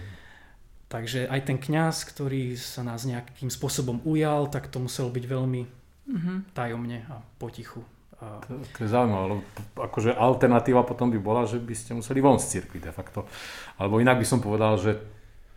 Takže 0.88 1.28
aj 1.28 1.41
ten 1.43 1.60
kňaz, 1.60 2.08
ktorý 2.08 2.55
sa 2.55 2.84
nás 2.84 3.03
nejakým 3.03 3.51
spôsobom 3.51 3.99
ujal, 4.08 4.47
tak 4.47 4.72
to 4.72 4.80
musel 4.80 5.12
byť 5.12 5.26
veľmi 5.28 5.62
mm-hmm. 6.08 6.38
tajomne 6.55 7.03
a 7.12 7.20
potichu. 7.36 7.84
A... 8.24 8.39
To, 8.47 8.55
to 8.64 8.80
je 8.88 8.89
zaujímavé, 8.89 9.26
lebo 9.36 9.43
akože 9.76 10.16
alternatíva 10.16 10.88
potom 10.88 11.12
by 11.12 11.20
bola, 11.20 11.43
že 11.43 11.60
by 11.60 11.76
ste 11.76 11.91
museli 11.91 12.24
von 12.24 12.39
z 12.39 12.55
cirkvi 12.55 12.80
de 12.80 12.95
facto. 12.95 13.28
Alebo 13.76 13.99
inak 13.99 14.16
by 14.16 14.26
som 14.26 14.39
povedal, 14.39 14.80
že 14.80 14.95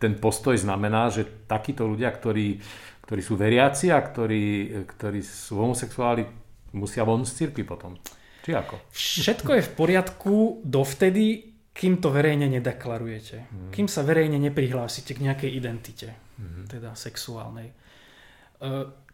ten 0.03 0.19
postoj 0.19 0.59
znamená, 0.59 1.07
že 1.07 1.47
takíto 1.47 1.87
ľudia, 1.87 2.11
ktorí, 2.11 2.59
ktorí 3.07 3.21
sú 3.23 3.39
veriaci 3.39 3.87
a 3.87 4.03
ktorí, 4.03 4.43
ktorí 4.83 5.23
sú 5.23 5.63
homosexuáli, 5.63 6.27
musia 6.75 7.07
von 7.07 7.23
z 7.23 7.39
cirkvi 7.39 7.63
potom. 7.63 7.95
Či 8.41 8.51
ako? 8.57 8.75
Všetko 8.91 9.51
je 9.57 9.63
v 9.63 9.71
poriadku 9.77 10.35
dovtedy, 10.65 11.53
kým 11.71 12.01
to 12.03 12.11
verejne 12.11 12.49
nedeklarujete. 12.51 13.37
Hmm. 13.47 13.71
Kým 13.71 13.87
sa 13.87 14.01
verejne 14.03 14.41
neprihlásite 14.41 15.15
k 15.15 15.23
nejakej 15.23 15.51
identite, 15.55 16.09
hmm. 16.41 16.67
teda 16.67 16.97
sexuálnej. 16.97 17.71
E, 17.71 17.73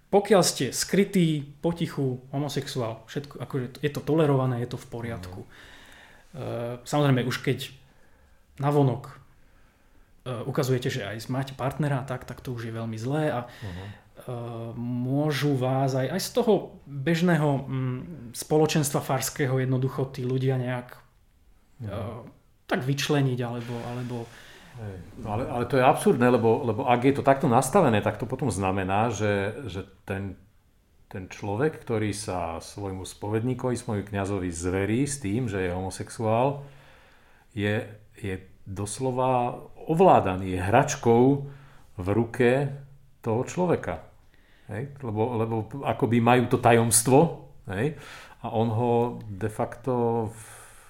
pokiaľ 0.07 0.41
ste 0.41 0.71
skrytý, 0.71 1.43
potichu, 1.59 2.23
homosexuál, 2.32 3.03
všetko, 3.05 3.36
akože 3.43 3.65
je 3.84 3.91
to 3.91 4.01
tolerované, 4.01 4.63
je 4.63 4.71
to 4.73 4.80
v 4.80 4.88
poriadku. 4.89 5.41
E, 5.43 5.47
samozrejme, 6.82 7.28
už 7.28 7.43
keď 7.43 7.69
navonok 8.57 9.28
E, 10.28 10.43
ukazujete, 10.43 10.91
že 10.91 11.07
aj 11.07 11.32
máte 11.32 11.53
partnera, 11.55 12.03
tak, 12.03 12.28
tak 12.28 12.43
to 12.43 12.51
už 12.51 12.67
je 12.67 12.73
veľmi 12.75 12.99
zlé 12.99 13.32
a 13.32 13.47
uh-huh. 13.47 13.88
Môžu 14.78 15.55
vás 15.55 15.95
aj, 15.95 16.18
aj 16.18 16.22
z 16.22 16.30
toho 16.36 16.53
bežného 16.84 17.49
mm, 17.63 17.99
spoločenstva 18.36 18.99
farského 18.99 19.55
jednoducho 19.61 20.11
tí 20.11 20.28
ľudia 20.28 20.59
nejak 20.59 20.88
uh-huh. 21.86 22.28
tak 22.68 22.84
vyčleniť 22.84 23.39
alebo, 23.39 23.76
alebo 23.88 24.15
No 25.18 25.34
ale, 25.34 25.43
ale 25.49 25.65
to 25.65 25.82
je 25.82 25.84
absurdné, 25.84 26.30
lebo, 26.30 26.61
lebo 26.61 26.86
ak 26.86 27.01
je 27.01 27.13
to 27.18 27.26
takto 27.26 27.49
nastavené, 27.49 27.97
tak 28.05 28.22
to 28.22 28.30
potom 28.30 28.53
znamená, 28.53 29.09
že, 29.09 29.57
že 29.65 29.82
ten, 30.05 30.38
ten 31.09 31.26
človek, 31.26 31.82
ktorý 31.82 32.13
sa 32.13 32.61
svojmu 32.61 33.01
spovedníkovi, 33.01 33.74
svojmu 33.74 34.05
kňazovi 34.05 34.53
zverí 34.53 35.09
s 35.09 35.18
tým, 35.18 35.49
že 35.49 35.65
je 35.65 35.74
homosexuál, 35.74 36.61
je, 37.57 37.89
je 38.22 38.38
doslova 38.70 39.57
ovládaný, 39.89 40.53
je 40.53 40.61
hračkou 40.61 41.24
v 41.97 42.07
ruke 42.13 42.70
toho 43.26 43.41
človeka. 43.49 44.07
Hej? 44.68 44.95
Lebo, 45.03 45.22
lebo 45.39 45.55
akoby 45.84 46.20
majú 46.20 46.51
to 46.51 46.57
tajomstvo 46.59 47.49
hej? 47.72 47.95
a 48.43 48.51
on 48.51 48.68
ho 48.72 48.91
de 49.26 49.49
facto 49.49 50.28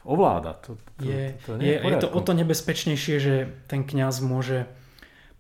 ovláda. 0.07 0.57
To, 0.65 0.80
to, 0.97 1.05
je, 1.05 1.36
to, 1.45 1.57
to 1.57 1.63
je, 1.63 1.73
je, 1.73 1.75
je 1.80 1.97
to 2.01 2.09
o 2.09 2.19
to 2.23 2.32
nebezpečnejšie, 2.34 3.15
že 3.19 3.36
ten 3.69 3.84
kňaz 3.84 4.23
môže 4.23 4.65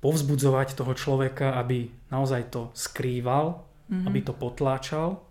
povzbudzovať 0.03 0.77
toho 0.77 0.93
človeka, 0.93 1.57
aby 1.57 1.89
naozaj 2.13 2.53
to 2.53 2.61
skrýval, 2.77 3.65
mm-hmm. 3.89 4.05
aby 4.05 4.19
to 4.21 4.33
potláčal. 4.35 5.25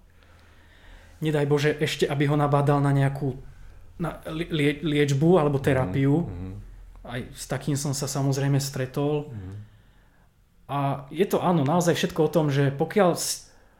Nedaj 1.22 1.46
Bože, 1.48 1.70
ešte 1.78 2.04
aby 2.04 2.28
ho 2.28 2.36
nabádal 2.36 2.82
na 2.82 2.92
nejakú 2.92 3.38
na 3.96 4.20
lie, 4.28 4.84
liečbu 4.84 5.40
alebo 5.40 5.57
terapiu. 5.57 6.28
Mm-hmm 6.28 6.66
aj 7.07 7.20
s 7.32 7.44
takým 7.46 7.78
som 7.78 7.94
sa 7.94 8.11
samozrejme 8.11 8.59
stretol. 8.59 9.30
Mm. 9.30 9.54
A 10.66 11.06
je 11.14 11.26
to 11.26 11.38
áno, 11.38 11.62
naozaj 11.62 11.94
všetko 11.94 12.20
o 12.26 12.32
tom, 12.32 12.46
že 12.50 12.74
pokiaľ 12.74 13.14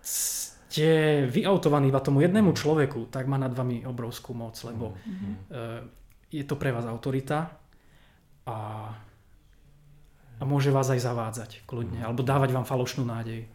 ste 0.07 1.27
vyautovaní 1.27 1.91
iba 1.91 1.99
tomu 1.99 2.23
jednému 2.23 2.55
mhm. 2.55 2.59
človeku, 2.59 3.01
tak 3.11 3.27
má 3.27 3.39
nad 3.39 3.51
vami 3.51 3.83
obrovskú 3.83 4.37
moc, 4.37 4.55
lebo 4.63 4.95
mm. 5.03 5.35
je 6.31 6.45
to 6.47 6.55
pre 6.55 6.71
vás 6.71 6.87
autorita 6.87 7.51
a, 8.47 8.59
a 10.39 10.43
môže 10.47 10.71
vás 10.71 10.87
aj 10.93 11.03
zavádzať 11.03 11.51
kľudne, 11.67 12.03
mm. 12.03 12.07
alebo 12.07 12.23
dávať 12.23 12.55
vám 12.55 12.69
falošnú 12.69 13.03
nádej. 13.03 13.51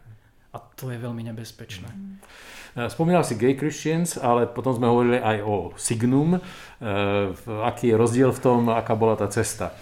A 0.52 0.60
to 0.76 0.92
je 0.92 1.00
veľmi 1.00 1.24
nebezpečné. 1.32 1.88
Mm. 1.88 2.20
Spomínal 2.92 3.24
si 3.28 3.36
gay 3.36 3.56
Christians, 3.56 4.16
ale 4.16 4.48
potom 4.48 4.72
sme 4.72 4.88
hovorili 4.88 5.20
aj 5.20 5.38
o 5.44 5.56
Signum. 5.76 6.40
E, 6.40 6.42
aký 7.68 7.92
je 7.92 8.00
rozdiel 8.00 8.32
v 8.32 8.40
tom, 8.40 8.72
aká 8.72 8.96
bola 8.96 9.20
tá 9.20 9.28
cesta? 9.28 9.76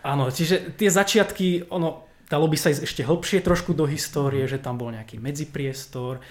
Áno, 0.00 0.32
čiže 0.32 0.72
tie 0.72 0.88
začiatky, 0.88 1.68
ono, 1.68 2.08
dalo 2.30 2.46
by 2.46 2.56
sa 2.56 2.70
ísť 2.70 2.82
ešte 2.86 3.02
hlbšie 3.02 3.42
trošku 3.42 3.74
do 3.74 3.84
histórie, 3.90 4.46
že 4.46 4.62
tam 4.62 4.78
bol 4.78 4.94
nejaký 4.94 5.18
medzipriestor, 5.18 6.22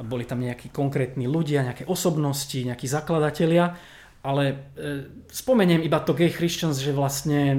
boli 0.00 0.24
tam 0.24 0.40
nejakí 0.40 0.70
konkrétni 0.70 1.26
ľudia, 1.26 1.66
nejaké 1.66 1.84
osobnosti, 1.84 2.56
nejakí 2.56 2.86
zakladatelia, 2.86 3.76
ale 4.22 4.42
e, 4.48 4.54
spomeniem 5.28 5.82
iba 5.82 5.98
to 6.00 6.14
Gay 6.14 6.30
Christians, 6.30 6.78
že 6.78 6.94
vlastne 6.94 7.58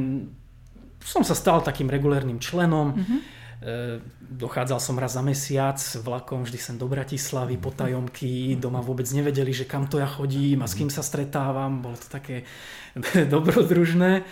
som 1.04 1.22
sa 1.28 1.36
stal 1.36 1.60
takým 1.60 1.92
regulérnym 1.92 2.40
členom. 2.40 2.96
Mm-hmm 2.96 3.44
E, 3.64 4.04
dochádzal 4.20 4.80
som 4.84 5.00
raz 5.00 5.16
za 5.16 5.24
mesiac 5.24 5.80
vlakom 6.04 6.44
vždy 6.44 6.60
sem 6.60 6.76
do 6.76 6.84
Bratislavy, 6.84 7.56
potajomky, 7.56 8.60
doma 8.60 8.84
vôbec 8.84 9.08
nevedeli, 9.08 9.56
že 9.56 9.64
kam 9.64 9.88
to 9.88 10.04
ja 10.04 10.10
chodím 10.10 10.60
a 10.60 10.68
s 10.68 10.76
kým 10.76 10.92
sa 10.92 11.00
stretávam, 11.00 11.80
bolo 11.80 11.96
to 11.96 12.12
také 12.12 12.44
dobrodružné. 13.34 14.28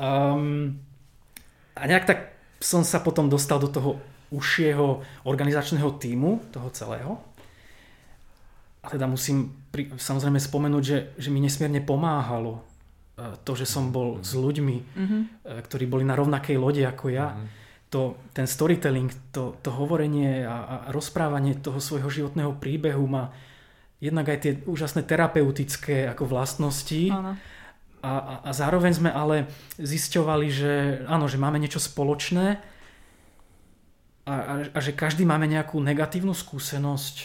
Um, 0.00 0.80
a 1.76 1.82
nejak 1.84 2.08
tak 2.08 2.18
som 2.60 2.82
sa 2.86 3.00
potom 3.00 3.30
dostal 3.30 3.58
do 3.58 3.68
toho 3.68 3.90
užšieho 4.34 5.04
organizačného 5.28 5.94
týmu, 6.00 6.50
toho 6.50 6.68
celého. 6.74 7.12
A 8.84 8.92
teda 8.92 9.08
musím 9.08 9.52
pri, 9.72 9.94
samozrejme 9.96 10.36
spomenúť, 10.36 10.82
že, 10.84 10.98
že 11.16 11.28
mi 11.32 11.40
nesmierne 11.40 11.80
pomáhalo 11.80 12.60
e, 13.16 13.32
to, 13.46 13.52
že 13.56 13.64
som 13.64 13.88
bol 13.88 14.20
s 14.20 14.36
ľuďmi, 14.36 14.76
mm-hmm. 14.76 15.22
ktorí 15.64 15.88
boli 15.88 16.04
na 16.04 16.18
rovnakej 16.18 16.56
lode 16.60 16.82
ako 16.84 17.06
ja. 17.08 17.32
Mm-hmm 17.32 17.62
to, 17.94 18.18
ten 18.34 18.50
storytelling, 18.50 19.06
to, 19.30 19.54
to 19.62 19.70
hovorenie 19.70 20.42
a, 20.42 20.66
a 20.66 20.76
rozprávanie 20.90 21.62
toho 21.62 21.78
svojho 21.78 22.10
životného 22.10 22.58
príbehu 22.58 23.06
má 23.06 23.30
jednak 24.02 24.34
aj 24.34 24.38
tie 24.42 24.52
úžasné 24.66 25.06
terapeutické 25.06 26.10
ako 26.10 26.26
vlastnosti. 26.26 27.14
A, 27.14 27.38
a, 28.04 28.34
a 28.44 28.50
zároveň 28.52 28.92
sme 28.92 29.08
ale 29.08 29.48
zisťovali, 29.80 30.46
že 30.52 30.72
áno, 31.08 31.24
že 31.24 31.40
máme 31.40 31.56
niečo 31.56 31.80
spoločné 31.80 32.60
a, 34.28 34.34
a, 34.36 34.54
a 34.76 34.78
že 34.84 34.92
každý 34.92 35.24
máme 35.24 35.48
nejakú 35.48 35.80
negatívnu 35.80 36.36
skúsenosť 36.36 37.16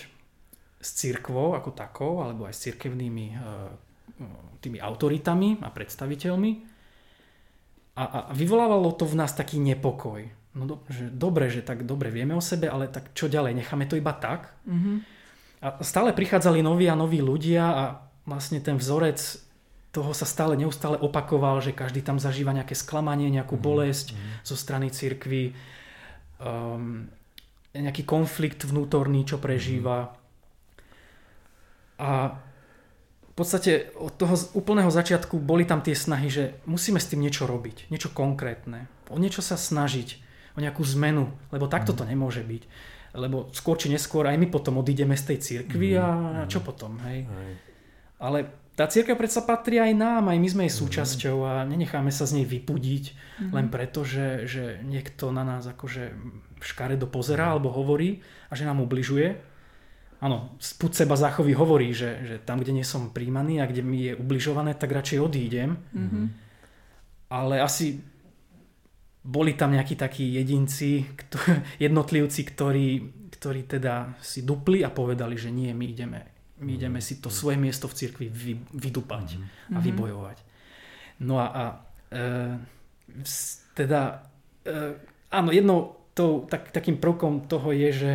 s 0.79 0.89
církvou 0.95 1.59
ako 1.59 1.75
takou, 1.75 2.23
alebo 2.23 2.47
aj 2.47 2.55
s 2.55 2.71
církevnými 2.71 3.25
e, 3.35 3.37
tými 4.63 4.79
autoritami 4.79 5.59
a 5.59 5.67
predstaviteľmi. 5.67 6.51
A, 7.99 8.03
a 8.03 8.19
vyvolávalo 8.31 8.95
to 8.95 9.03
v 9.03 9.19
nás 9.19 9.35
taký 9.35 9.59
nepokoj 9.59 10.23
no 10.55 10.63
do, 10.65 10.75
že 10.89 11.11
dobre, 11.11 11.51
že 11.51 11.61
tak 11.61 11.85
dobre 11.85 12.09
vieme 12.09 12.33
o 12.33 12.43
sebe, 12.43 12.71
ale 12.71 12.89
tak 12.89 13.13
čo 13.13 13.29
ďalej, 13.29 13.53
necháme 13.53 13.85
to 13.85 13.99
iba 13.99 14.13
tak. 14.15 14.55
Mm-hmm. 14.65 14.97
A 15.59 15.67
stále 15.83 16.15
prichádzali 16.15 16.63
noví 16.63 16.87
a 16.87 16.95
noví 16.95 17.19
ľudia 17.19 17.63
a 17.67 17.83
vlastne 18.23 18.63
ten 18.63 18.79
vzorec 18.79 19.19
toho 19.89 20.13
sa 20.13 20.25
stále 20.25 20.53
neustále 20.53 21.01
opakoval, 21.01 21.61
že 21.65 21.73
každý 21.73 22.05
tam 22.05 22.21
zažíva 22.21 22.53
nejaké 22.53 22.77
sklamanie, 22.77 23.33
nejakú 23.33 23.57
mm-hmm. 23.57 23.69
bolesť 23.73 24.07
mm-hmm. 24.13 24.45
zo 24.45 24.55
strany 24.55 24.87
cirkvy. 24.93 25.57
um, 26.39 27.09
nejaký 27.73 28.01
konflikt 28.01 28.65
vnútorný, 28.65 29.25
čo 29.27 29.37
prežíva. 29.37 30.17
A 31.99 32.09
v 33.29 33.33
podstate 33.37 33.93
od 33.95 34.15
toho 34.17 34.35
úplného 34.57 34.89
začiatku 34.89 35.39
boli 35.39 35.63
tam 35.63 35.79
tie 35.85 35.95
snahy, 35.95 36.27
že 36.27 36.59
musíme 36.65 36.99
s 36.99 37.07
tým 37.07 37.23
niečo 37.23 37.45
robiť, 37.47 37.87
niečo 37.93 38.11
konkrétne, 38.11 38.89
o 39.07 39.19
niečo 39.21 39.39
sa 39.39 39.55
snažiť, 39.55 40.19
o 40.57 40.59
nejakú 40.59 40.81
zmenu, 40.97 41.31
lebo 41.53 41.71
takto 41.71 41.93
to 41.93 42.03
nemôže 42.03 42.43
byť. 42.43 42.63
Lebo 43.15 43.49
skôr 43.55 43.77
či 43.79 43.89
neskôr 43.89 44.27
aj 44.27 44.37
my 44.37 44.47
potom 44.49 44.77
odídeme 44.77 45.17
z 45.17 45.33
tej 45.33 45.37
cirkvi 45.41 45.97
a 45.97 46.07
čo 46.45 46.61
potom, 46.61 46.99
hej. 47.09 47.25
Ale 48.19 48.51
tá 48.79 48.87
církev 48.87 49.19
predsa 49.19 49.43
patrí 49.43 49.75
aj 49.75 49.91
nám, 49.91 50.31
aj 50.31 50.39
my 50.39 50.47
sme 50.47 50.63
jej 50.63 50.79
súčasťou 50.79 51.43
a 51.43 51.67
nenecháme 51.67 52.15
sa 52.15 52.23
z 52.23 52.39
nej 52.39 52.47
vypudiť 52.47 53.03
mm-hmm. 53.11 53.51
len 53.51 53.67
preto, 53.67 54.07
že, 54.07 54.47
že 54.47 54.79
niekto 54.87 55.35
na 55.35 55.43
nás 55.43 55.67
akože 55.67 56.15
škaredo 56.63 57.11
pozerá 57.11 57.51
alebo 57.51 57.75
hovorí 57.75 58.23
a 58.47 58.55
že 58.55 58.63
nám 58.63 58.79
ubližuje. 58.79 59.35
Áno, 60.23 60.55
spúd 60.63 60.95
seba 60.95 61.19
záchovy 61.19 61.51
hovorí, 61.59 61.91
že, 61.91 62.23
že 62.23 62.35
tam, 62.39 62.63
kde 62.63 62.79
nie 62.79 62.87
som 62.87 63.11
príjmaný 63.11 63.59
a 63.59 63.67
kde 63.67 63.83
mi 63.83 63.99
je 64.07 64.13
ubližované, 64.15 64.71
tak 64.79 64.95
radšej 64.95 65.19
odídem. 65.19 65.75
Mm-hmm. 65.75 66.25
Ale 67.35 67.59
asi 67.59 67.99
boli 69.19 69.59
tam 69.59 69.75
nejakí 69.75 69.99
takí 69.99 70.39
jedinci, 70.39 71.03
jednotlivci, 71.83 72.41
ktorí, 72.47 72.87
ktorí 73.27 73.61
teda 73.67 74.15
si 74.23 74.47
dupli 74.47 74.87
a 74.87 74.89
povedali, 74.91 75.35
že 75.35 75.51
nie, 75.51 75.75
my 75.75 75.83
ideme 75.83 76.38
my 76.59 76.71
ideme 76.75 76.99
si 76.99 77.23
to 77.23 77.31
svoje 77.31 77.55
miesto 77.55 77.87
v 77.87 77.97
cirkvi 77.97 78.27
vy, 78.27 78.53
vydupať 78.75 79.27
mm-hmm. 79.35 79.75
a 79.75 79.79
mhm. 79.79 79.85
vybojovať. 79.85 80.37
No 81.19 81.35
a, 81.39 81.47
a 81.51 81.63
e, 82.11 82.23
teda 83.75 84.23
e, 84.63 84.75
áno, 85.31 85.49
jednou 85.51 85.99
to, 86.15 86.47
tak, 86.51 86.71
takým 86.75 86.99
prvkom 86.99 87.47
toho 87.47 87.71
je, 87.71 87.89
že, 87.95 88.11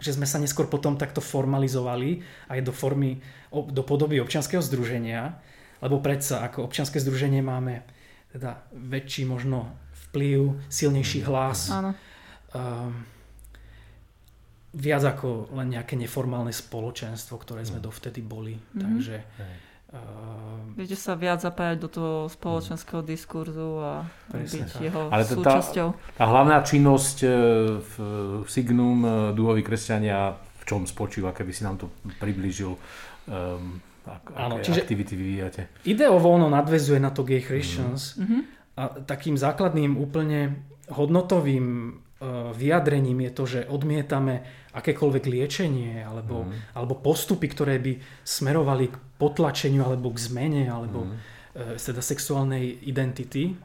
že 0.00 0.16
sme 0.16 0.24
sa 0.24 0.40
neskôr 0.40 0.68
potom 0.68 0.96
takto 0.96 1.20
formalizovali 1.20 2.24
aj 2.48 2.60
do 2.64 2.72
formy, 2.72 3.20
do 3.52 3.82
podoby 3.84 4.20
občianského 4.20 4.64
združenia, 4.64 5.36
lebo 5.84 6.00
predsa 6.00 6.44
ako 6.44 6.68
občianske 6.68 6.96
združenie 7.00 7.44
máme 7.44 7.84
teda 8.32 8.64
väčší 8.72 9.28
možno 9.28 9.68
vplyv, 10.08 10.60
silnejší 10.70 11.26
hlas. 11.26 11.68
Áno. 11.72 11.90
Um, 12.50 13.19
viac 14.70 15.02
ako 15.02 15.50
len 15.56 15.74
nejaké 15.74 15.98
neformálne 15.98 16.54
spoločenstvo, 16.54 17.38
ktoré 17.42 17.66
sme 17.66 17.82
mm. 17.82 17.84
dovtedy 17.84 18.20
boli. 18.22 18.54
Mm-hmm. 18.54 18.80
Takže... 18.80 19.16
Uh, 19.90 20.70
Viete 20.78 20.94
sa 20.94 21.18
viac 21.18 21.42
zapájať 21.42 21.76
do 21.82 21.88
toho 21.90 22.14
spoločenského 22.30 23.02
diskurzu 23.02 23.82
a 23.82 24.06
byť 24.30 24.70
tak. 24.70 24.86
jeho 24.86 25.10
Ale 25.10 25.26
súčasťou. 25.26 25.88
Tá, 25.90 26.14
tá 26.14 26.24
hlavná 26.30 26.62
činnosť 26.62 27.16
e, 27.26 27.28
v, 27.82 27.92
Signum 28.46 29.02
e, 29.02 29.10
Duhoví 29.34 29.66
kresťania 29.66 30.38
v 30.38 30.62
čom 30.62 30.86
spočíva, 30.86 31.34
keby 31.34 31.50
si 31.50 31.66
nám 31.66 31.82
to 31.82 31.90
priblížil 32.22 32.78
um, 32.78 33.82
ak, 34.06 34.24
Áno, 34.36 34.60
aké 34.60 34.70
čiže 34.70 34.80
aktivity 34.84 35.14
vyvíjate? 35.16 35.60
Ideovo 35.88 36.36
ono 36.36 36.46
nadvezuje 36.48 37.00
na 37.00 37.10
to 37.10 37.24
Gay 37.24 37.42
Christians 37.42 38.16
mm-hmm. 38.16 38.40
a 38.76 38.82
takým 39.04 39.36
základným 39.36 39.96
úplne 39.96 40.70
hodnotovým 40.92 41.96
vyjadrením 42.52 43.24
je 43.24 43.30
to, 43.32 43.44
že 43.48 43.60
odmietame 43.72 44.44
akékoľvek 44.76 45.24
liečenie 45.24 46.04
alebo, 46.04 46.44
mm. 46.44 46.76
alebo 46.76 47.00
postupy, 47.00 47.48
ktoré 47.48 47.80
by 47.80 47.96
smerovali 48.20 48.92
k 48.92 48.96
potlačeniu 49.16 49.80
alebo 49.88 50.12
k 50.12 50.20
zmene 50.20 50.68
alebo 50.68 51.08
mm. 51.08 51.16
teda 51.80 52.04
sexuálnej 52.04 52.84
identity, 52.84 53.56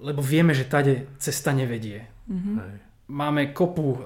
lebo 0.00 0.22
vieme, 0.22 0.54
že 0.54 0.70
tade 0.70 1.10
cesta 1.18 1.50
nevedie. 1.50 2.06
Mm-hmm. 2.30 2.54
Máme 3.06 3.54
kopu 3.54 3.86
uh, 3.86 3.96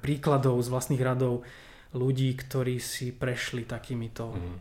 príkladov 0.00 0.60
z 0.64 0.68
vlastných 0.72 1.04
radov 1.04 1.44
ľudí, 1.92 2.32
ktorí 2.36 2.80
si 2.80 3.12
prešli 3.16 3.64
takýmito 3.64 4.32
mm. 4.36 4.56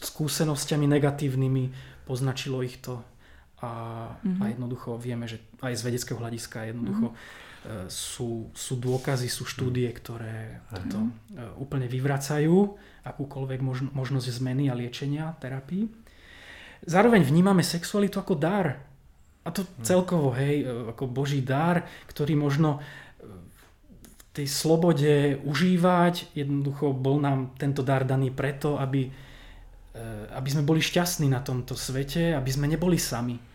skúsenosťami 0.00 0.84
negatívnymi, 0.84 1.64
poznačilo 2.04 2.60
ich 2.60 2.80
to 2.80 3.00
a, 3.62 3.72
mm-hmm. 4.18 4.42
a 4.42 4.44
jednoducho 4.50 4.98
vieme, 4.98 5.30
že 5.30 5.38
aj 5.62 5.78
z 5.78 5.82
vedeckého 5.86 6.18
hľadiska 6.18 6.74
jednoducho 6.74 7.14
mm-hmm 7.14 7.50
sú, 7.86 8.50
sú 8.50 8.74
dôkazy, 8.74 9.30
sú 9.30 9.46
štúdie, 9.46 9.86
ktoré 9.94 10.66
toto 10.66 11.06
e, 11.06 11.10
úplne 11.62 11.86
vyvracajú 11.86 12.74
akúkoľvek 13.06 13.60
možnosť 13.94 14.26
zmeny 14.34 14.66
a 14.66 14.74
liečenia, 14.74 15.38
terapii. 15.38 15.86
Zároveň 16.82 17.22
vnímame 17.22 17.62
sexualitu 17.62 18.18
ako 18.18 18.34
dar. 18.34 18.82
A 19.46 19.48
to 19.54 19.62
hm. 19.62 19.86
celkovo, 19.86 20.34
hej, 20.34 20.66
e, 20.66 20.90
ako 20.90 21.06
Boží 21.06 21.38
dar, 21.38 21.86
ktorý 22.10 22.34
možno 22.34 22.82
v 23.22 24.42
tej 24.42 24.48
slobode 24.50 25.38
užívať. 25.46 26.34
Jednoducho 26.34 26.90
bol 26.90 27.22
nám 27.22 27.54
tento 27.54 27.86
dar 27.86 28.02
daný 28.02 28.32
preto, 28.32 28.80
aby, 28.80 29.12
aby 30.32 30.48
sme 30.48 30.64
boli 30.64 30.80
šťastní 30.80 31.28
na 31.28 31.44
tomto 31.44 31.76
svete, 31.76 32.32
aby 32.32 32.48
sme 32.48 32.64
neboli 32.64 32.96
sami. 32.96 33.51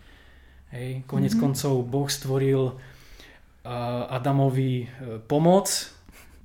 Hej, 0.67 1.07
konec 1.07 1.31
mm-hmm. 1.31 1.43
koncov 1.43 1.73
Boh 1.87 2.09
stvoril 2.11 2.75
Adamovi 4.07 4.83
e, 4.83 4.87
pomoc, 5.23 5.67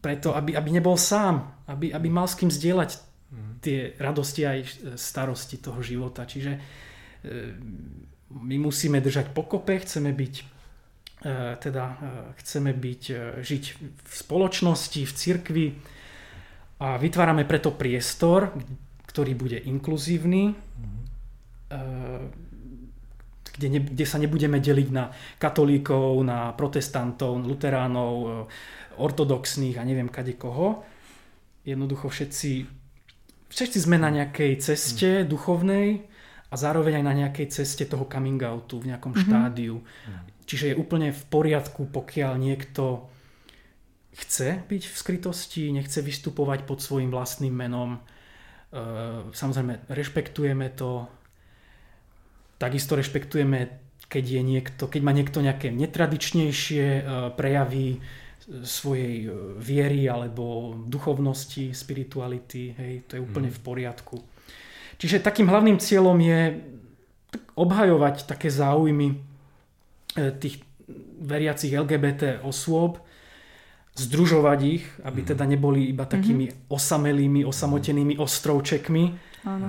preto 0.03 0.35
aby, 0.35 0.55
aby 0.59 0.70
nebol 0.75 0.99
sám, 0.99 1.62
aby, 1.70 1.95
aby 1.95 2.09
mal 2.11 2.27
s 2.27 2.35
kým 2.35 2.51
zdieľať 2.51 2.91
mhm. 3.31 3.53
tie 3.62 3.79
radosti 3.99 4.43
aj 4.43 4.59
starosti 4.99 5.62
toho 5.62 5.79
života. 5.83 6.27
Čiže 6.27 6.53
e, 6.55 6.61
my 8.35 8.57
musíme 8.59 8.99
držať 8.99 9.31
pokope, 9.35 9.79
chceme 9.83 10.11
byť 10.11 10.35
teda 11.62 11.85
chceme 12.43 12.75
byť, 12.75 13.03
žiť 13.47 13.64
v 13.79 14.11
spoločnosti, 14.11 15.07
v 15.07 15.12
cirkvi 15.14 15.66
a 16.83 16.99
vytvárame 16.99 17.47
preto 17.47 17.70
priestor, 17.70 18.51
ktorý 19.07 19.39
bude 19.39 19.55
inkluzívny, 19.62 20.51
mm 20.51 21.01
kde, 23.53 23.69
ne, 23.69 23.81
kde 23.85 24.07
sa 24.09 24.17
nebudeme 24.17 24.59
deliť 24.59 24.89
na 24.93 25.13
katolíkov, 25.37 26.25
na 26.25 26.57
protestantov, 26.57 27.37
luteránov, 27.45 28.13
e, 28.17 28.27
ortodoxných 28.97 29.77
a 29.77 29.87
neviem 29.87 30.09
kade 30.09 30.37
koho. 30.37 30.85
Jednoducho 31.63 32.09
všetci, 32.09 32.53
všetci 33.53 33.79
sme 33.79 34.01
na 34.01 34.11
nejakej 34.11 34.53
ceste 34.59 35.23
mm. 35.23 35.29
duchovnej 35.29 35.89
a 36.53 36.55
zároveň 36.57 37.01
aj 37.01 37.05
na 37.05 37.15
nejakej 37.25 37.47
ceste 37.49 37.85
toho 37.89 38.09
coming 38.09 38.41
outu 38.45 38.81
v 38.81 38.93
nejakom 38.93 39.13
mm-hmm. 39.17 39.29
štádiu. 39.29 39.81
Mm. 39.81 40.21
Čiže 40.45 40.65
je 40.73 40.81
úplne 40.81 41.09
v 41.15 41.23
poriadku, 41.33 41.89
pokiaľ 41.89 42.37
niekto 42.37 43.09
chce 44.13 44.61
byť 44.69 44.83
v 44.85 44.95
skrytosti, 44.97 45.73
nechce 45.73 46.05
vystupovať 46.05 46.69
pod 46.69 46.85
svojim 46.85 47.09
vlastným 47.09 47.55
menom. 47.57 47.97
E, 47.97 48.81
samozrejme, 49.33 49.89
rešpektujeme 49.89 50.69
to, 50.77 51.09
Takisto 52.63 52.95
rešpektujeme, 52.95 53.83
keď, 54.07 54.25
je 54.39 54.43
niekto, 54.47 54.83
keď 54.87 55.01
má 55.03 55.11
niekto 55.11 55.43
nejaké 55.43 55.75
netradičnejšie 55.75 56.87
e, 56.87 57.03
prejavy 57.35 57.87
e, 57.91 57.99
svojej 58.63 59.27
e, 59.27 59.29
viery 59.59 60.07
alebo 60.07 60.79
duchovnosti, 60.87 61.75
spirituality, 61.75 62.71
hej, 62.79 62.95
to 63.11 63.19
je 63.19 63.25
úplne 63.25 63.51
mm. 63.51 63.57
v 63.59 63.61
poriadku. 63.67 64.17
Čiže 64.95 65.27
takým 65.27 65.51
hlavným 65.51 65.83
cieľom 65.83 66.15
je 66.23 66.63
obhajovať 67.59 68.31
také 68.31 68.47
záujmy 68.47 69.19
tých 70.39 70.63
veriacich 71.19 71.73
LGBT 71.73 72.47
osôb, 72.47 73.03
združovať 73.99 74.59
ich, 74.63 74.85
aby 75.03 75.25
mm. 75.25 75.29
teda 75.35 75.45
neboli 75.51 75.91
iba 75.91 76.07
takými 76.07 76.47
mm-hmm. 76.47 76.71
osamelými, 76.71 77.43
osamotenými 77.43 78.15
ostrovčekmi, 78.23 79.05
Áno 79.43 79.67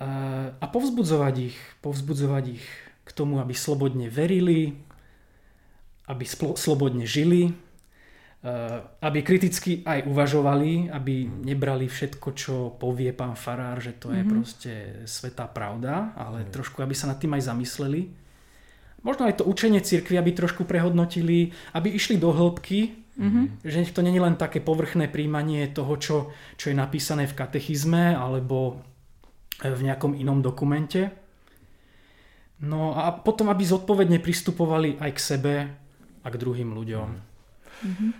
a 0.00 0.64
povzbudzovať 0.64 1.34
ich, 1.52 1.58
povzbudzovať 1.84 2.44
ich 2.56 2.64
k 3.04 3.10
tomu, 3.12 3.36
aby 3.36 3.52
slobodne 3.52 4.08
verili, 4.08 4.72
aby 6.08 6.24
slobodne 6.56 7.04
žili, 7.04 7.52
aby 9.04 9.20
kriticky 9.20 9.84
aj 9.84 10.08
uvažovali, 10.08 10.88
aby 10.88 11.28
nebrali 11.44 11.84
všetko, 11.84 12.28
čo 12.32 12.72
povie 12.80 13.12
pán 13.12 13.36
Farár, 13.36 13.84
že 13.84 13.92
to 14.00 14.16
je 14.16 14.24
mm-hmm. 14.24 14.32
proste 14.32 14.72
svetá 15.04 15.44
pravda, 15.44 16.16
ale 16.16 16.48
mm. 16.48 16.48
trošku, 16.48 16.80
aby 16.80 16.96
sa 16.96 17.12
nad 17.12 17.20
tým 17.20 17.36
aj 17.36 17.52
zamysleli. 17.52 18.08
Možno 19.04 19.28
aj 19.28 19.40
to 19.40 19.44
učenie 19.44 19.84
cirkvi, 19.84 20.16
aby 20.16 20.32
trošku 20.32 20.64
prehodnotili, 20.64 21.52
aby 21.76 21.92
išli 21.92 22.16
do 22.16 22.32
hĺbky, 22.32 22.96
mm-hmm. 23.20 23.44
že 23.60 23.92
to 23.92 24.00
není 24.00 24.16
len 24.16 24.40
také 24.40 24.64
povrchné 24.64 25.12
príjmanie 25.12 25.68
toho, 25.68 26.00
čo, 26.00 26.16
čo 26.56 26.72
je 26.72 26.76
napísané 26.76 27.28
v 27.28 27.36
katechizme, 27.36 28.16
alebo 28.16 28.80
v 29.60 29.82
nejakom 29.84 30.16
inom 30.16 30.40
dokumente. 30.40 31.12
No 32.60 32.92
a 32.92 33.12
potom, 33.12 33.48
aby 33.48 33.64
zodpovedne 33.64 34.20
pristupovali 34.20 35.00
aj 35.00 35.10
k 35.16 35.20
sebe 35.20 35.54
a 36.20 36.26
k 36.28 36.36
druhým 36.36 36.76
ľuďom. 36.76 37.08
Mm-hmm. 37.80 38.10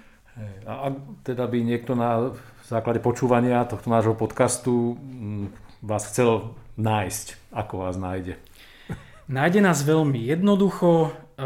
A 0.65 0.89
ak 0.89 0.95
teda 1.25 1.45
by 1.45 1.59
niekto 1.61 1.93
na 1.93 2.33
základe 2.65 3.05
počúvania 3.05 3.69
tohto 3.69 3.93
nášho 3.93 4.17
podcastu 4.17 4.97
vás 5.85 6.09
chcel 6.09 6.57
nájsť, 6.81 7.53
ako 7.53 7.85
vás 7.85 8.01
nájde? 8.01 8.41
Nájde 9.29 9.61
nás 9.61 9.85
veľmi 9.85 10.33
jednoducho. 10.33 11.13
E, 11.37 11.45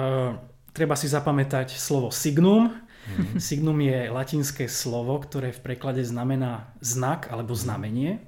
treba 0.71 0.95
si 0.95 1.11
zapamätať 1.11 1.75
slovo 1.75 2.15
signum. 2.15 2.71
Mm-hmm. 2.71 3.37
Signum 3.43 3.79
je 3.83 3.99
latinské 4.09 4.71
slovo, 4.71 5.19
ktoré 5.19 5.51
v 5.51 5.61
preklade 5.61 6.07
znamená 6.07 6.71
znak 6.79 7.29
alebo 7.35 7.53
znamenie. 7.59 8.23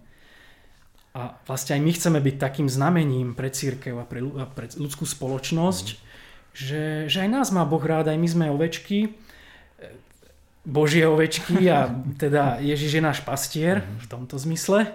A 1.17 1.33
vlastne 1.49 1.81
aj 1.81 1.83
my 1.83 1.93
chceme 1.97 2.19
byť 2.21 2.37
takým 2.37 2.69
znamením 2.69 3.33
pre 3.33 3.49
církev 3.49 3.97
a 3.97 4.05
pre, 4.05 4.21
a 4.21 4.45
pre 4.45 4.69
ľudskú 4.69 5.09
spoločnosť, 5.09 5.87
mm-hmm. 5.97 6.53
že, 6.53 6.83
že 7.09 7.19
aj 7.25 7.31
nás 7.33 7.49
má 7.57 7.65
Boh 7.65 7.81
rád, 7.81 8.13
aj 8.13 8.21
my 8.21 8.29
sme 8.29 8.53
ovečky, 8.53 9.17
Božie 10.67 11.07
ovečky 11.07 11.71
a 11.71 11.89
teda 12.23 12.59
Ježiš 12.59 12.99
je 12.99 13.03
náš 13.03 13.23
pastier 13.25 13.81
mm-hmm. 13.81 14.03
v 14.03 14.07
tomto 14.11 14.37
zmysle. 14.37 14.93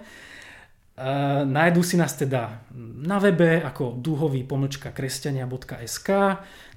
Uh, 1.01 1.47
nájdú 1.47 1.81
si 1.81 1.97
nás 1.97 2.13
teda 2.13 2.61
na 3.01 3.17
webe 3.17 3.63
ako 3.63 3.97
duhový 3.97 4.45
pomlčka 4.45 4.93
kresťania.sk, 4.93 6.09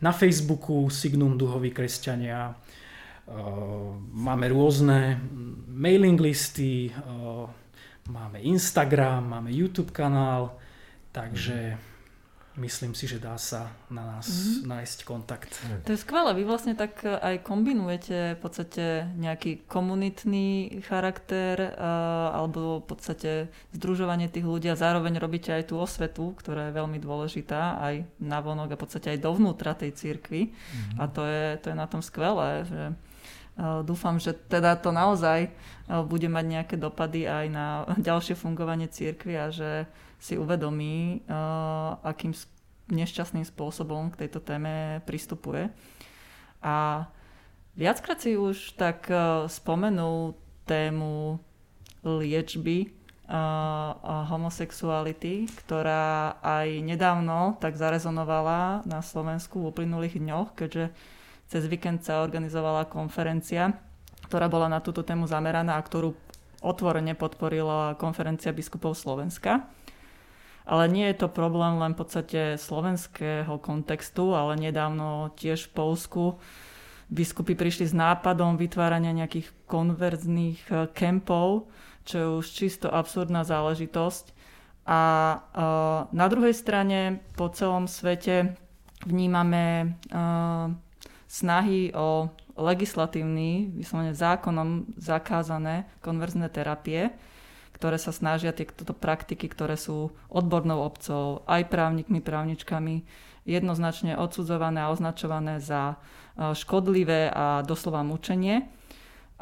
na 0.00 0.12
Facebooku 0.16 0.88
Signum 0.88 1.36
duhový 1.36 1.74
kresťania, 1.74 2.54
uh, 2.54 3.92
máme 4.14 4.48
rôzne 4.48 5.20
mailing 5.68 6.16
listy, 6.16 6.88
uh, 6.88 7.50
máme 8.08 8.40
Instagram, 8.40 9.28
máme 9.28 9.52
YouTube 9.52 9.92
kanál, 9.92 10.56
takže 11.12 11.78
myslím 12.54 12.94
si, 12.94 13.10
že 13.10 13.18
dá 13.18 13.34
sa 13.34 13.74
na 13.90 14.06
nás 14.06 14.30
mm-hmm. 14.30 14.70
nájsť 14.70 14.98
kontakt. 15.02 15.50
To 15.82 15.90
je 15.90 15.98
skvelé, 15.98 16.30
vy 16.38 16.46
vlastne 16.46 16.78
tak 16.78 17.02
e, 17.02 17.10
aj 17.10 17.42
kombinujete 17.42 18.38
v 18.38 18.40
podstate 18.40 19.10
nejaký 19.18 19.66
komunitný 19.66 20.78
charakter 20.86 21.74
uh, 21.74 22.30
alebo 22.30 22.78
v 22.78 22.86
podstate 22.86 23.30
združovanie 23.74 24.30
tých 24.30 24.46
ľudí 24.46 24.70
a 24.70 24.78
zároveň 24.78 25.18
robíte 25.18 25.50
aj 25.50 25.74
tú 25.74 25.82
osvetu, 25.82 26.30
ktorá 26.38 26.70
je 26.70 26.78
veľmi 26.78 26.98
dôležitá 27.02 27.82
aj 27.82 28.06
na 28.22 28.38
vonok 28.38 28.74
a 28.74 28.78
v 28.78 28.82
podstate 28.86 29.18
aj 29.18 29.24
dovnútra 29.24 29.74
tej 29.74 29.90
církvy 29.98 30.54
mm-hmm. 30.54 30.98
a 31.02 31.04
to 31.10 31.22
je, 31.26 31.44
to 31.58 31.66
je 31.74 31.76
na 31.76 31.86
tom 31.90 32.06
skvelé, 32.06 32.62
že 32.70 32.94
dúfam, 33.86 34.18
že 34.18 34.34
teda 34.34 34.74
to 34.74 34.90
naozaj 34.90 35.46
uh, 35.46 36.02
bude 36.02 36.26
mať 36.26 36.44
nejaké 36.44 36.74
dopady 36.74 37.26
aj 37.26 37.46
na 37.50 37.66
ďalšie 38.08 38.34
fungovanie 38.34 38.90
církvy 38.90 39.34
a 39.38 39.46
že 39.54 39.86
si 40.18 40.34
uvedomí, 40.34 41.22
uh, 41.26 41.98
akým 42.02 42.34
nešťastným 42.90 43.46
spôsobom 43.48 44.12
k 44.12 44.26
tejto 44.26 44.44
téme 44.44 45.00
pristupuje. 45.08 45.72
A 46.60 47.08
viackrát 47.76 48.20
si 48.20 48.36
už 48.36 48.76
tak 48.76 49.08
spomenul 49.48 50.36
tému 50.68 51.40
liečby 52.04 52.92
homosexuality, 54.28 55.48
ktorá 55.64 56.36
aj 56.44 56.68
nedávno 56.84 57.56
tak 57.56 57.80
zarezonovala 57.80 58.84
na 58.84 59.00
Slovensku 59.00 59.64
v 59.64 59.72
uplynulých 59.72 60.20
dňoch, 60.20 60.52
keďže 60.52 60.92
cez 61.54 61.70
víkend 61.70 62.02
sa 62.02 62.26
organizovala 62.26 62.90
konferencia, 62.90 63.78
ktorá 64.26 64.50
bola 64.50 64.66
na 64.66 64.82
túto 64.82 65.06
tému 65.06 65.30
zameraná 65.30 65.78
a 65.78 65.86
ktorú 65.86 66.18
otvorene 66.66 67.14
podporila 67.14 67.94
konferencia 67.94 68.50
biskupov 68.50 68.98
Slovenska. 68.98 69.70
Ale 70.66 70.90
nie 70.90 71.06
je 71.14 71.22
to 71.22 71.28
problém 71.30 71.78
len 71.78 71.94
v 71.94 72.02
podstate 72.02 72.40
slovenského 72.58 73.54
kontextu, 73.62 74.34
ale 74.34 74.58
nedávno 74.58 75.30
tiež 75.38 75.70
v 75.70 75.74
Polsku 75.78 76.22
biskupy 77.06 77.54
prišli 77.54 77.86
s 77.86 77.94
nápadom 77.94 78.58
vytvárania 78.58 79.14
nejakých 79.14 79.54
konverzných 79.70 80.60
eh, 80.74 80.90
kempov, 80.90 81.70
čo 82.02 82.14
je 82.18 82.28
už 82.42 82.46
čisto 82.50 82.90
absurdná 82.90 83.46
záležitosť. 83.46 84.34
A 84.84 85.00
uh, 85.32 86.12
na 86.12 86.28
druhej 86.28 86.52
strane 86.52 87.24
po 87.40 87.48
celom 87.48 87.88
svete 87.88 88.52
vnímame 89.08 89.96
uh, 90.12 90.76
snahy 91.34 91.90
o 91.90 92.30
legislatívny, 92.54 93.74
vyslovene 93.74 94.14
zákonom 94.14 94.86
zakázané 94.94 95.90
konverzné 95.98 96.46
terapie, 96.46 97.10
ktoré 97.74 97.98
sa 97.98 98.14
snažia 98.14 98.54
tieto 98.54 98.94
praktiky, 98.94 99.50
ktoré 99.50 99.74
sú 99.74 100.14
odbornou 100.30 100.86
obcov, 100.86 101.42
aj 101.50 101.66
právnikmi, 101.66 102.22
právničkami, 102.22 103.02
jednoznačne 103.42 104.14
odsudzované 104.14 104.86
a 104.86 104.94
označované 104.94 105.58
za 105.58 105.98
e, 106.38 106.54
škodlivé 106.54 107.34
a 107.34 107.66
doslova 107.66 108.06
mučenie. 108.06 108.70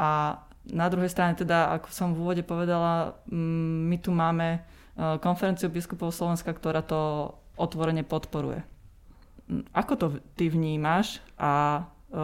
A 0.00 0.40
na 0.72 0.86
druhej 0.88 1.12
strane 1.12 1.36
teda, 1.36 1.76
ako 1.76 1.92
som 1.92 2.16
v 2.16 2.24
úvode 2.24 2.42
povedala, 2.42 3.20
my 3.28 3.96
tu 4.00 4.16
máme 4.16 4.48
e, 4.56 4.60
konferenciu 5.20 5.68
biskupov 5.68 6.16
Slovenska, 6.16 6.56
ktorá 6.56 6.80
to 6.80 7.30
otvorene 7.60 8.02
podporuje. 8.02 8.71
Ako 9.72 9.92
to 9.98 10.06
ty 10.36 10.48
vnímaš 10.48 11.20
a 11.36 11.84
e, 12.08 12.18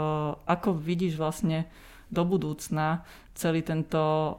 ako 0.46 0.76
vidíš 0.76 1.20
vlastne 1.20 1.68
do 2.08 2.24
budúcna 2.24 3.04
celý 3.38 3.62
tento 3.62 4.00
o, 4.00 4.34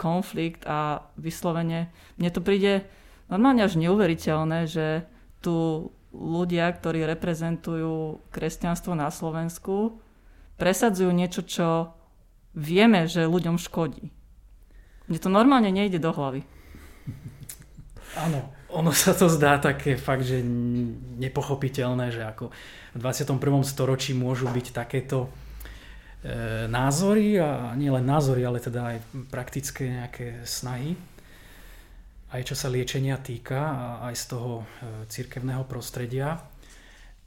konflikt 0.00 0.64
a 0.64 1.04
vyslovene, 1.20 1.92
mne 2.16 2.30
to 2.32 2.40
príde 2.40 2.88
normálne 3.28 3.60
až 3.60 3.76
neuveriteľné, 3.76 4.64
že 4.64 5.04
tu 5.44 5.90
ľudia, 6.14 6.70
ktorí 6.72 7.04
reprezentujú 7.04 8.22
kresťanstvo 8.30 8.96
na 8.96 9.10
Slovensku, 9.10 9.98
presadzujú 10.56 11.10
niečo, 11.10 11.42
čo 11.44 11.68
vieme, 12.54 13.10
že 13.10 13.26
ľuďom 13.28 13.58
škodí. 13.58 14.08
Mne 15.10 15.18
to 15.20 15.28
normálne 15.28 15.68
nejde 15.68 16.00
do 16.00 16.14
hlavy. 16.14 16.46
Áno, 18.14 18.46
ono 18.74 18.90
sa 18.90 19.14
to 19.14 19.30
zdá 19.30 19.62
také 19.62 19.94
fakt, 19.94 20.26
že 20.26 20.42
nepochopiteľné, 21.22 22.10
že 22.10 22.26
ako 22.26 22.50
v 22.94 22.98
21. 22.98 23.38
storočí 23.62 24.12
môžu 24.12 24.50
byť 24.50 24.66
takéto 24.74 25.30
E, 26.24 26.64
názory 26.72 27.36
a 27.36 27.76
nie 27.76 27.92
len 27.92 28.00
názory, 28.00 28.48
ale 28.48 28.56
teda 28.56 28.96
aj 28.96 28.98
praktické 29.28 29.92
nejaké 29.92 30.40
snahy 30.48 30.96
aj 32.34 32.50
čo 32.50 32.56
sa 32.56 32.72
liečenia 32.72 33.20
týka 33.20 33.60
a 33.60 33.86
aj 34.10 34.14
z 34.18 34.24
toho 34.32 34.52
e, 34.58 34.64
cirkevného 35.06 35.62
prostredia. 35.70 36.42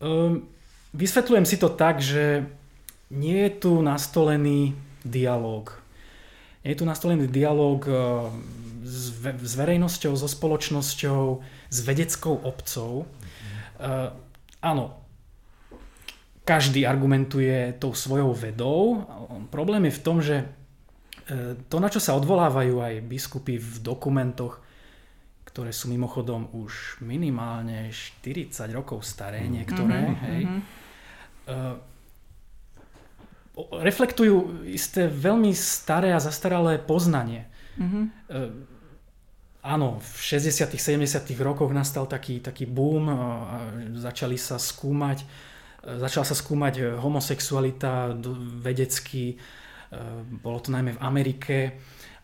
Ehm, 0.04 0.50
vysvetľujem 0.92 1.46
si 1.48 1.56
to 1.56 1.72
tak, 1.72 2.04
že 2.04 2.44
nie 3.14 3.48
je 3.48 3.52
tu 3.56 3.80
nastolený 3.80 4.76
dialog. 5.08 5.72
Nie 6.66 6.76
je 6.76 6.80
tu 6.84 6.86
nastolený 6.90 7.32
dialog 7.32 7.88
e, 7.88 7.94
s 9.18 9.54
verejnosťou, 9.58 10.14
so 10.14 10.30
spoločnosťou, 10.30 11.22
s 11.70 11.78
vedeckou 11.82 12.38
obcou. 12.46 13.10
Áno, 14.62 14.86
každý 16.48 16.88
argumentuje 16.88 17.76
tou 17.76 17.92
svojou 17.92 18.32
vedou. 18.32 19.04
Problém 19.52 19.92
je 19.92 19.98
v 20.00 20.04
tom, 20.04 20.24
že 20.24 20.48
e, 21.28 21.60
to, 21.68 21.84
na 21.84 21.92
čo 21.92 22.00
sa 22.00 22.16
odvolávajú 22.16 22.80
aj 22.80 23.04
biskupy 23.04 23.60
v 23.60 23.84
dokumentoch, 23.84 24.64
ktoré 25.44 25.76
sú 25.76 25.92
mimochodom 25.92 26.48
už 26.56 27.04
minimálne 27.04 27.92
40 27.92 28.48
rokov 28.72 29.04
staré, 29.04 29.44
mm. 29.44 29.52
niektoré, 29.52 30.00
mm-hmm, 30.08 30.24
hej, 30.24 30.42
mm-hmm. 30.48 30.64
reflektujú 33.84 34.64
isté 34.72 35.12
veľmi 35.12 35.52
staré 35.52 36.16
a 36.16 36.24
zastaralé 36.24 36.80
poznanie. 36.80 37.44
Mm-hmm. 37.76 38.06
Áno, 39.68 40.00
v 40.00 40.40
60 40.40 40.80
70 40.80 41.28
rokoch 41.44 41.68
nastal 41.76 42.08
taký, 42.08 42.40
taký 42.40 42.64
boom, 42.64 43.12
začali 44.00 44.40
sa 44.40 44.56
skúmať 44.56 45.28
Začala 45.88 46.28
sa 46.28 46.36
skúmať 46.36 46.74
e, 46.82 46.84
homosexualita 47.00 48.12
vedecky, 48.60 49.24
e, 49.32 49.36
bolo 50.44 50.60
to 50.60 50.76
najmä 50.76 51.00
v 51.00 51.04
Amerike. 51.06 51.58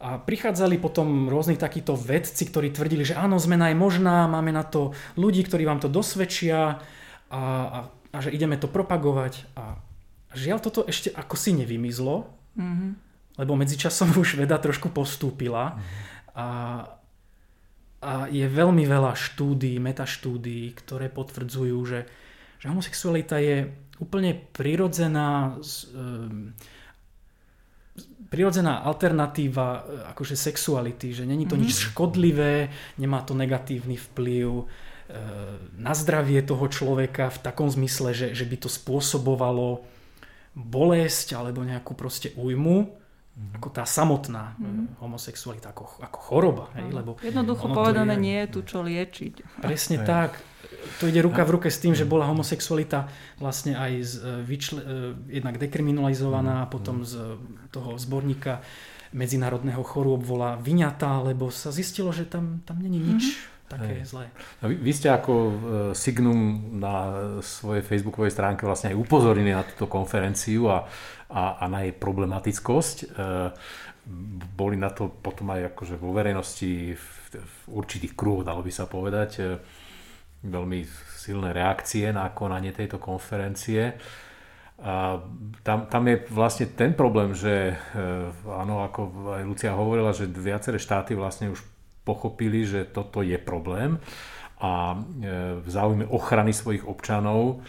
A 0.03 0.19
prichádzali 0.19 0.83
potom 0.83 1.31
rôzni 1.31 1.55
takíto 1.55 1.95
vedci, 1.95 2.43
ktorí 2.51 2.75
tvrdili, 2.75 3.07
že 3.07 3.15
áno, 3.15 3.39
zmena 3.39 3.71
je 3.71 3.79
možná, 3.79 4.27
máme 4.27 4.51
na 4.51 4.67
to 4.67 4.91
ľudí, 5.15 5.47
ktorí 5.47 5.63
vám 5.63 5.79
to 5.79 5.87
dosvedčia 5.87 6.75
a, 7.31 7.39
a, 7.39 7.79
a 7.87 8.17
že 8.19 8.35
ideme 8.35 8.59
to 8.59 8.67
propagovať. 8.67 9.47
A 9.55 9.79
žiaľ, 10.35 10.59
toto 10.59 10.83
ešte 10.83 11.15
ako 11.15 11.39
si 11.39 11.55
nevymizlo, 11.55 12.27
mm-hmm. 12.59 12.91
lebo 13.39 13.55
medzičasom 13.55 14.11
už 14.19 14.43
veda 14.43 14.59
trošku 14.59 14.91
postúpila 14.91 15.79
mm-hmm. 15.79 16.35
a, 16.35 16.47
a 18.03 18.27
je 18.27 18.43
veľmi 18.43 18.83
veľa 18.83 19.15
štúdí, 19.15 19.79
metaštúdií, 19.79 20.75
ktoré 20.75 21.07
potvrdzujú, 21.07 21.79
že 21.87 21.99
že 22.63 22.71
homosexualita 22.71 23.43
je 23.43 23.75
úplne 23.99 24.39
prirodzená 24.55 25.59
um, 25.59 26.55
prirodzená 28.31 28.87
alternatíva 28.87 29.67
e, 29.67 29.81
akože 30.15 30.33
sexuality, 30.33 31.11
že 31.11 31.27
není 31.27 31.43
to 31.45 31.59
mm-hmm. 31.59 31.69
nič 31.69 31.91
škodlivé, 31.91 32.71
nemá 32.97 33.21
to 33.21 33.35
negatívny 33.37 33.99
vplyv 33.99 34.47
e, 34.49 34.65
na 35.75 35.93
zdravie 35.93 36.39
toho 36.41 36.65
človeka 36.71 37.29
v 37.29 37.37
takom 37.43 37.67
zmysle, 37.67 38.15
že, 38.15 38.27
že 38.31 38.47
by 38.47 38.63
to 38.63 38.69
spôsobovalo 38.71 39.83
bolesť 40.55 41.35
alebo 41.37 41.67
nejakú 41.67 41.93
proste 41.99 42.31
újmu, 42.33 42.95
mm-hmm. 43.34 43.57
ako 43.57 43.67
tá 43.73 43.84
samotná 43.84 44.53
mm-hmm. 44.57 45.01
homosexualita, 45.01 45.73
ako, 45.73 45.97
ako 46.01 46.19
choroba. 46.21 46.65
Hej, 46.77 46.93
lebo 46.93 47.17
Jednoducho 47.19 47.65
povedané, 47.73 48.13
aj... 48.15 48.21
nie 48.21 48.38
je 48.45 48.47
tu 48.49 48.59
čo 48.61 48.86
liečiť. 48.86 49.34
Presne 49.61 49.97
hej. 50.01 50.07
tak. 50.07 50.31
to 51.01 51.09
ide 51.09 51.21
ruka 51.25 51.41
v 51.41 51.57
ruke 51.57 51.69
s 51.73 51.81
tým, 51.81 51.97
že 51.97 52.05
bola 52.05 52.29
homosexualita 52.29 53.09
vlastne 53.41 53.73
aj 53.73 53.91
z, 54.05 54.13
e, 54.21 54.29
vyčle, 54.45 54.79
e, 54.79 54.86
jednak 55.41 55.57
dekriminalizovaná 55.57 56.65
a 56.65 56.69
potom 56.69 57.01
z 57.01 57.39
toho 57.73 57.97
zborníka 57.97 58.61
medzinárodného 59.13 59.81
chorôb 59.86 60.25
bola 60.25 60.57
vyňatá, 60.57 61.21
lebo 61.21 61.53
sa 61.53 61.69
zistilo, 61.69 62.09
že 62.09 62.25
tam, 62.25 62.65
tam 62.65 62.81
není 62.81 62.97
nič 62.97 63.23
mm-hmm. 63.29 63.69
také 63.69 63.93
Hej. 64.01 64.09
zlé. 64.09 64.25
A 64.61 64.69
vy, 64.69 64.75
vy 64.81 64.91
ste 64.93 65.09
ako 65.13 65.34
Signum 65.93 66.73
na 66.81 66.95
svojej 67.45 67.86
facebookovej 67.86 68.34
stránke 68.34 68.65
vlastne 68.65 68.89
aj 68.93 68.97
upozornili 68.97 69.53
na 69.53 69.61
túto 69.61 69.86
konferenciu 69.86 70.65
a, 70.69 70.89
a, 71.34 71.57
a 71.59 71.65
na 71.65 71.89
jej 71.89 71.93
problematickosť. 71.97 72.97
E, 73.01 73.05
boli 74.53 74.75
na 74.77 74.91
to 74.93 75.09
potom 75.09 75.49
aj 75.55 75.73
akože 75.73 75.95
vo 75.97 76.13
verejnosti 76.13 76.93
v, 76.93 77.05
v 77.34 77.57
určitých 77.73 78.13
kruhoch, 78.13 78.45
dalo 78.45 78.61
by 78.61 78.71
sa 78.71 78.86
povedať, 78.86 79.31
e, 79.41 79.43
veľmi 80.43 80.86
silné 81.17 81.55
reakcie 81.55 82.11
na 82.11 82.29
konanie 82.36 82.75
tejto 82.75 82.99
konferencie. 82.99 83.95
A 84.84 85.15
tam, 85.63 85.88
tam 85.88 86.03
je 86.11 86.27
vlastne 86.27 86.67
ten 86.75 86.91
problém, 86.91 87.31
že 87.31 87.71
e, 87.71 87.75
áno, 88.51 88.84
ako 88.84 89.31
aj 89.39 89.43
Lucia 89.47 89.71
hovorila, 89.71 90.11
že 90.11 90.27
viaceré 90.27 90.75
štáty 90.75 91.15
vlastne 91.15 91.49
už 91.49 91.63
pochopili, 92.03 92.67
že 92.67 92.84
toto 92.84 93.23
je 93.23 93.39
problém 93.39 93.95
a 94.59 94.95
e, 94.95 94.97
v 95.63 95.67
záujme 95.67 96.07
ochrany 96.11 96.51
svojich 96.51 96.84
občanov 96.84 97.63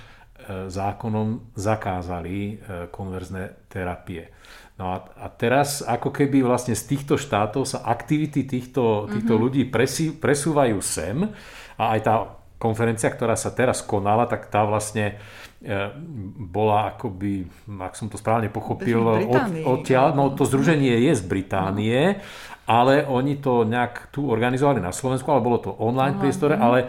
zákonom 0.69 1.57
zakázali 1.57 2.61
konverzné 2.93 3.69
terapie. 3.69 4.31
No 4.75 4.91
a, 4.91 5.07
a 5.23 5.31
teraz 5.31 5.87
ako 5.87 6.11
keby 6.11 6.43
vlastne 6.43 6.75
z 6.75 6.83
týchto 6.83 7.15
štátov 7.15 7.63
sa 7.63 7.87
aktivity 7.87 8.43
týchto, 8.43 9.07
týchto 9.07 9.39
mm-hmm. 9.39 9.45
ľudí 9.47 9.63
presí, 9.71 10.11
presúvajú 10.11 10.83
sem 10.83 11.31
a 11.79 11.95
aj 11.95 12.01
tá 12.03 12.15
konferencia, 12.59 13.13
ktorá 13.13 13.39
sa 13.39 13.55
teraz 13.55 13.87
konala, 13.87 14.27
tak 14.27 14.51
tá 14.51 14.67
vlastne 14.67 15.21
e, 15.63 15.95
bola 16.49 16.97
akoby, 16.97 17.47
ak 17.71 17.95
som 17.95 18.11
to 18.11 18.19
správne 18.19 18.51
pochopil, 18.51 18.99
od, 19.31 19.63
odtiaľ, 19.63 20.17
no 20.17 20.35
to 20.35 20.43
združenie 20.43 21.07
je 21.07 21.13
z 21.13 21.23
Británie, 21.23 22.19
ale 22.65 23.05
oni 23.05 23.39
to 23.39 23.69
nejak 23.69 24.09
tu 24.09 24.27
organizovali 24.27 24.81
na 24.81 24.91
Slovensku, 24.91 25.29
ale 25.29 25.45
bolo 25.45 25.59
to 25.61 25.71
online 25.77 26.17
priestore, 26.17 26.57
ale 26.57 26.89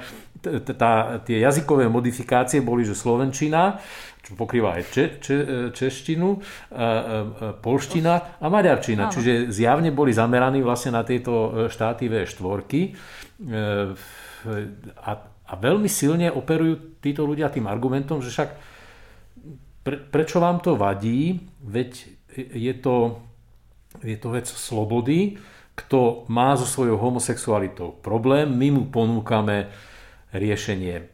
tie 1.25 1.37
jazykové 1.41 1.89
modifikácie 1.89 2.61
boli, 2.61 2.85
že 2.85 2.93
Slovenčina, 2.93 3.81
čo 4.21 4.33
pokrýva 4.33 4.77
aj 4.77 4.83
če, 4.89 5.03
če, 5.21 5.35
češtinu, 5.73 6.29
e, 6.33 6.39
e, 6.39 7.53
polština 7.61 8.41
a 8.41 8.45
maďarčina. 8.49 9.09
Čiže 9.09 9.53
zjavne 9.53 9.93
boli 9.93 10.13
zameraní 10.13 10.65
vlastne 10.65 10.97
na 10.97 11.05
tieto 11.05 11.69
štáty 11.69 12.09
V4. 12.09 12.69
A 15.05 15.11
a 15.45 15.53
veľmi 15.53 15.85
silne 15.85 16.33
operujú 16.33 16.97
títo 17.01 17.21
ľudia 17.21 17.53
tým 17.53 17.69
argumentom, 17.69 18.17
že 18.17 18.33
však 18.33 18.49
pre, 19.85 19.97
prečo 20.09 20.41
vám 20.41 20.57
to 20.57 20.73
vadí, 20.73 21.37
veď 21.61 21.91
je 22.33 22.73
to, 22.81 23.21
je 24.01 24.17
to 24.17 24.27
vec 24.33 24.49
slobody, 24.49 25.37
kto 25.77 26.25
má 26.31 26.57
so 26.57 26.65
svojou 26.65 26.97
homosexualitou 26.97 27.93
problém, 28.01 28.49
my 28.49 28.67
mu 28.73 28.83
ponúkame 28.89 29.69
riešenie. 30.35 31.09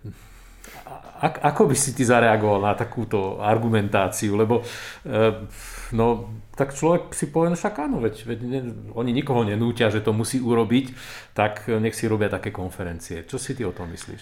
A, 1.21 1.27
ako 1.53 1.69
by 1.69 1.75
si 1.77 1.93
ty 1.93 2.01
zareagoval 2.01 2.65
na 2.65 2.73
takúto 2.73 3.37
argumentáciu? 3.37 4.33
Lebo 4.33 4.65
e, 5.05 5.45
no, 5.93 6.33
tak 6.57 6.73
človek 6.73 7.13
si 7.13 7.29
povie, 7.29 7.53
no 7.53 7.57
však 7.57 7.77
áno, 7.77 8.01
veď, 8.01 8.15
veď 8.25 8.39
ne, 8.41 8.59
oni 8.97 9.13
nikoho 9.13 9.45
nenútia, 9.45 9.93
že 9.93 10.01
to 10.01 10.17
musí 10.17 10.41
urobiť, 10.41 10.93
tak 11.37 11.69
nech 11.69 11.93
si 11.93 12.09
robia 12.09 12.25
také 12.25 12.49
konferencie. 12.49 13.21
Čo 13.29 13.37
si 13.37 13.53
ty 13.53 13.61
o 13.61 13.73
tom 13.73 13.93
myslíš? 13.93 14.21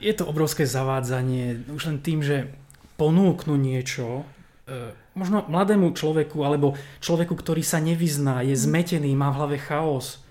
Je 0.00 0.12
to 0.16 0.24
obrovské 0.24 0.64
zavádzanie, 0.64 1.68
už 1.68 1.92
len 1.92 1.98
tým, 2.00 2.24
že 2.24 2.48
ponúknu 2.96 3.60
niečo, 3.60 4.24
e, 4.64 4.96
možno 5.12 5.44
mladému 5.44 5.92
človeku 5.92 6.40
alebo 6.40 6.72
človeku, 7.04 7.36
ktorý 7.36 7.60
sa 7.60 7.84
nevyzná, 7.84 8.40
je 8.40 8.56
zmetený, 8.56 9.12
má 9.12 9.28
v 9.28 9.38
hlave 9.44 9.58
chaos, 9.60 10.24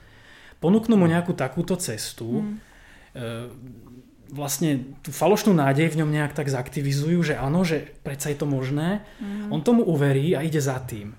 ponúknu 0.57 0.97
mu 0.97 1.05
nejakú 1.05 1.37
takúto 1.37 1.77
cestu, 1.77 2.41
mm 2.41 2.73
vlastne 4.35 4.97
tú 5.05 5.13
falošnú 5.13 5.53
nádej 5.53 5.93
v 5.93 5.99
ňom 6.03 6.09
nejak 6.09 6.33
tak 6.33 6.49
zaktivizujú, 6.49 7.21
že 7.21 7.35
áno, 7.37 7.63
že 7.63 7.93
predsa 8.01 8.33
je 8.33 8.37
to 8.41 8.47
možné. 8.49 9.05
Mm. 9.21 9.53
On 9.53 9.61
tomu 9.61 9.85
uverí 9.85 10.33
a 10.33 10.41
ide 10.41 10.59
za 10.59 10.81
tým. 10.81 11.13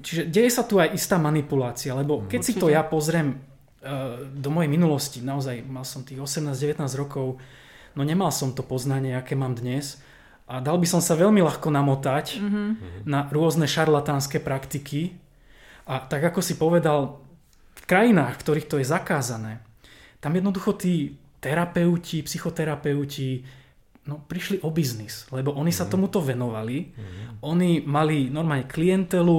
Čiže 0.00 0.28
deje 0.30 0.50
sa 0.50 0.62
tu 0.62 0.78
aj 0.78 0.94
istá 0.94 1.18
manipulácia, 1.18 1.94
lebo 1.94 2.26
keď 2.26 2.40
Určite. 2.42 2.58
si 2.58 2.60
to 2.60 2.66
ja 2.70 2.82
pozriem 2.86 3.36
uh, 3.36 4.22
do 4.30 4.48
mojej 4.50 4.70
minulosti, 4.70 5.18
naozaj 5.22 5.62
mal 5.66 5.86
som 5.86 6.06
tých 6.06 6.18
18-19 6.22 6.82
rokov, 6.96 7.38
no 7.96 8.02
nemal 8.02 8.30
som 8.30 8.52
to 8.52 8.62
poznanie, 8.62 9.16
aké 9.16 9.34
mám 9.34 9.56
dnes 9.56 9.98
a 10.46 10.62
dal 10.62 10.78
by 10.78 10.86
som 10.86 11.02
sa 11.02 11.18
veľmi 11.18 11.42
ľahko 11.42 11.74
namotať 11.74 12.26
mm-hmm. 12.38 12.68
na 13.08 13.26
rôzne 13.34 13.66
šarlatánske 13.66 14.38
praktiky 14.38 15.18
a 15.86 16.02
tak 16.02 16.22
ako 16.34 16.40
si 16.42 16.54
povedal, 16.58 17.22
v 17.76 17.82
krajinách, 17.86 18.38
v 18.38 18.42
ktorých 18.42 18.68
to 18.70 18.76
je 18.82 18.86
zakázané, 18.86 19.62
tam 20.18 20.34
jednoducho 20.34 20.74
tí 20.74 21.14
terapeuti, 21.46 22.26
psychoterapeuti 22.26 23.46
no, 24.10 24.18
prišli 24.26 24.66
o 24.66 24.74
biznis, 24.74 25.30
lebo 25.30 25.54
oni 25.54 25.70
sa 25.70 25.86
mhm. 25.86 25.90
tomuto 25.94 26.18
venovali. 26.18 26.90
Mm. 26.90 27.46
Oni 27.46 27.70
mali 27.86 28.26
normálne 28.26 28.66
klientelu, 28.66 29.38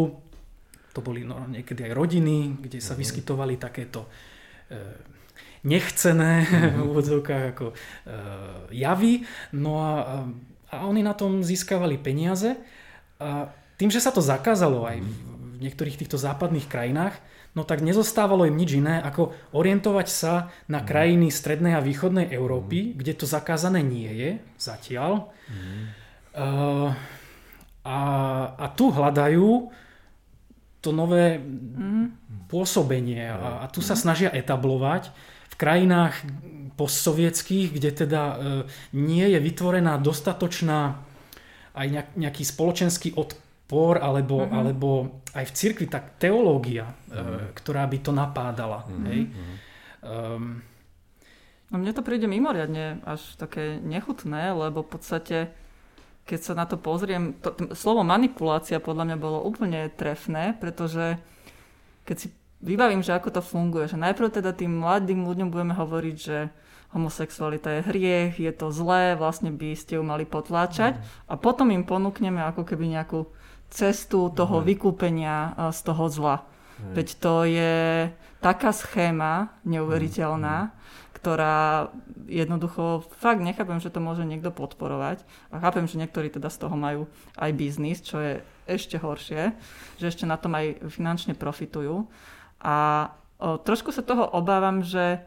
to 0.95 0.99
boli 1.03 1.27
no, 1.27 1.43
niekedy 1.51 1.91
aj 1.91 1.93
rodiny, 1.93 2.63
kde 2.63 2.79
sa 2.79 2.95
mm. 2.95 2.99
vyskytovali 3.03 3.59
takéto 3.59 4.07
e, 4.71 4.79
nechcené 5.67 6.47
mm. 6.47 6.73
v 6.79 6.87
úvodzovkách 6.87 7.43
ako 7.51 7.65
e, 7.71 7.75
javy. 8.71 9.27
No 9.59 9.83
a, 9.83 10.23
a 10.71 10.75
oni 10.87 11.03
na 11.03 11.11
tom 11.11 11.43
získavali 11.43 11.99
peniaze. 11.99 12.55
A 13.19 13.51
tým, 13.75 13.91
že 13.91 14.01
sa 14.01 14.15
to 14.15 14.23
zakázalo 14.23 14.87
aj 14.87 15.03
v, 15.03 15.09
v 15.37 15.55
niektorých 15.69 15.99
týchto 15.99 16.17
západných 16.17 16.69
krajinách, 16.69 17.17
no 17.57 17.65
tak 17.65 17.81
nezostávalo 17.81 18.45
im 18.45 18.53
nič 18.53 18.77
iné, 18.77 19.01
ako 19.01 19.33
orientovať 19.57 20.07
sa 20.07 20.53
na 20.69 20.85
mhm. 20.85 20.85
krajiny 20.85 21.27
strednej 21.33 21.73
a 21.73 21.81
východnej 21.81 22.29
Európy, 22.29 22.93
mm. 22.93 23.01
kde 23.01 23.13
to 23.17 23.25
zakázané 23.25 23.81
nie 23.81 24.05
je 24.13 24.31
zatiaľ. 24.61 25.33
Mm. 25.49 25.85
Uh, 26.37 26.93
a, 27.81 27.99
a 28.53 28.65
tu 28.77 28.93
hľadajú 28.93 29.73
to 30.85 30.89
nové 30.93 31.41
mm. 31.41 32.13
pôsobenie 32.45 33.25
a, 33.25 33.65
a 33.65 33.73
tu 33.73 33.81
sa 33.81 33.97
mhm. 33.97 34.01
snažia 34.05 34.29
etablovať 34.29 35.09
v 35.49 35.55
krajinách 35.57 36.13
postsovietských, 36.77 37.73
kde 37.73 37.89
teda 38.05 38.21
uh, 38.21 38.37
nie 38.93 39.25
je 39.33 39.39
vytvorená 39.41 39.97
dostatočná 39.97 41.01
aj 41.73 42.13
nejaký 42.13 42.45
spoločenský 42.45 43.17
odpor 43.17 43.46
por 43.67 43.99
alebo, 43.99 44.47
uh-huh. 44.47 44.57
alebo 44.63 44.89
aj 45.35 45.45
v 45.51 45.55
cirkvi 45.55 45.85
tak 45.91 46.15
teológia, 46.17 46.87
uh-huh. 46.87 47.51
ktorá 47.51 47.83
by 47.85 47.97
to 47.99 48.11
napádala. 48.15 48.87
Uh-huh. 48.87 49.05
Hej? 49.11 49.19
Um, 50.01 50.63
no 51.67 51.75
mne 51.75 51.91
to 51.91 52.01
príde 52.01 52.31
mimoriadne 52.31 53.03
až 53.03 53.35
také 53.35 53.77
nechutné, 53.83 54.55
lebo 54.55 54.87
v 54.87 54.91
podstate 54.95 55.37
keď 56.27 56.39
sa 56.43 56.53
na 56.59 56.67
to 56.67 56.75
pozriem, 56.75 57.39
to, 57.39 57.55
to, 57.55 57.71
slovo 57.71 58.03
manipulácia 58.03 58.83
podľa 58.83 59.07
mňa 59.07 59.17
bolo 59.17 59.39
úplne 59.47 59.87
trefné, 59.95 60.59
pretože 60.59 61.15
keď 62.03 62.15
si 62.19 62.27
vybavím, 62.59 62.99
že 62.99 63.15
ako 63.15 63.39
to 63.39 63.41
funguje, 63.41 63.87
že 63.87 63.95
najprv 63.95 64.43
teda 64.43 64.51
tým 64.51 64.83
mladým 64.83 65.23
ľuďom 65.23 65.47
budeme 65.47 65.71
hovoriť, 65.71 66.15
že 66.19 66.51
homosexualita 66.91 67.79
je 67.79 67.87
hriech, 67.87 68.33
je 68.39 68.51
to 68.51 68.71
zlé, 68.75 69.15
vlastne 69.15 69.55
by 69.55 69.75
ste 69.75 69.99
ju 69.99 70.03
mali 70.03 70.27
potláčať 70.27 70.99
mm. 70.99 71.31
a 71.31 71.33
potom 71.39 71.71
im 71.71 71.83
ponúkneme 71.87 72.43
ako 72.43 72.63
keby 72.63 72.91
nejakú 72.95 73.27
cestu 73.69 74.31
toho 74.31 74.63
vykúpenia 74.63 75.51
e, 75.55 75.71
z 75.75 75.79
toho 75.83 76.05
zla. 76.07 76.37
Veď 76.77 77.07
to 77.17 77.41
je 77.49 78.05
taká 78.37 78.69
schéma 78.69 79.49
neuveriteľná, 79.65 80.69
ktorá 81.17 81.89
jednoducho 82.29 83.09
fakt 83.17 83.41
nechápem, 83.41 83.81
že 83.81 83.89
to 83.89 83.97
môže 83.97 84.21
niekto 84.21 84.53
podporovať. 84.53 85.25
A 85.49 85.57
chápem, 85.57 85.89
že 85.89 85.97
niektorí 85.97 86.29
teda 86.29 86.53
z 86.53 86.61
toho 86.61 86.77
majú 86.77 87.09
aj 87.33 87.51
biznis, 87.57 88.05
čo 88.05 88.21
je 88.21 88.33
ešte 88.69 89.01
horšie, 89.01 89.57
že 89.97 90.05
ešte 90.05 90.29
na 90.29 90.37
tom 90.37 90.53
aj 90.53 90.85
finančne 90.93 91.33
profitujú. 91.33 92.05
A 92.61 93.09
o, 93.41 93.57
trošku 93.57 93.89
sa 93.89 94.05
toho 94.05 94.29
obávam, 94.29 94.85
že, 94.85 95.25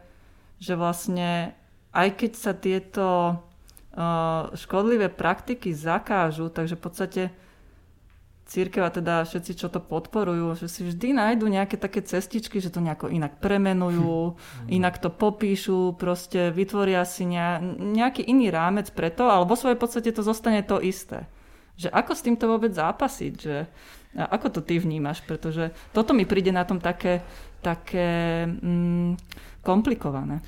že 0.63 0.79
vlastne 0.79 1.59
aj 1.91 2.09
keď 2.15 2.33
sa 2.39 2.53
tieto 2.55 3.07
o, 3.11 3.37
škodlivé 4.55 5.11
praktiky 5.11 5.75
zakážu, 5.75 6.47
takže 6.55 6.79
v 6.79 6.85
podstate 6.87 7.23
církev 8.51 8.83
a 8.83 8.91
teda 8.91 9.23
všetci, 9.23 9.53
čo 9.55 9.71
to 9.71 9.79
podporujú, 9.79 10.59
že 10.59 10.67
si 10.67 10.83
vždy 10.83 11.15
nájdu 11.15 11.47
nejaké 11.47 11.79
také 11.79 12.03
cestičky, 12.03 12.59
že 12.59 12.75
to 12.75 12.83
nejako 12.83 13.07
inak 13.07 13.39
premenujú, 13.39 14.35
inak 14.79 14.99
to 14.99 15.15
popíšu, 15.15 15.95
proste 15.95 16.51
vytvoria 16.51 17.07
si 17.07 17.31
nejaký 17.31 18.27
iný 18.27 18.51
rámec 18.51 18.91
preto, 18.91 19.31
ale 19.31 19.47
vo 19.47 19.55
svojej 19.55 19.79
podstate 19.79 20.11
to 20.11 20.27
zostane 20.27 20.67
to 20.67 20.83
isté. 20.83 21.31
Že 21.79 21.95
ako 21.95 22.13
s 22.13 22.25
týmto 22.27 22.45
vôbec 22.51 22.75
zápasiť, 22.75 23.33
že 23.39 23.57
a 24.11 24.27
ako 24.27 24.59
to 24.59 24.61
ty 24.67 24.83
vnímaš, 24.83 25.23
pretože 25.23 25.71
toto 25.95 26.11
mi 26.11 26.27
príde 26.27 26.51
na 26.51 26.67
tom 26.67 26.83
také, 26.83 27.23
také 27.63 28.43
mm, 28.43 29.15
komplikované. 29.63 30.43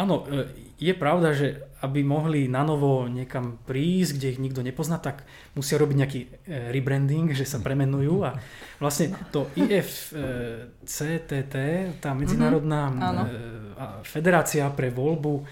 Áno, 0.00 0.24
e, 0.24 0.48
je 0.80 0.96
pravda, 0.96 1.36
že 1.36 1.60
aby 1.84 2.00
mohli 2.00 2.48
na 2.48 2.64
novo 2.64 3.04
niekam 3.08 3.60
prísť, 3.68 4.16
kde 4.16 4.32
ich 4.32 4.40
nikto 4.40 4.64
nepozná, 4.64 4.96
tak 4.96 5.28
musia 5.52 5.76
robiť 5.76 5.96
nejaký 5.96 6.20
e, 6.24 6.28
rebranding, 6.72 7.36
že 7.36 7.44
sa 7.44 7.60
premenujú 7.60 8.24
a 8.24 8.40
vlastne 8.80 9.12
to 9.28 9.52
IFCTT, 9.60 11.54
tá 12.00 12.16
medzinárodná 12.16 12.88
mm-hmm. 12.88 14.04
federácia 14.08 14.68
pre 14.72 14.88
voľbu 14.88 15.44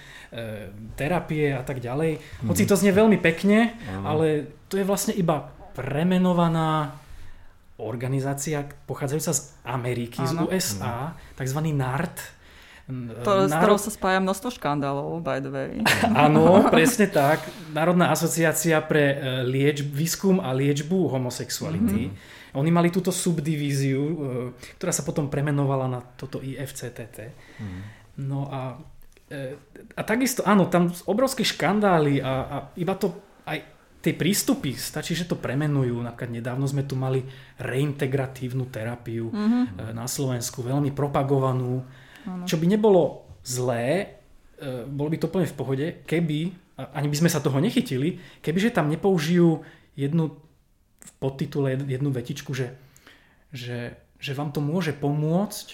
terapie 0.97 1.57
a 1.57 1.65
tak 1.65 1.81
ďalej, 1.81 2.21
hoci 2.45 2.69
to 2.69 2.77
znie 2.77 2.93
veľmi 2.93 3.17
pekne, 3.17 3.73
ale 4.05 4.45
to 4.69 4.77
je 4.77 4.85
vlastne 4.85 5.17
iba 5.17 5.49
premenovaná 5.73 6.93
organizácia 7.79 8.67
pochádzajúca 8.91 9.33
z 9.33 9.41
Ameriky, 9.63 10.19
ano. 10.19 10.51
z 10.51 10.51
USA, 10.51 11.15
takzvaný 11.39 11.71
NART, 11.71 12.19
to, 13.21 13.33
s 13.45 13.53
ktorou 13.53 13.77
sa 13.77 13.93
spája 13.93 14.17
množstvo 14.25 14.49
škandálov, 14.57 15.21
by 15.21 15.45
the 15.45 15.53
way. 15.53 15.73
Áno, 16.25 16.65
presne 16.73 17.05
tak. 17.13 17.45
Národná 17.77 18.09
asociácia 18.09 18.81
pre 18.81 19.05
e, 19.13 19.17
lieč, 19.45 19.85
výskum 19.85 20.41
a 20.41 20.57
liečbu 20.57 21.13
homosexuality. 21.13 22.09
Mm-hmm. 22.09 22.57
Oni 22.57 22.71
mali 22.73 22.89
túto 22.89 23.13
subdivíziu, 23.13 24.01
e, 24.01 24.15
ktorá 24.81 24.89
sa 24.89 25.05
potom 25.05 25.29
premenovala 25.29 25.85
na 25.85 26.01
toto 26.01 26.41
IFCTT. 26.41 27.17
Mm-hmm. 27.61 27.81
No 28.25 28.49
a, 28.49 28.81
e, 29.29 29.61
a 29.93 30.03
takisto, 30.09 30.41
áno, 30.49 30.73
tam 30.73 30.89
obrovské 31.05 31.45
škandály 31.45 32.25
a, 32.25 32.33
a 32.49 32.57
iba 32.81 32.97
to 32.97 33.13
aj 33.45 33.69
tie 34.01 34.17
prístupy, 34.17 34.73
stačí, 34.73 35.13
že 35.13 35.29
to 35.29 35.37
premenujú. 35.37 36.01
Napríklad 36.01 36.41
nedávno 36.41 36.65
sme 36.65 36.89
tu 36.89 36.97
mali 36.97 37.21
reintegratívnu 37.61 38.73
terapiu 38.73 39.29
mm-hmm. 39.29 39.93
na 39.93 40.09
Slovensku, 40.09 40.65
veľmi 40.65 40.97
propagovanú 40.97 41.85
Ano. 42.27 42.45
Čo 42.49 42.59
by 42.59 42.67
nebolo 42.67 43.29
zlé, 43.45 44.19
e, 44.59 44.87
bolo 44.89 45.13
by 45.13 45.19
to 45.21 45.31
plne 45.31 45.47
v 45.47 45.59
pohode, 45.59 45.87
keby, 46.09 46.39
ani 46.79 47.09
by 47.11 47.17
sme 47.19 47.31
sa 47.31 47.43
toho 47.43 47.59
nechytili, 47.59 48.19
kebyže 48.43 48.71
tam 48.75 48.91
nepoužijú 48.91 49.63
jednu 49.99 50.39
v 50.99 51.11
podtitule 51.19 51.75
jednu 51.89 52.11
vetičku, 52.13 52.53
že, 52.55 52.77
že, 53.51 53.97
že 54.21 54.33
vám 54.37 54.53
to 54.53 54.61
môže 54.61 54.93
pomôcť 54.93 55.67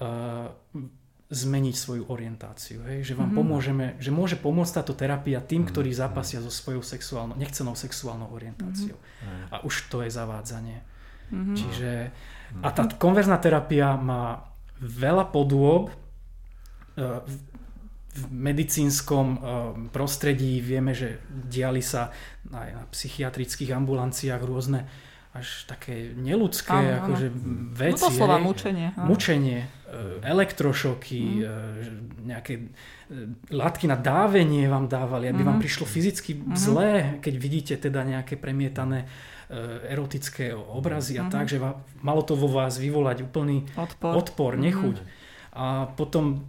uh, 0.00 0.48
zmeniť 1.32 1.74
svoju 1.76 2.04
orientáciu. 2.12 2.84
Hej? 2.84 3.12
Že 3.12 3.14
vám 3.16 3.32
mm-hmm. 3.32 3.40
pomôžeme, 3.40 3.86
že 4.00 4.12
môže 4.12 4.36
pomôcť 4.36 4.72
táto 4.84 4.92
terapia 4.92 5.40
tým, 5.40 5.64
ktorí 5.64 5.92
mhm. 5.92 5.98
zápasia 5.98 6.38
so 6.44 6.52
svojou 6.52 6.84
sexuálnou, 6.84 7.36
nechcenou 7.40 7.72
sexuálnou 7.72 8.28
orientáciou. 8.32 8.96
Mm-hmm. 8.96 9.52
A 9.52 9.56
už 9.64 9.88
to 9.88 10.04
je 10.04 10.10
zavádzanie. 10.12 10.78
Mm-hmm. 11.32 11.56
Čiže, 11.56 11.90
a 12.60 12.68
tá 12.68 12.84
konverzná 12.84 13.40
terapia 13.40 13.96
má 13.96 14.51
veľa 14.82 15.30
podôb 15.30 15.88
e, 15.88 15.92
v 18.12 18.22
medicínskom 18.28 19.26
e, 19.32 19.38
prostredí. 19.94 20.58
Vieme, 20.58 20.92
že 20.92 21.22
diali 21.30 21.80
sa 21.80 22.10
aj 22.50 22.70
na 22.74 22.84
psychiatrických 22.90 23.72
ambulanciách 23.72 24.42
rôzne 24.42 24.84
až 25.32 25.64
také 25.64 26.12
neludské 26.12 26.76
áno, 26.76 27.08
akože 27.08 27.26
áno. 27.32 27.72
veci. 27.72 28.04
No 28.04 28.12
to 28.12 28.12
slova 28.12 28.36
mučenie. 28.36 28.86
Áno. 28.92 29.06
Mučenie, 29.08 29.60
e, 29.64 29.98
elektrošoky, 30.28 31.22
mm. 31.40 31.48
nejaké 32.28 32.52
látky 33.48 33.88
na 33.88 33.96
dávenie 33.96 34.68
vám 34.68 34.92
dávali, 34.92 35.32
aby 35.32 35.40
mm. 35.40 35.48
vám 35.48 35.58
prišlo 35.62 35.88
fyzicky 35.88 36.36
mm. 36.36 36.52
zlé, 36.52 36.92
keď 37.24 37.34
vidíte 37.40 37.74
teda 37.80 38.04
nejaké 38.04 38.36
premietané 38.36 39.08
E, 39.08 39.41
erotické 39.86 40.56
obrazy 40.56 41.20
a 41.20 41.28
mm-hmm. 41.28 41.34
tak, 41.34 41.46
že 41.52 41.60
malo 42.00 42.24
to 42.24 42.32
vo 42.32 42.48
vás 42.48 42.80
vyvolať 42.80 43.28
úplný 43.28 43.68
odpor, 43.76 44.12
odpor 44.16 44.52
nechuť. 44.56 44.96
Mm-hmm. 44.96 45.20
A 45.52 45.92
potom 45.92 46.48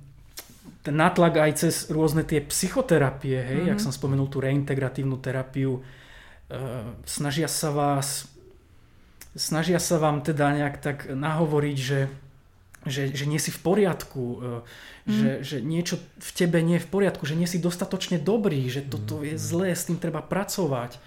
ten 0.83 0.95
nátlak 0.95 1.39
aj 1.39 1.51
cez 1.59 1.91
rôzne 1.91 2.23
tie 2.23 2.39
psychoterapie, 2.39 3.39
hej, 3.43 3.59
mm-hmm. 3.63 3.71
jak 3.75 3.83
som 3.83 3.91
spomenul 3.91 4.31
tú 4.31 4.39
reintegratívnu 4.39 5.19
terapiu, 5.19 5.79
e, 5.79 5.81
snažia 7.03 7.51
sa 7.51 7.71
vás 7.71 8.33
snažia 9.33 9.81
sa 9.81 9.97
vám 9.97 10.21
teda 10.21 10.53
nejak 10.53 10.75
tak 10.79 10.97
nahovoriť, 11.09 11.77
že, 11.77 12.01
že, 12.85 13.09
že 13.09 13.25
nie 13.25 13.41
si 13.41 13.49
v 13.49 13.59
poriadku, 13.65 14.25
mm. 14.39 15.09
že, 15.09 15.31
že 15.41 15.57
niečo 15.61 15.97
v 16.21 16.31
tebe 16.37 16.61
nie 16.61 16.77
je 16.77 16.85
v 16.85 16.91
poriadku, 16.93 17.25
že 17.25 17.37
nie 17.37 17.49
si 17.49 17.57
dostatočne 17.57 18.21
dobrý, 18.21 18.61
že 18.69 18.85
toto 18.85 19.25
je 19.25 19.35
mhm. 19.35 19.41
zlé, 19.41 19.69
s 19.73 19.89
tým 19.89 19.97
treba 19.97 20.21
pracovať. 20.21 21.01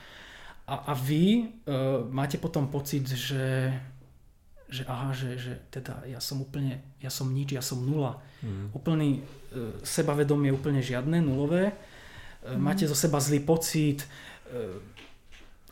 A, 0.66 0.90
a 0.90 0.92
vy 0.98 1.46
uh, 1.46 2.02
máte 2.10 2.42
potom 2.42 2.66
pocit, 2.66 3.06
že, 3.06 3.70
že 4.66 4.82
aha, 4.82 5.14
že, 5.14 5.38
že 5.38 5.54
teda 5.70 6.02
ja 6.10 6.18
som 6.18 6.42
úplne, 6.42 6.82
ja 6.98 7.06
som 7.06 7.30
nič, 7.30 7.54
ja 7.54 7.62
som 7.62 7.78
nula. 7.86 8.18
Mm. 8.42 8.74
Úplný 8.74 9.10
uh, 9.22 9.78
sebavedomie 9.86 10.50
úplne 10.50 10.82
žiadne, 10.82 11.22
nulové. 11.22 11.70
Uh, 12.42 12.58
mm. 12.58 12.60
Máte 12.60 12.84
zo 12.90 12.98
seba 12.98 13.22
zlý 13.22 13.46
pocit. 13.46 14.02
Uh, 14.50 14.82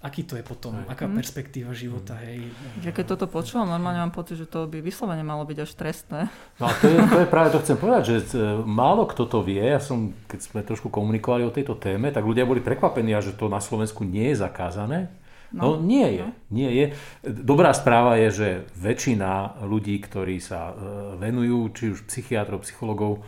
aký 0.04 0.28
to 0.28 0.36
je 0.36 0.44
potom, 0.44 0.84
aj. 0.84 0.92
aká 0.92 1.08
mm. 1.08 1.16
perspektíva 1.16 1.72
života, 1.72 2.12
mm. 2.12 2.22
hej. 2.28 2.38
Ja 2.84 2.92
keď 2.92 3.16
toto 3.16 3.24
počúvam, 3.24 3.72
normálne 3.72 4.04
mám 4.04 4.12
pocit, 4.12 4.36
že 4.36 4.44
to 4.44 4.68
by 4.68 4.84
vyslovene 4.84 5.24
malo 5.24 5.48
byť 5.48 5.58
až 5.64 5.70
trestné. 5.72 6.20
No 6.60 6.68
a 6.68 6.72
to 6.76 6.92
je, 6.92 6.98
to 7.00 7.18
je 7.24 7.28
práve, 7.32 7.48
to 7.56 7.62
chcem 7.64 7.80
povedať, 7.80 8.02
že 8.04 8.16
e, 8.36 8.60
málo 8.68 9.08
kto 9.08 9.24
to 9.24 9.40
vie, 9.40 9.64
ja 9.64 9.80
som, 9.80 10.12
keď 10.28 10.40
sme 10.44 10.60
trošku 10.60 10.92
komunikovali 10.92 11.48
o 11.48 11.54
tejto 11.54 11.80
téme, 11.80 12.12
tak 12.12 12.28
ľudia 12.28 12.44
boli 12.44 12.60
prekvapení, 12.60 13.16
že 13.24 13.32
to 13.32 13.48
na 13.48 13.64
Slovensku 13.64 14.04
nie 14.04 14.36
je 14.36 14.44
zakázané. 14.44 15.08
No, 15.54 15.78
no 15.78 15.86
nie 15.86 16.18
je, 16.18 16.26
no. 16.26 16.30
nie 16.50 16.70
je. 16.74 16.84
Dobrá 17.24 17.70
správa 17.72 18.18
je, 18.18 18.28
že 18.28 18.48
väčšina 18.76 19.62
ľudí, 19.64 19.96
ktorí 20.04 20.36
sa 20.36 20.68
e, 20.68 20.72
venujú, 21.16 21.72
či 21.72 21.84
už 21.96 22.04
psychiatrov, 22.10 22.66
psychologov, 22.66 23.24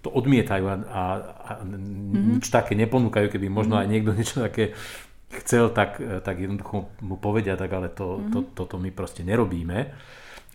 to 0.00 0.08
odmietajú 0.08 0.64
a, 0.64 0.76
a, 0.80 1.02
a 1.44 1.50
mm-hmm. 1.60 2.40
nič 2.40 2.48
také 2.48 2.72
neponúkajú, 2.72 3.28
keby 3.28 3.52
možno 3.52 3.76
mm-hmm. 3.76 3.84
aj 3.84 3.92
niekto 3.92 4.10
niečo 4.16 4.36
také 4.40 4.64
chcel, 5.30 5.70
tak, 5.70 6.02
tak 6.26 6.36
jednoducho 6.42 6.90
mu 7.00 7.14
povedia, 7.16 7.54
tak 7.54 7.70
ale 7.70 7.88
to, 7.88 8.18
mm-hmm. 8.18 8.32
to, 8.34 8.38
toto 8.54 8.76
my 8.82 8.90
proste 8.90 9.22
nerobíme. 9.22 9.94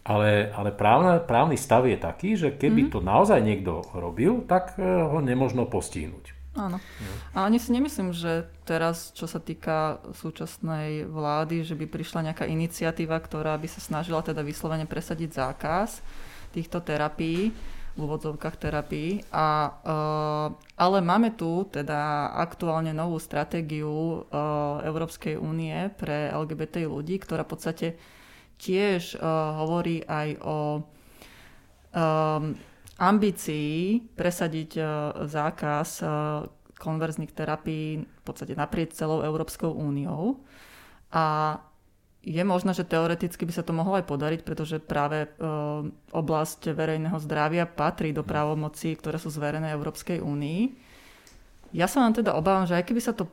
Ale, 0.06 0.54
ale 0.54 0.70
právna, 0.70 1.18
právny 1.18 1.58
stav 1.58 1.90
je 1.90 1.98
taký, 1.98 2.38
že 2.38 2.54
keby 2.54 2.86
mm-hmm. 2.86 2.94
to 2.94 3.00
naozaj 3.02 3.42
niekto 3.42 3.82
robil, 3.98 4.46
tak 4.46 4.78
eh, 4.78 4.86
ho 4.86 5.18
nemožno 5.18 5.66
postihnúť. 5.66 6.36
Áno. 6.56 6.80
A 7.36 7.52
ani 7.52 7.60
si 7.60 7.76
nemyslím, 7.76 8.16
že 8.16 8.48
teraz, 8.64 9.12
čo 9.12 9.28
sa 9.28 9.44
týka 9.44 10.00
súčasnej 10.16 11.04
vlády, 11.04 11.68
že 11.68 11.76
by 11.76 11.84
prišla 11.84 12.32
nejaká 12.32 12.48
iniciatíva, 12.48 13.20
ktorá 13.20 13.60
by 13.60 13.68
sa 13.68 13.84
snažila 13.84 14.24
teda 14.24 14.40
vyslovene 14.40 14.88
presadiť 14.88 15.36
zákaz 15.36 16.00
týchto 16.56 16.80
terapií 16.80 17.52
v 17.96 18.04
úvodzovkách 18.04 18.56
terapii. 18.58 19.24
A, 19.32 19.48
uh, 19.72 20.48
ale 20.76 20.98
máme 21.00 21.32
tu 21.32 21.64
teda 21.66 22.30
aktuálne 22.36 22.92
novú 22.92 23.16
stratégiu 23.18 23.88
uh, 23.88 24.84
Európskej 24.84 25.36
únie 25.36 25.72
pre 25.96 26.28
LGBT 26.28 26.86
ľudí, 26.86 27.16
ktorá 27.18 27.42
v 27.42 27.52
podstate 27.52 27.88
tiež 28.56 29.16
uh, 29.16 29.24
hovorí 29.60 30.04
aj 30.04 30.30
o 30.40 30.60
ambícii 33.00 34.04
presadiť 34.20 34.72
zákaz 35.32 36.04
konverzných 36.76 37.32
terapií 37.32 38.04
v 38.04 38.22
podstate 38.22 38.52
naprieč 38.52 38.92
celou 38.94 39.24
Európskou 39.24 39.72
úniou. 39.72 40.44
A 41.16 41.56
je 42.26 42.42
možné, 42.42 42.74
že 42.74 42.90
teoreticky 42.90 43.46
by 43.46 43.54
sa 43.54 43.62
to 43.62 43.70
mohlo 43.70 44.02
aj 44.02 44.10
podariť, 44.10 44.42
pretože 44.42 44.82
práve 44.82 45.26
e, 45.26 45.28
oblasť 46.10 46.74
verejného 46.74 47.22
zdravia 47.22 47.70
patrí 47.70 48.10
do 48.10 48.26
právomocí, 48.26 48.98
ktoré 48.98 49.22
sú 49.22 49.30
zverené 49.30 49.70
Európskej 49.78 50.26
únii. 50.26 50.62
Ja 51.78 51.86
sa 51.86 52.02
vám 52.02 52.18
teda 52.18 52.34
obávam, 52.34 52.66
že 52.66 52.82
aj 52.82 52.90
keby 52.90 53.02
sa 53.06 53.14
to 53.14 53.30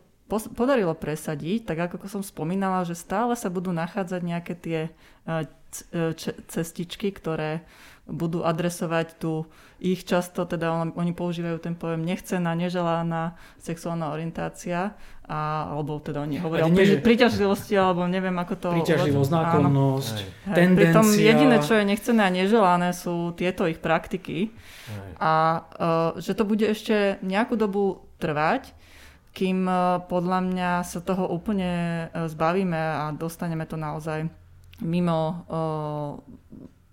podarilo 0.53 0.93
presadiť, 0.93 1.73
tak 1.73 1.89
ako 1.89 2.05
som 2.05 2.23
spomínala, 2.25 2.85
že 2.85 2.93
stále 2.93 3.33
sa 3.33 3.49
budú 3.49 3.73
nachádzať 3.73 4.21
nejaké 4.21 4.55
tie 4.61 4.81
e, 4.85 4.91
e, 5.25 6.13
cestičky, 6.53 7.17
ktoré 7.17 7.65
budú 8.05 8.45
adresovať 8.45 9.17
tu 9.17 9.47
ich 9.79 10.03
často, 10.03 10.45
teda 10.45 10.95
oni 10.95 11.13
používajú 11.15 11.59
ten 11.63 11.75
pojem 11.79 12.03
nechcená, 12.03 12.53
neželaná 12.55 13.39
sexuálna 13.63 14.11
orientácia, 14.11 14.95
a, 15.23 15.71
alebo 15.71 16.03
teda 16.03 16.27
oni 16.27 16.43
hovoria 16.43 16.67
o 16.67 16.75
pri, 16.75 16.99
príťažlivosti, 16.99 17.79
alebo 17.79 18.05
neviem 18.11 18.35
ako 18.35 18.55
to... 18.59 18.69
Príťažlivosť, 18.75 19.31
náklonnosť, 19.31 20.17
tendencia. 20.51 20.99
Pritom 20.99 21.07
jediné, 21.15 21.57
čo 21.63 21.73
je 21.79 21.85
nechcené 21.87 22.21
a 22.27 22.31
neželané, 22.35 22.91
sú 22.91 23.31
tieto 23.39 23.71
ich 23.71 23.79
praktiky. 23.79 24.51
Aj. 24.51 25.23
A 25.23 25.33
uh, 25.33 26.11
že 26.19 26.35
to 26.35 26.43
bude 26.43 26.67
ešte 26.67 27.23
nejakú 27.23 27.55
dobu 27.55 28.03
trvať, 28.19 28.75
kým 29.31 29.65
uh, 29.65 30.03
podľa 30.11 30.39
mňa 30.43 30.71
sa 30.83 30.99
toho 30.99 31.31
úplne 31.31 32.07
uh, 32.11 32.27
zbavíme 32.27 32.77
a 32.77 33.15
dostaneme 33.15 33.63
to 33.65 33.79
naozaj 33.79 34.27
mimo 34.83 35.47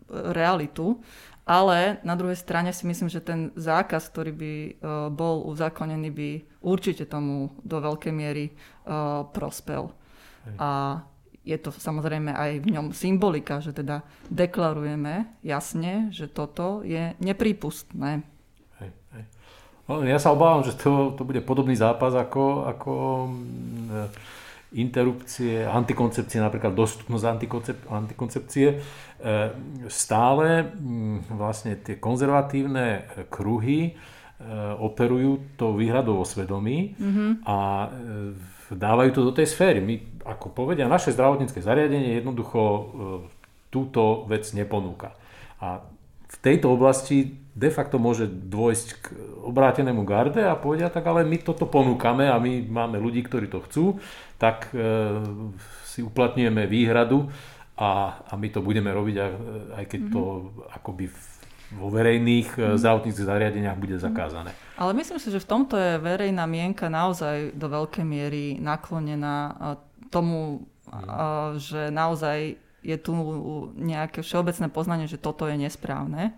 realitu. 0.10 1.02
Ale 1.50 1.98
na 2.06 2.14
druhej 2.14 2.38
strane 2.38 2.70
si 2.70 2.86
myslím, 2.86 3.10
že 3.10 3.26
ten 3.26 3.50
zákaz, 3.58 4.14
ktorý 4.14 4.32
by 4.38 4.54
uh, 4.54 4.72
bol 5.10 5.42
uzákonený, 5.50 6.10
by 6.14 6.30
určite 6.60 7.08
tomu 7.08 7.56
do 7.64 7.80
veľkej 7.80 8.14
miery 8.14 8.52
uh, 8.52 9.24
prospel. 9.32 9.92
Hej. 10.46 10.56
A 10.60 10.70
je 11.50 11.58
to 11.58 11.74
samozrejme 11.74 12.30
aj 12.36 12.62
v 12.62 12.68
ňom 12.78 12.92
symbolika, 12.92 13.64
že 13.64 13.74
teda 13.74 14.04
deklarujeme 14.30 15.40
jasne, 15.42 16.12
že 16.12 16.28
toto 16.30 16.86
je 16.86 17.16
neprípustné. 17.18 18.22
Hej, 18.84 18.92
hej. 19.16 19.24
No, 19.90 20.04
ja 20.06 20.22
sa 20.22 20.36
obávam, 20.36 20.62
že 20.62 20.78
to, 20.78 21.16
to 21.18 21.26
bude 21.26 21.42
podobný 21.48 21.74
zápas 21.74 22.14
ako, 22.14 22.70
ako 22.70 22.94
mm, 23.34 24.38
interrupcie, 24.78 25.66
antikoncepcie, 25.66 26.38
napríklad 26.38 26.78
dostupnosť 26.78 27.26
antikoncep, 27.26 27.78
antikoncepcie. 27.90 28.68
E, 28.70 28.78
stále 29.90 30.70
mm, 30.70 31.34
vlastne 31.34 31.74
tie 31.82 31.98
konzervatívne 31.98 33.10
kruhy 33.34 33.80
e, 33.90 33.92
operujú 34.80 35.44
tou 35.60 35.76
výhradou 35.76 36.24
o 36.24 36.26
svedomí 36.26 36.96
mm-hmm. 36.96 37.32
a 37.44 37.58
e, 37.60 37.88
dávajú 38.72 39.10
to 39.12 39.22
do 39.28 39.34
tej 39.36 39.52
sféry. 39.52 39.84
My, 39.84 40.00
ako 40.24 40.56
povedia, 40.56 40.88
naše 40.88 41.12
zdravotnícke 41.12 41.60
zariadenie 41.60 42.24
jednoducho 42.24 42.62
túto 43.68 44.24
vec 44.30 44.48
neponúka. 44.56 45.18
A 45.60 45.84
v 46.30 46.38
tejto 46.40 46.72
oblasti 46.72 47.36
de 47.58 47.70
facto 47.74 48.00
môže 48.00 48.30
dôjsť 48.30 48.88
k 49.02 49.06
obrátenému 49.44 50.06
garde 50.06 50.40
a 50.40 50.56
povedia, 50.56 50.88
tak 50.88 51.04
ale 51.10 51.28
my 51.28 51.42
toto 51.42 51.68
ponúkame 51.68 52.30
a 52.30 52.40
my 52.40 52.64
máme 52.64 53.02
ľudí, 53.02 53.26
ktorí 53.26 53.52
to 53.52 53.60
chcú, 53.68 53.86
tak 54.40 54.72
e, 54.72 54.80
si 55.84 56.00
uplatňujeme 56.00 56.64
výhradu 56.70 57.28
a, 57.76 58.24
a 58.24 58.34
my 58.40 58.48
to 58.54 58.64
budeme 58.64 58.88
robiť, 58.88 59.16
aj 59.76 59.86
keď 59.90 60.02
to 60.14 60.22
mm-hmm. 60.22 60.78
akoby 60.80 61.06
vo 61.70 61.94
verejných 61.94 62.78
zdravotníckých 62.82 63.30
zariadeniach 63.30 63.78
bude 63.78 64.02
zakázané. 64.02 64.58
Ale 64.80 64.96
myslím 64.98 65.22
si, 65.22 65.30
že 65.30 65.44
v 65.44 65.50
tomto 65.50 65.78
je 65.78 66.02
verejná 66.02 66.50
mienka 66.50 66.90
naozaj 66.90 67.54
do 67.54 67.70
veľkej 67.70 68.06
miery 68.06 68.58
naklonená 68.58 69.54
tomu, 70.10 70.66
mm. 70.90 71.62
že 71.62 71.94
naozaj 71.94 72.58
je 72.82 72.98
tu 72.98 73.14
nejaké 73.78 74.26
všeobecné 74.26 74.72
poznanie, 74.72 75.06
že 75.06 75.22
toto 75.22 75.46
je 75.46 75.60
nesprávne 75.60 76.34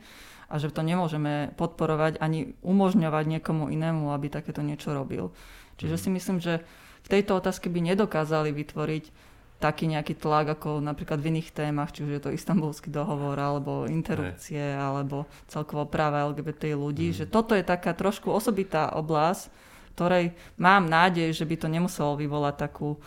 a 0.51 0.59
že 0.59 0.73
to 0.73 0.83
nemôžeme 0.83 1.55
podporovať 1.55 2.19
ani 2.19 2.59
umožňovať 2.59 3.39
niekomu 3.39 3.71
inému, 3.71 4.11
aby 4.11 4.27
takéto 4.27 4.59
niečo 4.59 4.91
robil. 4.91 5.31
Čiže 5.79 5.95
mm. 5.95 6.01
si 6.01 6.09
myslím, 6.11 6.37
že 6.43 6.53
v 7.01 7.07
tejto 7.07 7.39
otázke 7.39 7.71
by 7.71 7.95
nedokázali 7.95 8.51
vytvoriť 8.51 9.30
taký 9.61 9.85
nejaký 9.85 10.17
tlak 10.17 10.57
ako 10.57 10.81
napríklad 10.81 11.21
v 11.21 11.37
iných 11.37 11.53
témach, 11.53 11.93
či 11.93 12.01
už 12.01 12.17
je 12.17 12.21
to 12.25 12.33
istambulský 12.33 12.89
dohovor, 12.89 13.37
alebo 13.37 13.85
interrupcie, 13.85 14.73
alebo 14.73 15.29
celkovo 15.45 15.85
práva 15.85 16.25
LGBT 16.33 16.73
ľudí, 16.73 17.13
mm. 17.13 17.17
že 17.21 17.25
toto 17.29 17.53
je 17.53 17.61
taká 17.61 17.93
trošku 17.93 18.33
osobitá 18.33 18.89
oblasť, 18.97 19.53
ktorej 19.93 20.33
mám 20.57 20.89
nádej, 20.89 21.29
že 21.29 21.45
by 21.45 21.55
to 21.61 21.67
nemuselo 21.69 22.17
vyvolať 22.17 22.55
takú 22.57 22.97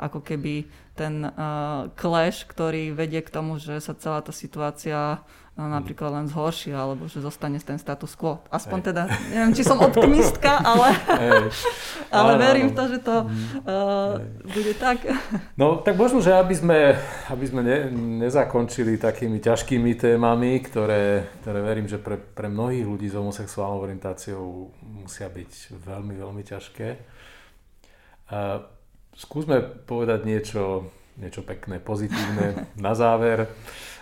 ako 0.00 0.24
keby 0.24 0.66
ten 0.96 1.22
uh, 1.22 1.92
clash, 1.94 2.48
ktorý 2.48 2.96
vedie 2.96 3.20
k 3.20 3.30
tomu, 3.30 3.60
že 3.60 3.78
sa 3.78 3.92
celá 3.92 4.24
tá 4.24 4.32
situácia 4.32 5.20
napríklad 5.68 6.22
len 6.22 6.26
zhorší, 6.30 6.72
alebo 6.72 7.10
že 7.10 7.20
zostane 7.20 7.60
ten 7.60 7.76
status 7.76 8.16
quo. 8.16 8.40
Aspoň 8.48 8.78
Ej. 8.80 8.86
teda, 8.88 9.02
neviem, 9.28 9.52
či 9.52 9.62
som 9.66 9.76
optimistka, 9.82 10.62
ale, 10.70 10.94
ale 12.16 12.30
verím 12.38 12.72
v 12.72 12.74
to, 12.78 12.84
že 12.88 12.98
to 13.02 13.16
uh, 13.26 14.16
bude 14.46 14.72
tak. 14.80 15.04
No 15.60 15.76
tak 15.84 16.00
možno, 16.00 16.24
že 16.24 16.32
aby 16.32 16.56
sme, 16.56 16.96
aby 17.28 17.44
sme 17.44 17.60
ne, 17.60 17.92
nezakončili 18.24 18.96
takými 18.96 19.42
ťažkými 19.44 19.92
témami, 19.98 20.62
ktoré, 20.64 21.28
ktoré 21.44 21.60
verím, 21.60 21.84
že 21.84 22.00
pre, 22.00 22.16
pre 22.16 22.48
mnohých 22.48 22.86
ľudí 22.88 23.12
s 23.12 23.18
homosexuálnou 23.18 23.84
orientáciou 23.84 24.72
musia 24.80 25.28
byť 25.28 25.76
veľmi, 25.84 26.14
veľmi 26.16 26.42
ťažké. 26.46 26.88
Uh, 28.30 28.64
skúsme 29.12 29.60
povedať 29.84 30.24
niečo, 30.24 30.88
niečo 31.20 31.44
pekné, 31.44 31.76
pozitívne 31.76 32.72
na 32.80 32.92
záver. 32.96 33.52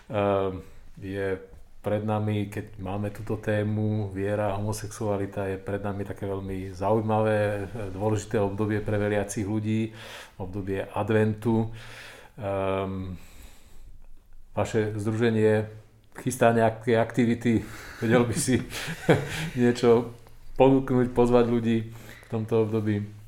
Ehm, 0.08 0.64
je 1.02 1.38
pred 1.78 2.02
nami, 2.02 2.50
keď 2.50 2.76
máme 2.82 3.14
túto 3.14 3.38
tému, 3.38 4.10
viera, 4.10 4.58
homosexualita, 4.58 5.46
je 5.46 5.56
pred 5.56 5.78
nami 5.78 6.02
také 6.02 6.26
veľmi 6.26 6.74
zaujímavé, 6.74 7.70
dôležité 7.94 8.42
obdobie 8.42 8.82
pre 8.82 8.98
veriacich 8.98 9.46
ľudí, 9.46 9.94
obdobie 10.36 10.84
adventu. 10.90 11.70
Um, 12.38 13.14
vaše 14.52 14.90
združenie 14.98 15.70
chystá 16.18 16.50
nejaké 16.50 16.98
aktivity, 16.98 17.62
vedel 18.02 18.26
by 18.26 18.34
si 18.34 18.58
niečo 19.60 20.12
ponúknuť, 20.58 21.14
pozvať 21.14 21.46
ľudí 21.46 21.78
v 21.94 22.26
tomto 22.26 22.66
období? 22.66 23.18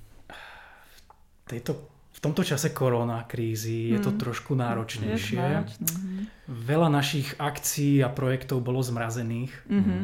tejto, 1.50 1.89
v 2.20 2.28
tomto 2.28 2.44
čase 2.44 2.76
korona 2.76 3.24
krízy 3.24 3.96
je 3.96 3.98
to 4.04 4.12
mm. 4.12 4.18
trošku 4.20 4.52
náročnejšie. 4.52 5.40
Je 5.40 5.58
mm. 5.64 6.52
Veľa 6.52 6.92
našich 6.92 7.32
akcií 7.40 8.04
a 8.04 8.12
projektov 8.12 8.60
bolo 8.60 8.84
zmrazených. 8.84 9.48
Mm-hmm. 9.64 10.02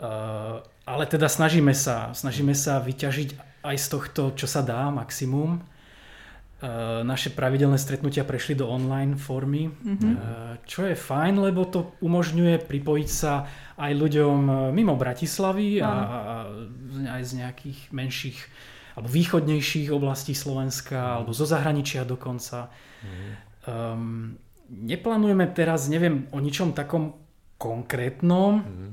Uh, 0.00 0.64
ale 0.88 1.04
teda 1.04 1.28
snažíme 1.28 1.76
sa, 1.76 2.16
snažíme 2.16 2.56
sa 2.56 2.80
vyťažiť 2.80 3.36
aj 3.68 3.76
z 3.76 3.86
tohto, 3.92 4.22
čo 4.32 4.48
sa 4.48 4.64
dá, 4.64 4.88
maximum. 4.88 5.60
Uh, 6.64 7.04
naše 7.04 7.28
pravidelné 7.36 7.76
stretnutia 7.76 8.24
prešli 8.24 8.56
do 8.56 8.64
online 8.64 9.20
formy, 9.20 9.68
mm-hmm. 9.68 10.12
uh, 10.16 10.56
čo 10.64 10.88
je 10.88 10.96
fajn, 10.96 11.36
lebo 11.36 11.68
to 11.68 12.00
umožňuje 12.00 12.64
pripojiť 12.64 13.08
sa 13.12 13.44
aj 13.76 13.92
ľuďom 13.92 14.72
mimo 14.72 14.96
Bratislavy 14.96 15.84
a, 15.84 15.92
a 15.92 16.34
aj 17.12 17.22
z 17.28 17.32
nejakých 17.44 17.78
menších 17.92 18.40
alebo 18.96 19.08
východnejších 19.08 19.92
oblastí 19.92 20.34
Slovenska, 20.34 20.98
mm. 20.98 21.12
alebo 21.20 21.30
zo 21.34 21.46
zahraničia 21.46 22.02
dokonca. 22.06 22.70
Mm. 23.02 23.30
Um, 23.66 24.02
neplánujeme 24.70 25.46
teraz, 25.52 25.90
neviem, 25.90 26.26
o 26.30 26.38
ničom 26.38 26.74
takom 26.74 27.14
konkrétnom, 27.60 28.64
mm. 28.64 28.90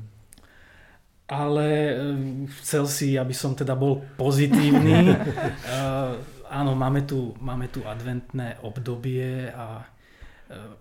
ale 1.32 1.68
um, 1.96 2.50
chcel 2.62 2.86
si, 2.86 3.16
aby 3.16 3.34
som 3.34 3.56
teda 3.58 3.74
bol 3.74 4.04
pozitívny. 4.20 5.14
uh, 5.14 6.18
áno, 6.60 6.76
máme 6.76 7.04
tu, 7.04 7.36
máme 7.42 7.68
tu 7.68 7.84
adventné 7.84 8.60
obdobie 8.64 9.52
a 9.52 9.98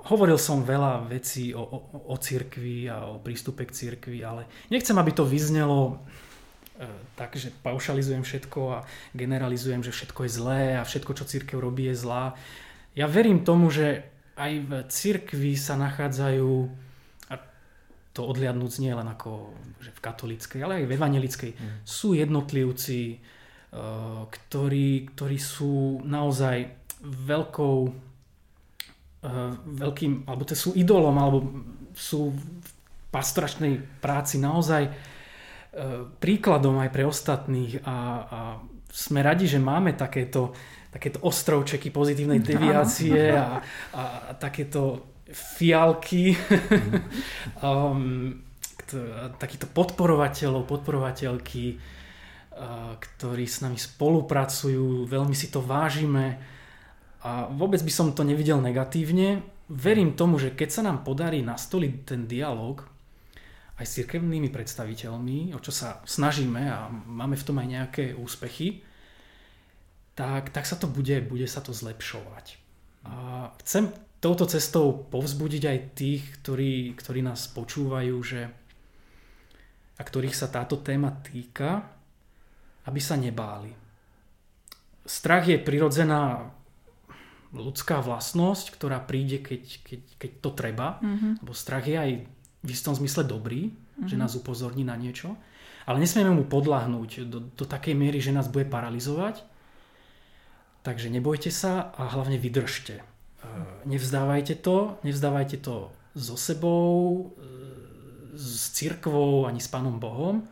hovoril 0.07 0.39
som 0.39 0.63
veľa 0.63 1.11
vecí 1.11 1.51
o, 1.51 1.59
o, 1.59 1.79
o 2.15 2.17
cirkvi 2.17 2.87
a 2.87 3.11
o 3.11 3.19
prístupe 3.19 3.67
k 3.67 3.75
cirkvi, 3.75 4.23
ale 4.23 4.47
nechcem, 4.71 4.95
aby 4.95 5.11
to 5.11 5.27
vyznelo 5.27 6.07
tak, 7.17 7.41
že 7.41 7.49
paušalizujem 7.65 8.21
všetko 8.21 8.61
a 8.77 8.79
generalizujem, 9.17 9.81
že 9.81 9.95
všetko 9.97 10.29
je 10.29 10.31
zlé 10.31 10.63
a 10.77 10.85
všetko, 10.85 11.13
čo 11.17 11.25
církev 11.25 11.57
robí, 11.57 11.89
je 11.89 11.97
zlá. 11.97 12.37
Ja 12.93 13.09
verím 13.09 13.45
tomu, 13.45 13.73
že 13.73 14.05
aj 14.37 14.53
v 14.61 14.73
církvi 14.93 15.57
sa 15.57 15.81
nachádzajú, 15.81 16.53
a 17.33 17.35
to 18.13 18.21
odliadnúc 18.29 18.77
nie 18.85 18.93
len 18.93 19.09
ako 19.09 19.57
že 19.81 19.93
v 19.97 20.01
katolíckej, 20.05 20.61
ale 20.61 20.85
aj 20.85 20.87
v 20.89 20.95
evangelickej, 20.97 21.53
mm. 21.57 21.77
sú 21.89 22.13
jednotlivci, 22.13 23.01
e, 23.13 23.19
ktorí, 24.29 25.17
ktorí 25.17 25.39
sú 25.41 26.05
naozaj 26.05 26.69
veľkou 27.01 27.79
e, 27.89 27.91
veľkým, 29.81 30.29
alebo 30.29 30.45
to 30.45 30.53
sú 30.53 30.77
idolom, 30.77 31.17
alebo 31.17 31.39
sú 31.97 32.37
v 32.37 32.69
pastoračnej 33.09 33.81
práci 34.05 34.37
naozaj 34.37 35.16
príkladom 36.17 36.81
aj 36.81 36.91
pre 36.91 37.05
ostatných 37.05 37.85
a, 37.85 37.97
a 38.25 38.41
sme 38.89 39.21
radi, 39.21 39.45
že 39.45 39.61
máme 39.61 39.93
takéto, 39.93 40.57
takéto 40.89 41.21
ostrovčeky 41.21 41.93
pozitívnej 41.93 42.41
deviácie 42.41 43.37
a, 43.37 43.61
a, 43.93 44.03
takéto 44.41 45.13
fialky, 45.29 46.33
um, 47.67 48.41
takýto 49.37 49.69
podporovateľov, 49.69 50.65
podporovateľky, 50.65 51.77
uh, 51.77 52.97
ktorí 52.97 53.45
s 53.45 53.61
nami 53.61 53.77
spolupracujú, 53.77 55.05
veľmi 55.05 55.37
si 55.37 55.53
to 55.53 55.61
vážime 55.61 56.41
a 57.27 57.51
vôbec 57.51 57.83
by 57.83 57.93
som 57.93 58.15
to 58.15 58.23
nevidel 58.23 58.63
negatívne. 58.63 59.43
Verím 59.67 60.15
tomu, 60.15 60.39
že 60.39 60.55
keď 60.55 60.69
sa 60.71 60.83
nám 60.87 61.03
podarí 61.03 61.43
nastoliť 61.43 61.93
ten 62.07 62.31
dialog 62.31 62.87
aj 63.77 63.85
s 63.85 63.95
cirkevnými 64.01 64.49
predstaviteľmi, 64.49 65.53
o 65.53 65.61
čo 65.61 65.73
sa 65.73 66.01
snažíme 66.09 66.63
a 66.65 66.89
máme 66.89 67.37
v 67.37 67.47
tom 67.47 67.61
aj 67.61 67.69
nejaké 67.69 68.05
úspechy, 68.17 68.81
tak, 70.17 70.49
tak 70.49 70.65
sa 70.65 70.81
to 70.81 70.89
bude, 70.89 71.13
bude 71.29 71.45
sa 71.45 71.61
to 71.61 71.77
zlepšovať. 71.77 72.57
A 73.05 73.13
chcem 73.61 73.93
touto 74.19 74.49
cestou 74.49 74.97
povzbudiť 75.13 75.63
aj 75.69 75.79
tých, 75.93 76.23
ktorí, 76.41 76.97
ktorí 76.97 77.21
nás 77.21 77.53
počúvajú, 77.53 78.17
že 78.25 78.49
a 79.97 80.03
ktorých 80.05 80.37
sa 80.37 80.49
táto 80.49 80.81
téma 80.81 81.09
týka, 81.25 81.85
aby 82.89 83.01
sa 83.01 83.17
nebáli. 83.17 83.73
Strach 85.07 85.49
je 85.49 85.57
prirodzená 85.57 86.53
ľudská 87.55 88.05
vlastnosť, 88.05 88.77
ktorá 88.77 89.01
príde, 89.01 89.41
keď, 89.41 89.63
keď, 89.81 90.01
keď 90.21 90.31
to 90.45 90.51
treba. 90.53 90.89
Mm-hmm. 91.01 91.33
Lebo 91.41 91.53
strach 91.57 91.87
je 91.89 91.97
aj 91.97 92.11
v 92.67 92.75
istom 92.75 92.99
zmysle 92.99 93.23
dobrý, 93.23 93.71
mm-hmm. 93.71 94.11
že 94.11 94.19
mhm. 94.19 94.23
nás 94.27 94.35
upozorní 94.35 94.83
na 94.83 94.99
niečo, 94.99 95.39
ale 95.87 96.03
nesmieme 96.03 96.35
mu 96.35 96.43
podľahnúť 96.51 97.31
do, 97.31 97.39
do 97.47 97.65
takej 97.65 97.95
miery, 97.95 98.19
že 98.19 98.35
nás 98.35 98.51
bude 98.51 98.67
paralizovať. 98.67 99.47
Takže 100.83 101.11
nebojte 101.11 101.51
sa 101.51 101.95
a 101.95 102.11
hlavne 102.11 102.39
vydržte. 102.39 102.99
E, 102.99 103.05
nevzdávajte 103.87 104.59
to, 104.63 104.99
nevzdávajte 105.07 105.63
to 105.63 105.91
so 106.15 106.35
sebou, 106.35 107.35
e, 107.39 107.47
s 108.35 108.75
cirkvou 108.75 109.47
ani 109.47 109.63
s 109.63 109.71
Pánom 109.71 109.99
Bohom. 109.99 110.47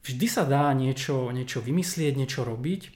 vždy 0.00 0.26
sa 0.28 0.48
dá 0.48 0.72
niečo, 0.72 1.28
niečo 1.28 1.60
vymyslieť, 1.60 2.16
niečo 2.16 2.40
robiť. 2.40 2.88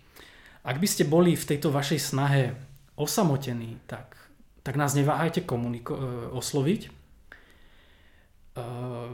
Ak 0.64 0.80
by 0.80 0.88
ste 0.88 1.04
boli 1.04 1.36
v 1.36 1.44
tejto 1.44 1.68
vašej 1.68 2.00
snahe 2.00 2.56
osamotení, 2.96 3.76
tak, 3.84 4.16
tak 4.64 4.80
nás 4.80 4.96
neváhajte 4.96 5.44
komuniko- 5.44 6.00
e, 6.00 6.04
osloviť, 6.32 7.03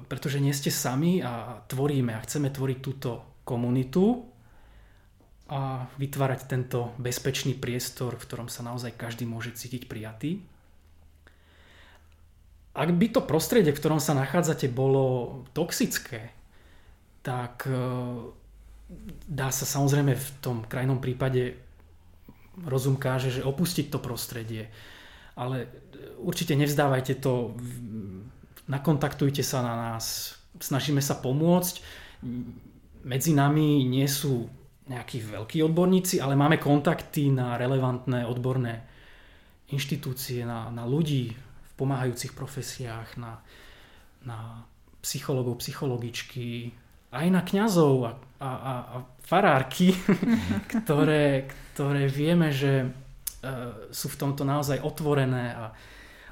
pretože 0.07 0.37
nie 0.37 0.53
ste 0.53 0.69
sami 0.69 1.25
a 1.25 1.65
tvoríme 1.65 2.13
a 2.13 2.25
chceme 2.25 2.53
tvoriť 2.53 2.79
túto 2.85 3.41
komunitu 3.49 4.29
a 5.51 5.91
vytvárať 5.99 6.41
tento 6.47 6.95
bezpečný 7.01 7.59
priestor, 7.59 8.15
v 8.15 8.27
ktorom 8.29 8.49
sa 8.53 8.63
naozaj 8.63 8.95
každý 8.95 9.27
môže 9.27 9.57
cítiť 9.57 9.91
prijatý. 9.91 10.45
Ak 12.71 12.95
by 12.95 13.07
to 13.11 13.27
prostredie, 13.27 13.75
v 13.75 13.81
ktorom 13.83 13.99
sa 13.99 14.15
nachádzate, 14.15 14.71
bolo 14.71 15.43
toxické, 15.51 16.31
tak 17.27 17.67
e, 17.67 17.75
dá 19.27 19.51
sa 19.51 19.67
samozrejme 19.67 20.15
v 20.15 20.29
tom 20.39 20.63
krajnom 20.63 21.03
prípade 21.03 21.59
rozum 22.63 22.95
káže, 22.95 23.35
že 23.35 23.43
opustiť 23.43 23.91
to 23.91 23.99
prostredie. 23.99 24.71
Ale 25.35 25.67
určite 26.23 26.55
nevzdávajte 26.55 27.19
to, 27.19 27.59
nakontaktujte 28.71 29.43
sa 29.43 29.61
na 29.67 29.75
nás, 29.75 30.39
snažíme 30.63 31.03
sa 31.03 31.19
pomôcť. 31.19 31.83
Medzi 33.03 33.35
nami 33.35 33.83
nie 33.91 34.07
sú 34.07 34.47
nejakí 34.87 35.23
veľkí 35.23 35.63
odborníci, 35.67 36.23
ale 36.23 36.39
máme 36.39 36.63
kontakty 36.63 37.31
na 37.31 37.59
relevantné 37.59 38.27
odborné 38.27 38.87
inštitúcie, 39.71 40.43
na, 40.43 40.71
na 40.71 40.87
ľudí 40.87 41.31
v 41.35 41.73
pomáhajúcich 41.79 42.35
profesiách, 42.35 43.19
na, 43.19 43.39
na 44.27 44.67
psychologov, 45.03 45.63
psychologičky, 45.63 46.75
aj 47.11 47.27
na 47.31 47.43
kňazov 47.43 47.95
a, 48.07 48.13
a, 48.43 48.51
a, 48.51 48.97
farárky, 49.23 49.95
ktoré, 50.83 51.47
ktoré 51.75 52.11
vieme, 52.11 52.51
že 52.51 52.83
e, 52.83 52.89
sú 53.95 54.07
v 54.11 54.19
tomto 54.19 54.43
naozaj 54.43 54.83
otvorené 54.83 55.55
a 55.55 55.65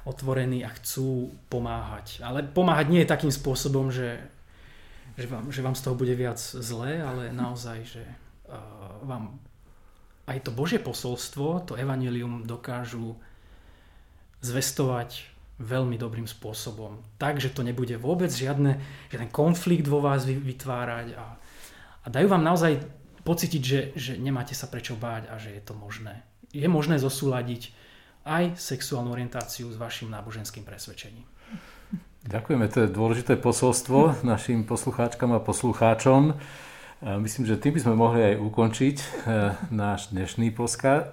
otvorení 0.09 0.65
a 0.65 0.73
chcú 0.73 1.29
pomáhať. 1.53 2.25
Ale 2.25 2.41
pomáhať 2.41 2.89
nie 2.89 3.05
je 3.05 3.13
takým 3.13 3.29
spôsobom, 3.29 3.93
že, 3.93 4.17
že, 5.15 5.29
vám, 5.29 5.53
že 5.53 5.61
vám 5.61 5.77
z 5.77 5.83
toho 5.85 5.95
bude 5.95 6.17
viac 6.17 6.41
zlé, 6.41 7.05
ale 7.05 7.29
naozaj, 7.29 7.77
že 7.85 8.03
vám 9.05 9.37
aj 10.29 10.45
to 10.45 10.51
Božie 10.53 10.77
posolstvo, 10.77 11.65
to 11.65 11.73
evanelium 11.73 12.45
dokážu 12.45 13.17
zvestovať 14.45 15.25
veľmi 15.59 15.99
dobrým 15.99 16.29
spôsobom. 16.29 17.03
Tak, 17.19 17.43
že 17.43 17.51
to 17.51 17.65
nebude 17.65 17.91
vôbec 17.99 18.31
žiadne, 18.31 18.79
žiaden 19.11 19.29
konflikt 19.33 19.89
vo 19.89 19.99
vás 19.99 20.23
vytvárať 20.23 21.17
a, 21.19 21.35
a 22.05 22.07
dajú 22.07 22.31
vám 22.31 22.45
naozaj 22.45 22.79
pocítiť, 23.27 23.61
že, 23.61 23.79
že 23.99 24.11
nemáte 24.15 24.55
sa 24.55 24.71
prečo 24.71 24.95
báť 24.95 25.27
a 25.27 25.35
že 25.35 25.51
je 25.51 25.61
to 25.65 25.75
možné. 25.75 26.23
Je 26.55 26.65
možné 26.65 26.95
zosúľadiť 26.97 27.75
aj 28.25 28.59
sexuálnu 28.59 29.11
orientáciu 29.13 29.71
s 29.71 29.77
vašim 29.79 30.11
náboženským 30.11 30.63
presvedčením. 30.63 31.23
Ďakujeme, 32.27 32.67
to 32.67 32.83
je 32.83 32.91
dôležité 32.91 33.39
posolstvo 33.39 34.21
našim 34.27 34.67
poslucháčkam 34.67 35.31
a 35.33 35.39
poslucháčom. 35.39 36.35
Myslím, 36.99 37.47
že 37.47 37.55
tým 37.55 37.79
by 37.79 37.79
sme 37.79 37.95
mohli 37.95 38.19
aj 38.19 38.35
ukončiť 38.43 38.95
e, 38.99 39.05
náš 39.71 40.11
dnešný 40.11 40.51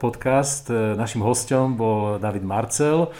podcast. 0.03 0.67
E, 0.67 0.99
našim 0.99 1.23
hostom 1.23 1.79
bol 1.79 2.19
David 2.19 2.43
Marcel. 2.43 3.07
E, 3.07 3.11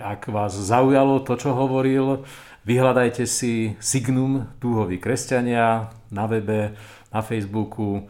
ak 0.00 0.24
vás 0.32 0.56
zaujalo 0.56 1.20
to, 1.20 1.36
čo 1.36 1.52
hovoril, 1.52 2.24
vyhľadajte 2.64 3.28
si 3.28 3.76
Signum 3.76 4.48
Túhoví 4.56 4.96
kresťania 4.96 5.92
na 6.08 6.24
webe, 6.24 6.72
na 7.12 7.20
Facebooku. 7.20 8.08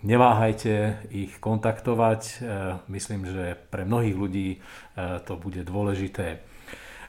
Neváhajte 0.00 1.04
ich 1.12 1.36
kontaktovať. 1.36 2.40
Myslím, 2.88 3.28
že 3.28 3.60
pre 3.68 3.84
mnohých 3.84 4.16
ľudí 4.16 4.48
to 5.28 5.36
bude 5.36 5.60
dôležité. 5.68 6.40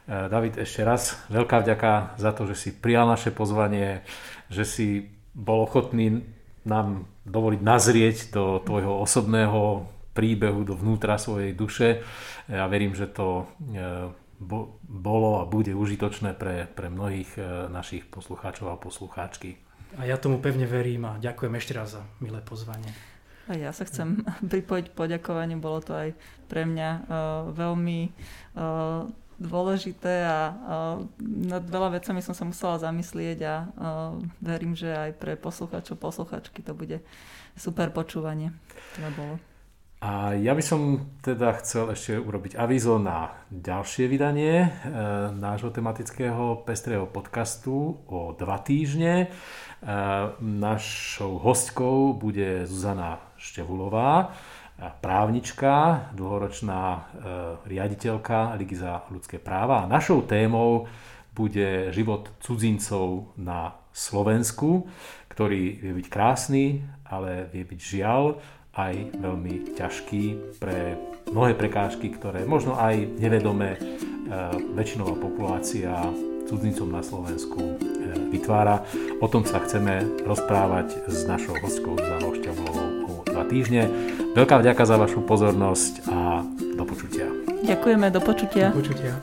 David, 0.03 0.59
ešte 0.59 0.83
raz 0.83 1.15
veľká 1.31 1.63
vďaka 1.63 2.19
za 2.19 2.35
to, 2.35 2.43
že 2.51 2.59
si 2.59 2.69
prijal 2.75 3.07
naše 3.07 3.31
pozvanie 3.31 4.03
že 4.53 4.63
si 4.69 4.87
bol 5.33 5.65
ochotný 5.65 6.21
nám 6.63 7.09
dovoliť 7.25 7.61
nazrieť 7.65 8.17
do 8.31 8.61
tvojho 8.63 9.01
osobného 9.03 9.89
príbehu, 10.13 10.63
do 10.63 10.77
vnútra 10.77 11.17
svojej 11.17 11.51
duše. 11.57 12.05
Ja 12.45 12.69
verím, 12.69 12.93
že 12.93 13.09
to 13.09 13.43
e, 13.43 13.43
bolo 14.87 15.41
a 15.41 15.49
bude 15.49 15.73
užitočné 15.73 16.37
pre, 16.37 16.69
pre 16.69 16.87
mnohých 16.87 17.35
e, 17.35 17.41
našich 17.73 18.07
poslucháčov 18.07 18.69
a 18.69 18.79
poslucháčky. 18.79 19.59
A 19.97 20.09
ja 20.09 20.17
tomu 20.17 20.41
pevne 20.41 20.65
verím 20.65 21.05
a 21.05 21.21
ďakujem 21.21 21.53
ešte 21.57 21.73
raz 21.77 21.97
za 21.97 22.01
milé 22.17 22.41
pozvanie. 22.41 22.89
A 23.51 23.59
ja 23.59 23.75
sa 23.75 23.83
chcem 23.83 24.23
pripojiť 24.53 24.95
poďakovaniu, 24.95 25.59
bolo 25.59 25.83
to 25.83 25.93
aj 25.93 26.09
pre 26.49 26.65
mňa 26.65 26.89
uh, 26.89 27.01
veľmi 27.53 27.99
uh, 28.57 29.05
dôležité 29.43 30.23
a 30.23 30.37
nad 31.19 31.63
veľa 31.65 31.99
vecami 31.99 32.21
som 32.23 32.37
sa 32.37 32.45
musela 32.47 32.79
zamyslieť 32.79 33.39
a 33.43 33.55
verím, 34.39 34.77
že 34.77 34.93
aj 34.93 35.11
pre 35.19 35.33
posluchačov, 35.35 35.99
posluchačky 35.99 36.63
to 36.63 36.71
bude 36.77 37.01
super 37.57 37.89
počúvanie. 37.89 38.53
To 38.95 39.09
bolo. 39.17 39.35
A 40.03 40.35
ja 40.35 40.51
by 40.51 40.59
som 40.59 40.99
teda 41.23 41.55
chcel 41.63 41.95
ešte 41.95 42.19
urobiť 42.19 42.59
avízo 42.59 42.99
na 42.99 43.39
ďalšie 43.47 44.11
vydanie 44.11 44.67
e, 44.67 44.69
nášho 45.31 45.71
tematického 45.71 46.67
pestrého 46.67 47.07
podcastu 47.07 48.03
o 48.11 48.35
dva 48.35 48.59
týždne. 48.59 49.31
Našou 50.39 51.43
hostkou 51.43 52.15
bude 52.15 52.63
Zuzana 52.63 53.19
Števulová 53.35 54.31
právnička, 55.03 56.07
dlhoročná 56.17 56.81
e, 56.83 56.99
riaditeľka 57.67 58.57
Ligy 58.57 58.75
za 58.79 59.05
ľudské 59.13 59.37
práva. 59.37 59.85
A 59.85 59.89
našou 59.89 60.25
témou 60.25 60.89
bude 61.35 61.93
život 61.93 62.29
cudzincov 62.41 63.31
na 63.37 63.73
Slovensku, 63.93 64.89
ktorý 65.29 65.77
vie 65.77 65.93
byť 65.93 66.07
krásny, 66.09 66.81
ale 67.05 67.49
vie 67.53 67.63
byť 67.65 67.79
žiaľ 67.79 68.41
aj 68.73 68.93
veľmi 69.21 69.77
ťažký 69.77 70.57
pre 70.57 70.97
mnohé 71.29 71.53
prekážky, 71.53 72.09
ktoré 72.09 72.41
možno 72.45 72.73
aj 72.73 72.97
nevedome 73.21 73.77
väčšinová 74.73 75.13
populácia 75.21 75.93
cudzincom 76.47 76.89
na 76.91 77.01
Slovensku 77.01 77.59
e, 77.59 77.75
vytvára. 78.33 78.83
O 79.19 79.27
tom 79.27 79.43
sa 79.45 79.59
chceme 79.61 80.03
rozprávať 80.27 81.07
s 81.07 81.27
našou 81.27 81.55
hostkou 81.59 81.95
Zuzanou 81.99 82.33
Šťavlovou 82.35 82.87
o 83.07 83.13
dva 83.27 83.43
týždne. 83.47 83.89
Veľká 84.33 84.59
vďaka 84.59 84.83
za 84.83 84.95
vašu 84.97 85.21
pozornosť 85.23 85.93
a 86.09 86.41
do 86.73 86.83
počutia. 86.87 87.27
Ďakujeme, 87.63 88.07
do 88.11 88.21
počutia. 88.21 88.73
Do 88.73 88.81
počutia. 88.81 89.13